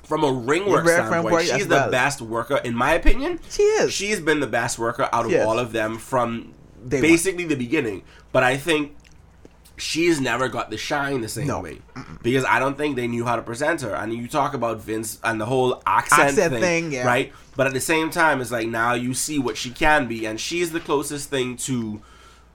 From 0.04 0.22
a 0.24 0.32
ring 0.32 0.68
work 0.70 0.84
Ring 0.84 0.94
standpoint, 0.96 1.46
she's 1.48 1.66
the 1.68 1.74
well. 1.74 1.90
best 1.90 2.20
worker, 2.20 2.56
in 2.58 2.74
my 2.74 2.92
opinion. 2.92 3.40
She 3.50 3.62
is. 3.62 3.92
She's 3.92 4.20
been 4.20 4.40
the 4.40 4.46
best 4.46 4.78
worker 4.78 5.08
out 5.12 5.24
of 5.24 5.30
She 5.30 5.36
is. 5.38 5.46
all 5.46 5.58
of 5.58 5.72
them 5.72 5.98
from 5.98 6.52
basically 6.88 7.44
the 7.44 7.56
beginning. 7.56 8.02
But 8.32 8.42
I 8.42 8.56
think 8.56 8.96
she's 9.76 10.20
never 10.20 10.48
got 10.48 10.70
the 10.70 10.76
shine 10.76 11.20
the 11.20 11.28
same 11.28 11.46
No. 11.48 11.60
way 11.60 11.78
because 12.22 12.44
I 12.44 12.58
don't 12.60 12.76
think 12.78 12.94
they 12.96 13.08
knew 13.08 13.24
how 13.24 13.34
to 13.36 13.42
present 13.42 13.80
her. 13.80 13.94
And 13.94 14.12
you 14.14 14.28
talk 14.28 14.54
about 14.54 14.80
Vince 14.80 15.18
and 15.24 15.40
the 15.40 15.46
whole 15.46 15.82
accent, 15.86 16.20
Accent 16.30 16.52
thing, 16.52 16.60
thing, 16.62 16.92
yeah. 16.92 17.06
right? 17.06 17.32
But 17.56 17.66
at 17.66 17.72
the 17.72 17.80
same 17.80 18.10
time, 18.10 18.40
it's 18.40 18.50
like 18.52 18.68
now 18.68 18.94
you 18.94 19.14
see 19.14 19.38
what 19.38 19.56
she 19.56 19.70
can 19.70 20.06
be, 20.06 20.26
and 20.26 20.40
she's 20.40 20.70
the 20.72 20.80
closest 20.80 21.28
thing 21.30 21.56
to 21.58 22.02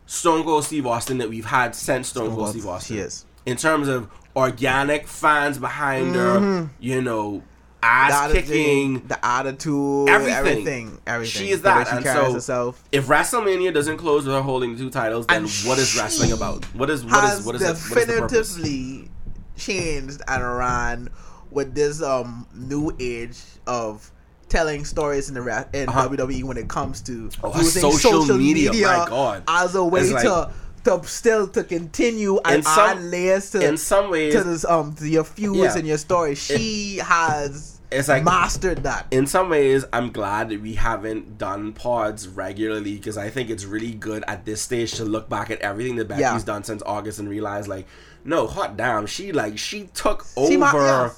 Stone 0.05 0.43
Cold 0.43 0.63
Steve 0.65 0.85
Austin 0.87 1.17
that 1.19 1.29
we've 1.29 1.45
had 1.45 1.75
since 1.75 2.07
Stone, 2.09 2.25
Stone 2.25 2.35
Cold 2.35 2.45
Cold, 2.45 2.49
Steve 2.55 2.67
Austin. 2.67 2.95
she 2.95 3.01
is. 3.01 3.25
In 3.49 3.57
terms 3.57 3.87
of 3.87 4.07
organic 4.35 5.07
fans 5.07 5.57
behind 5.57 6.15
her, 6.15 6.69
you 6.79 7.01
know, 7.01 7.41
ass 7.81 8.11
Mm-hmm. 8.11 8.33
The 8.33 8.37
attitude, 8.39 8.45
kicking. 8.49 9.07
the 9.07 9.25
attitude, 9.25 10.09
Everything. 10.09 10.35
everything, 10.37 10.97
everything. 11.07 11.41
She 11.47 11.49
is 11.51 11.61
that, 11.61 11.87
she 11.87 11.95
and 11.95 12.05
so 12.05 12.33
herself. 12.33 12.83
if 12.91 13.07
WrestleMania 13.07 13.73
doesn't 13.73 13.97
close 13.97 14.25
with 14.25 14.35
her 14.35 14.41
holding 14.41 14.77
two 14.77 14.89
titles, 14.89 15.25
then 15.27 15.43
And 15.43 15.49
what 15.65 15.79
is 15.79 15.95
wrestling 15.97 16.31
about? 16.33 16.65
What 16.75 16.89
is 16.89 17.05
what 17.05 17.23
is 17.23 17.45
what 17.45 17.55
is 17.55 17.61
it? 17.61 17.67
What 17.67 17.75
is 18.01 18.07
the 18.07 18.19
purpose? 18.19 18.55
definitively 18.55 19.09
changed 19.57 20.21
and 20.27 20.57
ran 20.57 21.09
with 21.51 21.73
this 21.73 22.01
um 22.01 22.45
new 22.53 22.95
age 22.99 23.37
of 23.67 24.11
telling 24.49 24.83
stories 24.83 25.29
in 25.29 25.35
the 25.35 25.41
ra- 25.41 25.63
in 25.73 25.87
Uh-huh. 25.89 26.09
WWE 26.09 26.43
when 26.43 26.57
it 26.57 26.67
comes 26.67 27.01
to 27.01 27.29
Oh, 27.43 27.51
her 27.51 27.63
social 27.63 28.37
media, 28.37 28.71
my 28.73 29.05
God. 29.07 29.43
as 29.47 29.75
a 29.75 29.83
way 29.83 30.09
like- 30.11 30.23
to 30.23 30.51
to 30.97 31.07
still 31.07 31.47
to 31.47 31.63
continue 31.63 32.39
and 32.45 32.63
some- 32.63 32.89
add 32.89 33.03
layers 33.03 33.51
to 33.51 33.65
In 33.67 33.77
some 33.77 34.09
ways, 34.09 34.33
to 34.33 34.43
this 34.43 34.65
um 34.65 34.93
to 34.95 35.07
your 35.07 35.23
feuds 35.23 35.57
Yeah. 35.57 35.77
and 35.77 35.87
your 35.87 35.97
story. 35.97 36.35
She 36.35 36.97
has 37.03 37.79
It's 37.91 38.07
like- 38.07 38.23
mastered 38.23 38.83
that. 38.83 39.07
in 39.11 39.25
some 39.27 39.49
ways, 39.49 39.85
I'm 39.93 40.11
glad 40.11 40.49
that 40.49 40.61
we 40.61 40.73
haven't 40.75 41.37
done 41.37 41.73
pods 41.73 42.27
regularly 42.27 42.95
because 42.95 43.17
I 43.17 43.29
think 43.29 43.49
it's 43.49 43.65
really 43.65 43.91
good 43.93 44.23
at 44.27 44.45
this 44.45 44.61
stage 44.61 44.93
to 44.93 45.05
look 45.05 45.29
back 45.29 45.49
at 45.51 45.59
everything 45.61 45.95
that 45.97 46.07
Becky's 46.07 46.21
Yeah. 46.21 46.39
done 46.45 46.63
since 46.63 46.83
August 46.85 47.19
and 47.19 47.27
realize, 47.29 47.67
like, 47.67 47.87
no, 48.23 48.45
hot 48.47 48.77
damn, 48.77 49.05
she 49.05 49.31
like 49.31 49.57
she 49.57 49.89
took 49.93 50.25
She 50.35 50.57
over. 50.57 51.13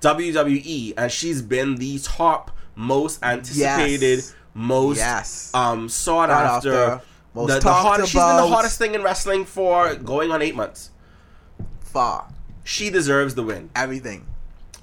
WWE 0.00 0.94
and 0.96 1.10
she's 1.10 1.42
been 1.42 1.76
the 1.76 1.98
top, 1.98 2.50
most 2.74 3.18
anticipated, 3.22 4.18
Yes. 4.18 4.34
most 4.54 4.98
Yes. 4.98 5.50
um 5.54 5.88
sought 5.88 6.28
Sought 6.28 6.30
after. 6.30 6.74
after, 6.74 7.04
most 7.36 7.48
the, 7.52 7.60
the 7.60 8.04
she's 8.06 8.14
been 8.14 8.36
the 8.36 8.46
hottest 8.48 8.78
thing 8.78 8.94
in 8.94 9.02
wrestling 9.02 9.44
for 9.44 9.94
going 9.94 10.32
on 10.32 10.42
eight 10.42 10.54
months. 10.56 10.90
Far 11.80 12.28
She 12.64 12.90
deserves 12.90 13.34
the 13.34 13.42
win. 13.42 13.70
everything, 13.76 14.26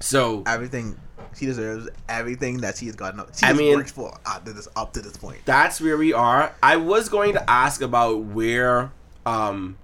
So 0.00 0.42
everything. 0.46 0.98
She 1.36 1.46
deserves 1.46 1.88
everything 2.08 2.58
that 2.58 2.76
she's 2.76 2.94
gotten. 2.94 3.20
She 3.36 3.44
I 3.44 3.48
has 3.48 3.56
mean- 3.58 3.76
worked 3.76 3.90
for 3.90 4.16
up 4.24 4.44
to 4.44 4.52
this 4.52 4.68
up 4.76 4.92
to 4.94 5.00
this 5.02 5.16
point. 5.16 5.38
that's 5.44 5.80
where 5.80 5.96
we 5.96 6.12
are. 6.12 6.54
I 6.62 6.76
was 6.76 7.08
going 7.08 7.32
to 7.34 7.50
ask 7.50 7.82
about 7.82 8.20
where, 8.20 8.92
um, 9.26 9.76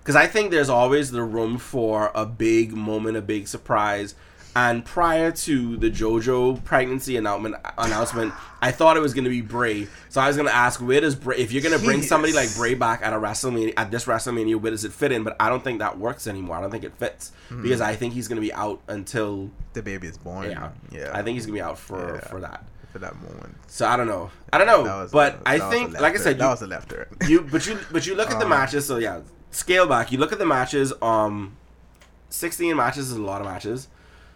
because 0.00 0.16
I 0.16 0.26
think 0.26 0.50
there's 0.50 0.70
always 0.70 1.10
the 1.10 1.22
room 1.22 1.58
for 1.58 2.10
a 2.14 2.24
big 2.24 2.72
moment, 2.74 3.16
a 3.18 3.22
big 3.22 3.48
surprise. 3.48 4.14
And 4.54 4.84
prior 4.84 5.30
to 5.32 5.76
the 5.78 5.90
JoJo 5.90 6.62
pregnancy 6.64 7.16
announcement, 7.16 7.56
announcement, 7.78 8.34
I 8.60 8.70
thought 8.70 8.98
it 8.98 9.00
was 9.00 9.14
going 9.14 9.24
to 9.24 9.30
be 9.30 9.40
Bray. 9.40 9.88
So 10.10 10.20
I 10.20 10.26
was 10.26 10.36
going 10.36 10.46
to 10.48 10.54
ask, 10.54 10.78
where 10.80 11.00
does 11.00 11.14
Bray? 11.14 11.38
If 11.38 11.52
you're 11.52 11.62
going 11.62 11.78
to 11.78 11.82
bring 11.82 12.02
somebody 12.02 12.34
like 12.34 12.54
Bray 12.54 12.74
back 12.74 13.00
at 13.02 13.14
a 13.14 13.16
WrestleMania, 13.16 13.72
at 13.78 13.90
this 13.90 14.04
WrestleMania, 14.04 14.56
where 14.60 14.70
does 14.70 14.84
it 14.84 14.92
fit 14.92 15.10
in? 15.10 15.24
But 15.24 15.36
I 15.40 15.48
don't 15.48 15.64
think 15.64 15.78
that 15.78 15.98
works 15.98 16.26
anymore. 16.26 16.56
I 16.56 16.60
don't 16.60 16.70
think 16.70 16.84
it 16.84 16.94
fits 16.98 17.32
Hmm. 17.48 17.62
because 17.62 17.80
I 17.80 17.96
think 17.96 18.12
he's 18.12 18.28
going 18.28 18.36
to 18.36 18.42
be 18.46 18.52
out 18.52 18.80
until 18.88 19.50
The 19.72 19.82
baby 19.82 20.06
is 20.08 20.18
born. 20.18 20.50
yeah, 20.50 20.70
yeah. 20.90 21.10
I 21.14 21.22
think 21.22 21.36
he's 21.36 21.46
going 21.46 21.54
to 21.56 21.62
be 21.62 21.62
out 21.62 21.78
for 21.78 22.16
Yeah. 22.16 22.28
for 22.28 22.40
that. 22.40 22.64
for 22.92 22.98
that 22.98 23.14
moment. 23.22 23.56
So 23.68 23.86
I 23.86 23.96
don't 23.96 24.06
know. 24.06 24.30
I 24.52 24.58
don't 24.58 24.66
know. 24.66 25.08
But 25.10 25.36
a- 25.46 25.48
I 25.48 25.58
that 25.58 25.70
think, 25.70 25.98
like 25.98 26.12
I 26.12 26.18
said, 26.18 26.36
that 26.36 26.44
you, 26.44 26.50
was 26.50 26.60
a 26.60 26.66
left 26.66 26.90
turn. 26.90 27.06
you 27.26 27.40
but 27.40 27.66
you 27.66 27.78
but 27.90 28.06
you 28.06 28.14
look 28.14 28.30
at 28.30 28.38
the 28.38 28.44
Um, 28.44 28.50
matches 28.50 28.86
so 28.86 28.98
yeah 28.98 29.20
scale 29.50 29.86
back 29.86 30.12
you 30.12 30.18
look 30.18 30.30
at 30.30 30.38
the 30.38 30.44
matches 30.44 30.92
um 31.00 31.56
16 32.28 32.76
matches 32.76 33.10
is 33.10 33.16
a 33.16 33.22
lot 33.22 33.40
of 33.40 33.46
matches 33.46 33.88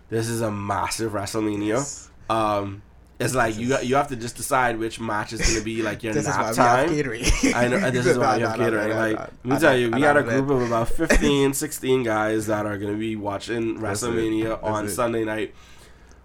this 0.08 0.28
is 0.28 0.40
a 0.40 0.50
massive 0.50 1.12
wrestlemania 1.12 1.68
Yes. 1.68 2.10
um 2.30 2.82
it's 3.18 3.34
like 3.34 3.56
you 3.56 3.74
you 3.80 3.94
have 3.96 4.08
to 4.08 4.16
just 4.16 4.36
decide 4.36 4.78
which 4.78 5.00
match 5.00 5.32
is 5.32 5.40
going 5.40 5.56
to 5.58 5.64
be 5.64 5.80
like 5.82 6.02
your 6.02 6.12
This 6.18 6.26
is 6.28 6.36
why 6.36 6.42
nap 6.42 6.50
we 6.50 6.56
have 6.56 6.56
time 6.56 6.88
catering. 6.90 7.24
I 7.54 7.68
know 7.68 7.90
this 7.90 8.06
is 8.12 8.18
why 8.18 8.36
you 8.36 8.46
have 8.46 8.56
catering 8.58 8.90
like 8.96 9.18
let 9.18 9.44
me 9.44 9.58
tell 9.58 9.76
you 9.76 9.90
we 9.90 10.00
got 10.02 10.16
a 10.18 10.22
group 10.22 10.50
of 10.50 10.60
about 10.62 10.88
15 10.90 11.54
16 11.54 12.02
guys 12.02 12.46
that 12.48 12.66
are 12.66 12.76
going 12.76 12.92
to 12.92 12.98
be 12.98 13.16
watching 13.16 13.78
WrestleMania 13.78 14.62
on 14.62 14.88
Sunday 14.90 15.24
night 15.24 15.54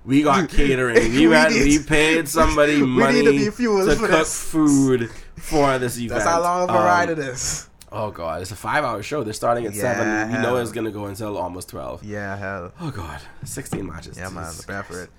we 0.04 0.24
got 0.24 0.50
catering. 0.60 0.96
We 1.14 1.28
We 1.28 1.36
need- 1.50 1.64
We 1.64 1.80
paid 1.84 2.28
somebody 2.28 2.82
money 2.82 3.24
to 3.24 3.32
to 3.52 3.96
cook 3.96 4.10
this. 4.10 4.44
food 4.52 5.10
for 5.38 5.78
this 5.78 5.96
event. 5.98 6.10
That's 6.10 6.26
how 6.26 6.42
long 6.42 6.64
of 6.64 6.76
a 6.76 6.80
Um, 6.80 6.86
ride 6.86 7.10
it 7.12 7.20
is. 7.20 7.70
Oh 7.94 8.10
god, 8.12 8.42
it's 8.42 8.52
a 8.52 8.56
five-hour 8.56 9.04
show. 9.04 9.24
They're 9.24 9.34
starting 9.34 9.66
at 9.66 9.76
seven. 9.76 10.08
Yeah, 10.08 10.28
We 10.38 10.42
know 10.44 10.56
it's 10.58 10.72
gonna 10.72 10.92
go 10.92 11.06
until 11.08 11.38
almost 11.38 11.70
twelve. 11.70 12.04
Yeah, 12.04 12.36
hell. 12.38 12.72
Oh 12.80 12.90
god, 12.92 13.20
sixteen 13.44 13.86
matches. 13.88 14.18
Yeah, 14.18 14.30
man. 14.30 14.54
Prepare 14.56 14.84
for 14.84 15.02
it. 15.04 15.10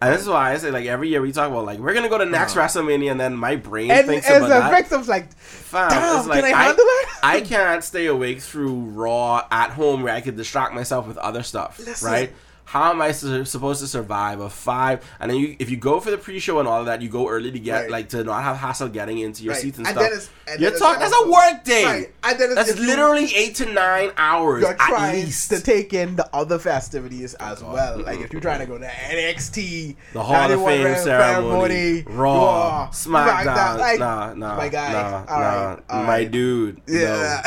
And 0.00 0.12
this 0.12 0.22
is 0.22 0.28
why 0.28 0.52
I 0.52 0.56
say 0.58 0.70
like 0.70 0.86
every 0.86 1.08
year 1.08 1.22
we 1.22 1.30
talk 1.32 1.50
about 1.50 1.64
like 1.66 1.78
we're 1.78 1.94
gonna 1.94 2.08
go 2.08 2.18
to 2.18 2.24
next 2.26 2.56
Uh-huh. 2.56 2.66
WrestleMania, 2.66 3.10
and 3.10 3.20
then 3.20 3.36
my 3.36 3.56
brain 3.56 3.90
And 3.90 4.06
thinks 4.06 4.26
as 4.28 4.38
about 4.38 4.48
that. 4.48 4.70
victims, 4.70 5.08
like, 5.08 5.32
Fam, 5.34 5.88
damn, 5.90 6.18
it's 6.20 6.28
like 6.28 6.44
can 6.44 6.54
I 6.54 6.62
handle 6.64 6.84
it? 6.86 7.08
I 7.22 7.40
can't 7.42 7.82
stay 7.84 8.06
awake 8.06 8.40
through 8.40 8.74
Raw 8.74 9.46
at 9.50 9.70
home 9.70 10.02
where 10.02 10.14
I 10.14 10.20
could 10.20 10.36
distract 10.36 10.74
myself 10.74 11.06
with 11.06 11.16
other 11.18 11.42
stuff, 11.42 11.78
Listen. 11.78 12.08
right? 12.10 12.32
How 12.66 12.90
am 12.90 13.00
I 13.02 13.12
su- 13.12 13.44
supposed 13.44 13.80
to 13.82 13.86
survive 13.86 14.40
a 14.40 14.48
five? 14.50 15.04
And 15.20 15.30
then 15.30 15.38
you, 15.38 15.54
if 15.58 15.70
you 15.70 15.76
go 15.76 16.00
for 16.00 16.10
the 16.10 16.18
pre-show 16.18 16.58
and 16.60 16.66
all 16.68 16.80
of 16.80 16.86
that, 16.86 17.02
you 17.02 17.08
go 17.08 17.28
early 17.28 17.50
to 17.52 17.58
get 17.58 17.82
Right. 17.82 17.90
like 17.90 18.08
to 18.10 18.24
not 18.24 18.42
have 18.42 18.56
hassle 18.56 18.88
getting 18.88 19.18
into 19.18 19.42
your 19.44 19.52
Right. 19.52 19.62
seats 19.62 19.78
and, 19.78 19.86
And 19.86 19.94
stuff. 19.96 20.02
then 20.08 20.12
it's- 20.12 20.30
and 20.46 20.60
You're 20.60 20.78
talking. 20.78 21.00
That's 21.00 21.14
a 21.22 21.30
work 21.30 21.64
day. 21.64 21.84
Right. 21.84 22.12
And 22.24 22.38
then 22.38 22.50
it's- 22.52 22.66
That's 22.68 22.78
literally 22.78 23.34
eight 23.34 23.54
to 23.56 23.66
nine 23.66 24.10
hours 24.16 24.62
you're 24.62 24.70
at 24.72 24.78
trying 24.78 25.24
least. 25.26 25.50
to 25.50 25.60
take 25.60 25.92
in 25.94 26.16
the 26.16 26.28
other 26.34 26.58
festivities 26.58 27.34
as 27.34 27.60
God. 27.60 27.72
well. 27.72 28.02
Like 28.02 28.20
if 28.20 28.32
you're 28.32 28.42
trying 28.42 28.60
to 28.60 28.66
go 28.66 28.78
to 28.78 28.86
NXT, 28.86 29.96
The 30.12 30.22
Hall 30.22 30.34
of 30.36 30.50
91 30.50 30.72
Fame 30.72 30.84
round 30.86 30.98
ceremony, 31.00 32.02
Raw, 32.06 32.88
SmackDown, 32.92 33.44
SmackDown. 33.44 33.78
like, 33.78 33.98
nah, 33.98 34.34
nah, 34.34 34.56
my 34.56 34.68
guy. 34.68 34.92
nah, 34.92 35.16
All 35.28 35.40
nah, 35.40 35.64
right, 35.74 35.78
all 35.90 36.02
my 36.04 36.24
dude. 36.24 36.80
no. 36.88 36.94
Yeah. 37.00 37.42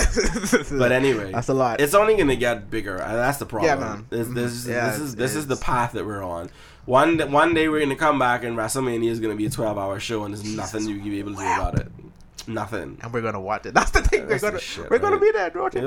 But 0.72 0.91
anyway, 0.91 1.32
that's 1.34 1.49
a 1.49 1.53
lot. 1.53 1.80
It's 1.82 1.93
only 1.93 2.15
gonna 2.15 2.36
get 2.36 2.70
bigger, 2.70 2.97
that's 2.97 3.38
the 3.39 3.45
problem. 3.45 3.68
Yeah, 3.70 3.76
man. 3.86 4.05
This, 4.09 4.28
this, 4.30 4.65
Mhm. 4.65 4.70
Yeah, 4.70 4.89
this 4.89 4.99
is 4.99 5.07
this 5.16 5.36
is 5.36 5.47
the 5.47 5.55
path 5.55 5.93
that 5.93 6.05
we're 6.05 6.24
on. 6.24 6.49
One 6.86 7.20
one 7.32 7.53
day 7.53 7.68
we're 7.68 7.82
gonna 7.82 7.95
come 7.95 8.18
back, 8.20 8.43
and 8.43 8.58
WrestleMania 8.58 9.10
is 9.10 9.20
gonna 9.20 9.36
be 9.36 9.45
a 9.45 9.49
twelve 9.49 9.78
hour 9.78 9.99
show, 9.99 10.24
and 10.24 10.34
there's 10.34 10.43
nothing 10.55 10.88
you 10.88 10.99
can 10.99 11.10
be 11.10 11.20
able 11.20 11.32
to 11.34 11.38
do 11.38 11.43
about 11.43 11.80
it. 11.80 11.88
Nothing. 12.47 12.97
and 13.01 13.12
we're 13.14 13.22
gonna 13.22 13.41
watch 13.41 13.66
it. 13.66 13.74
That's 13.76 13.91
the 13.91 14.01
thing. 14.01 14.28
That's 14.28 14.41
we're 14.41 14.49
gonna 14.51 14.62
shit, 14.62 14.89
we're 14.89 14.99
gonna 14.99 15.20
be 15.20 15.32
there, 15.32 15.51
watch 15.55 15.74
We're, 15.76 15.80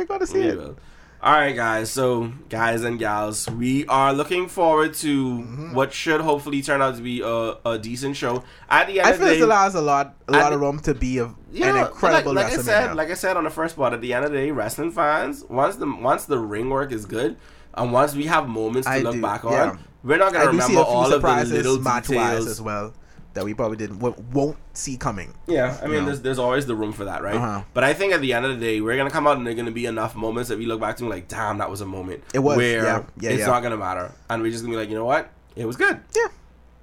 it. 0.00 0.08
gonna 0.08 0.26
see 0.26 0.38
We 0.40 0.46
it. 0.48 0.56
will. 0.58 0.76
All 1.22 1.32
right, 1.32 1.56
guys. 1.56 1.90
So, 1.90 2.32
guys 2.50 2.84
and 2.84 2.98
gals, 2.98 3.48
we 3.50 3.86
are 3.86 4.12
looking 4.12 4.46
forward 4.46 4.92
to 4.96 5.24
Mm-hmm. 5.38 5.74
what 5.74 5.92
should 5.92 6.20
hopefully 6.20 6.60
turn 6.60 6.82
out 6.82 6.96
to 6.96 7.02
be 7.02 7.22
a, 7.22 7.54
a 7.64 7.78
decent 7.78 8.14
show. 8.16 8.44
At 8.68 8.88
the 8.88 9.00
end 9.00 9.08
I 9.08 9.10
of 9.12 9.16
feel 9.16 9.26
the 9.28 9.34
this 9.34 9.42
allows 9.42 9.74
a 9.74 9.80
lot 9.80 10.14
a 10.28 10.32
lot 10.32 10.50
thi- 10.50 10.54
of 10.54 10.60
room 10.60 10.78
to 10.80 10.94
be 10.94 11.18
a, 11.18 11.34
you 11.50 11.64
an 11.64 11.76
incredible 11.78 12.34
like, 12.34 12.50
like 12.50 12.58
I 12.58 12.62
said, 12.62 12.94
like 12.94 13.10
I 13.10 13.14
said 13.14 13.36
on 13.38 13.44
the 13.44 13.50
first 13.50 13.74
part, 13.74 13.94
at 13.94 14.02
the 14.02 14.12
end 14.12 14.26
of 14.26 14.32
the 14.32 14.36
day, 14.38 14.50
wrestling 14.50 14.90
fans, 14.92 15.44
once 15.48 15.76
the 15.76 15.86
once 15.90 16.26
the 16.26 16.38
ring 16.38 16.68
work 16.68 16.92
is 16.92 17.06
good, 17.06 17.36
and 17.74 17.92
once 17.92 18.14
we 18.14 18.24
have 18.26 18.48
moments 18.48 18.86
to 18.86 18.94
I 18.94 18.98
look 18.98 19.14
do, 19.14 19.22
back 19.22 19.44
yeah. 19.44 19.70
on, 19.70 19.78
we're 20.02 20.18
not 20.18 20.32
gonna 20.32 20.44
I 20.44 20.48
remember 20.48 20.80
all 20.80 21.04
of 21.04 21.10
the 21.10 21.16
surprises 21.16 21.52
little 21.52 21.78
details. 21.78 22.46
as 22.46 22.60
well 22.60 22.94
that 23.34 23.44
we 23.44 23.52
probably 23.52 23.76
didn't 23.76 23.98
wo- 23.98 24.16
won't 24.32 24.56
see 24.72 24.96
coming. 24.96 25.34
Yeah, 25.46 25.78
I 25.82 25.86
mean, 25.86 26.00
know. 26.00 26.04
there's 26.06 26.22
there's 26.22 26.38
always 26.38 26.66
the 26.66 26.74
room 26.74 26.92
for 26.92 27.04
that, 27.04 27.22
right? 27.22 27.34
Uh-huh. 27.34 27.62
But 27.74 27.84
I 27.84 27.92
think 27.92 28.12
at 28.12 28.20
the 28.20 28.32
end 28.32 28.46
of 28.46 28.58
the 28.58 28.64
day, 28.64 28.80
we're 28.80 28.96
gonna 28.96 29.10
come 29.10 29.26
out 29.26 29.36
and 29.36 29.46
there's 29.46 29.56
gonna 29.56 29.70
be 29.70 29.86
enough 29.86 30.14
moments 30.14 30.48
that 30.48 30.58
we 30.58 30.66
look 30.66 30.80
back 30.80 30.96
to 30.96 31.04
and 31.04 31.10
like, 31.10 31.28
damn, 31.28 31.58
that 31.58 31.70
was 31.70 31.80
a 31.80 31.86
moment. 31.86 32.22
It 32.32 32.38
was, 32.38 32.56
where 32.56 32.84
yeah, 32.84 33.02
yeah, 33.20 33.30
it's 33.30 33.40
yeah. 33.40 33.46
not 33.46 33.62
gonna 33.62 33.76
matter, 33.76 34.12
and 34.30 34.42
we're 34.42 34.50
just 34.50 34.62
gonna 34.62 34.74
be 34.74 34.78
like, 34.78 34.88
you 34.88 34.94
know 34.94 35.04
what, 35.04 35.30
it 35.56 35.66
was 35.66 35.76
good. 35.76 36.00
Yeah, 36.16 36.28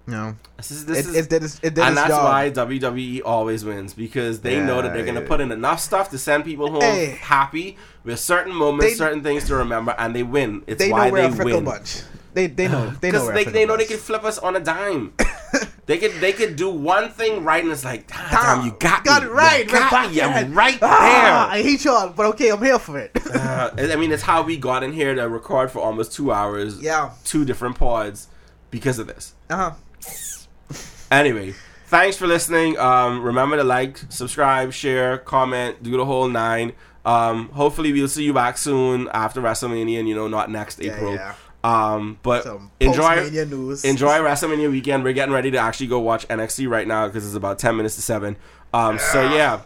no, 0.08 0.36
This 0.58 0.72
is 0.72 0.86
this 0.86 1.00
it, 1.00 1.06
is. 1.10 1.16
it 1.16 1.30
did 1.30 1.44
its, 1.44 1.60
it 1.64 1.74
did 1.76 1.84
and 1.84 1.96
that's 1.98 2.10
job. 2.10 2.24
why 2.26 2.50
WWE 2.52 3.22
always 3.24 3.64
wins 3.64 3.94
because 3.94 4.42
they 4.42 4.60
know 4.60 4.82
that 4.82 4.94
they're 4.94 5.06
gonna 5.06 5.22
put 5.22 5.42
in 5.42 5.52
enough 5.52 5.80
stuff 5.80 6.10
to 6.12 6.18
send 6.18 6.44
people 6.44 6.72
home 6.72 6.82
Hey. 6.82 7.18
happy 7.22 7.78
with 8.04 8.20
certain 8.20 8.54
moments, 8.56 8.86
They- 8.94 8.98
certain 8.98 9.22
things 9.24 9.46
to 9.48 9.56
remember, 9.56 9.94
and 9.98 10.16
they 10.16 10.24
win. 10.24 10.64
It's 10.68 10.80
they 10.84 10.92
why 10.92 11.10
know 11.10 11.30
they 11.30 11.44
win. 11.44 11.64
bunch. 11.64 12.02
They 12.34 12.48
they 12.48 12.68
know 12.70 12.90
they 13.02 13.12
know 13.12 13.20
Because 13.20 13.24
we're 13.26 13.32
a 13.32 13.44
they, 13.46 13.52
they 13.52 13.66
know 13.66 13.76
they 13.78 13.86
can 13.86 13.98
flip 13.98 14.24
us 14.24 14.38
on 14.38 14.56
a 14.56 14.60
dime. 14.62 15.14
they 15.86 15.98
could 15.98 16.14
they 16.22 16.32
could 16.32 16.56
do 16.56 16.70
one 16.70 17.10
thing 17.10 17.44
right 17.44 17.62
and 17.62 17.72
it's 17.74 17.84
like, 17.84 18.08
damn, 18.08 18.66
you 18.66 18.72
got, 18.80 19.04
got 19.04 19.22
me. 19.24 19.28
it 19.28 19.32
right. 19.34 19.66
You 19.66 19.72
got 19.72 20.12
me. 20.12 20.22
I'm 20.22 20.54
right 20.54 20.80
Ah, 20.82 21.50
there. 21.52 21.60
I 21.60 21.62
hate 21.62 21.84
y'all, 21.84 22.10
but 22.10 22.26
okay, 22.28 22.50
I'm 22.50 22.64
here 22.64 22.80
for 22.80 22.98
it. 23.00 23.12
Uh, 23.34 23.72
I 23.78 23.96
mean, 23.98 24.12
it's 24.14 24.24
how 24.24 24.42
we 24.44 24.56
got 24.58 24.82
in 24.84 24.94
here 24.94 25.14
to 25.14 25.28
record 25.28 25.72
for 25.72 25.80
almost 25.80 26.14
two 26.14 26.32
hours. 26.32 26.80
yeah. 26.82 27.12
Two 27.26 27.44
different 27.46 27.78
pods 27.78 28.28
because 28.70 28.98
of 28.98 29.08
this. 29.08 29.34
Uh 29.50 29.56
huh. 29.58 29.72
Anyway, 31.12 31.54
thanks 31.88 32.16
for 32.16 32.26
listening. 32.26 32.78
Um, 32.80 33.22
remember 33.22 33.58
to 33.58 33.66
like, 33.66 33.98
subscribe, 34.08 34.72
share, 34.72 35.18
comment, 35.18 35.84
do 35.84 35.98
the 35.98 36.06
whole 36.06 36.30
nine. 36.30 36.72
Um, 37.04 37.50
hopefully, 37.50 37.92
we'll 37.92 38.08
see 38.08 38.24
you 38.24 38.32
back 38.34 38.58
soon 38.58 39.10
after 39.14 39.42
WrestleMania, 39.42 40.00
and 40.00 40.08
you 40.08 40.16
know, 40.16 40.30
not 40.30 40.50
next 40.50 40.82
Yeah, 40.82 40.94
April. 40.96 41.16
yeah. 41.16 41.34
Um, 41.66 42.18
but 42.24 42.44
Some 42.44 42.72
enjoy. 42.80 43.30
news. 43.30 43.84
Enjoy 43.84 44.18
WrestleMania 44.20 44.72
weekend. 44.72 45.04
We're 45.04 45.12
getting 45.12 45.34
ready 45.34 45.52
to 45.52 45.58
actually 45.58 45.88
go 45.88 46.00
watch 46.00 46.26
NXT 46.30 46.70
right 46.70 46.88
now 46.88 47.08
because 47.08 47.26
it's 47.26 47.36
about 47.36 47.60
ten 47.60 47.76
minutes 47.76 47.96
to 47.96 48.02
seven. 48.02 48.38
Um, 48.74 48.98
so 48.98 49.22
yeah. 49.34 49.62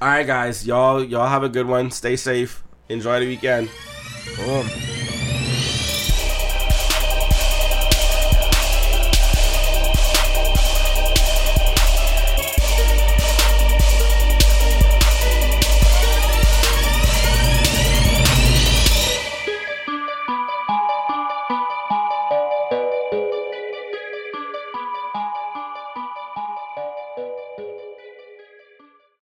All 0.00 0.08
right, 0.08 0.24
guys, 0.26 0.64
y'all, 0.64 1.02
y'all 1.02 1.26
have 1.28 1.42
a 1.42 1.48
good 1.48 1.66
one. 1.66 1.90
Stay 1.90 2.14
safe. 2.14 2.62
Enjoy 2.88 3.18
the 3.18 3.26
weekend. 3.26 3.70
Boom. 4.36 4.68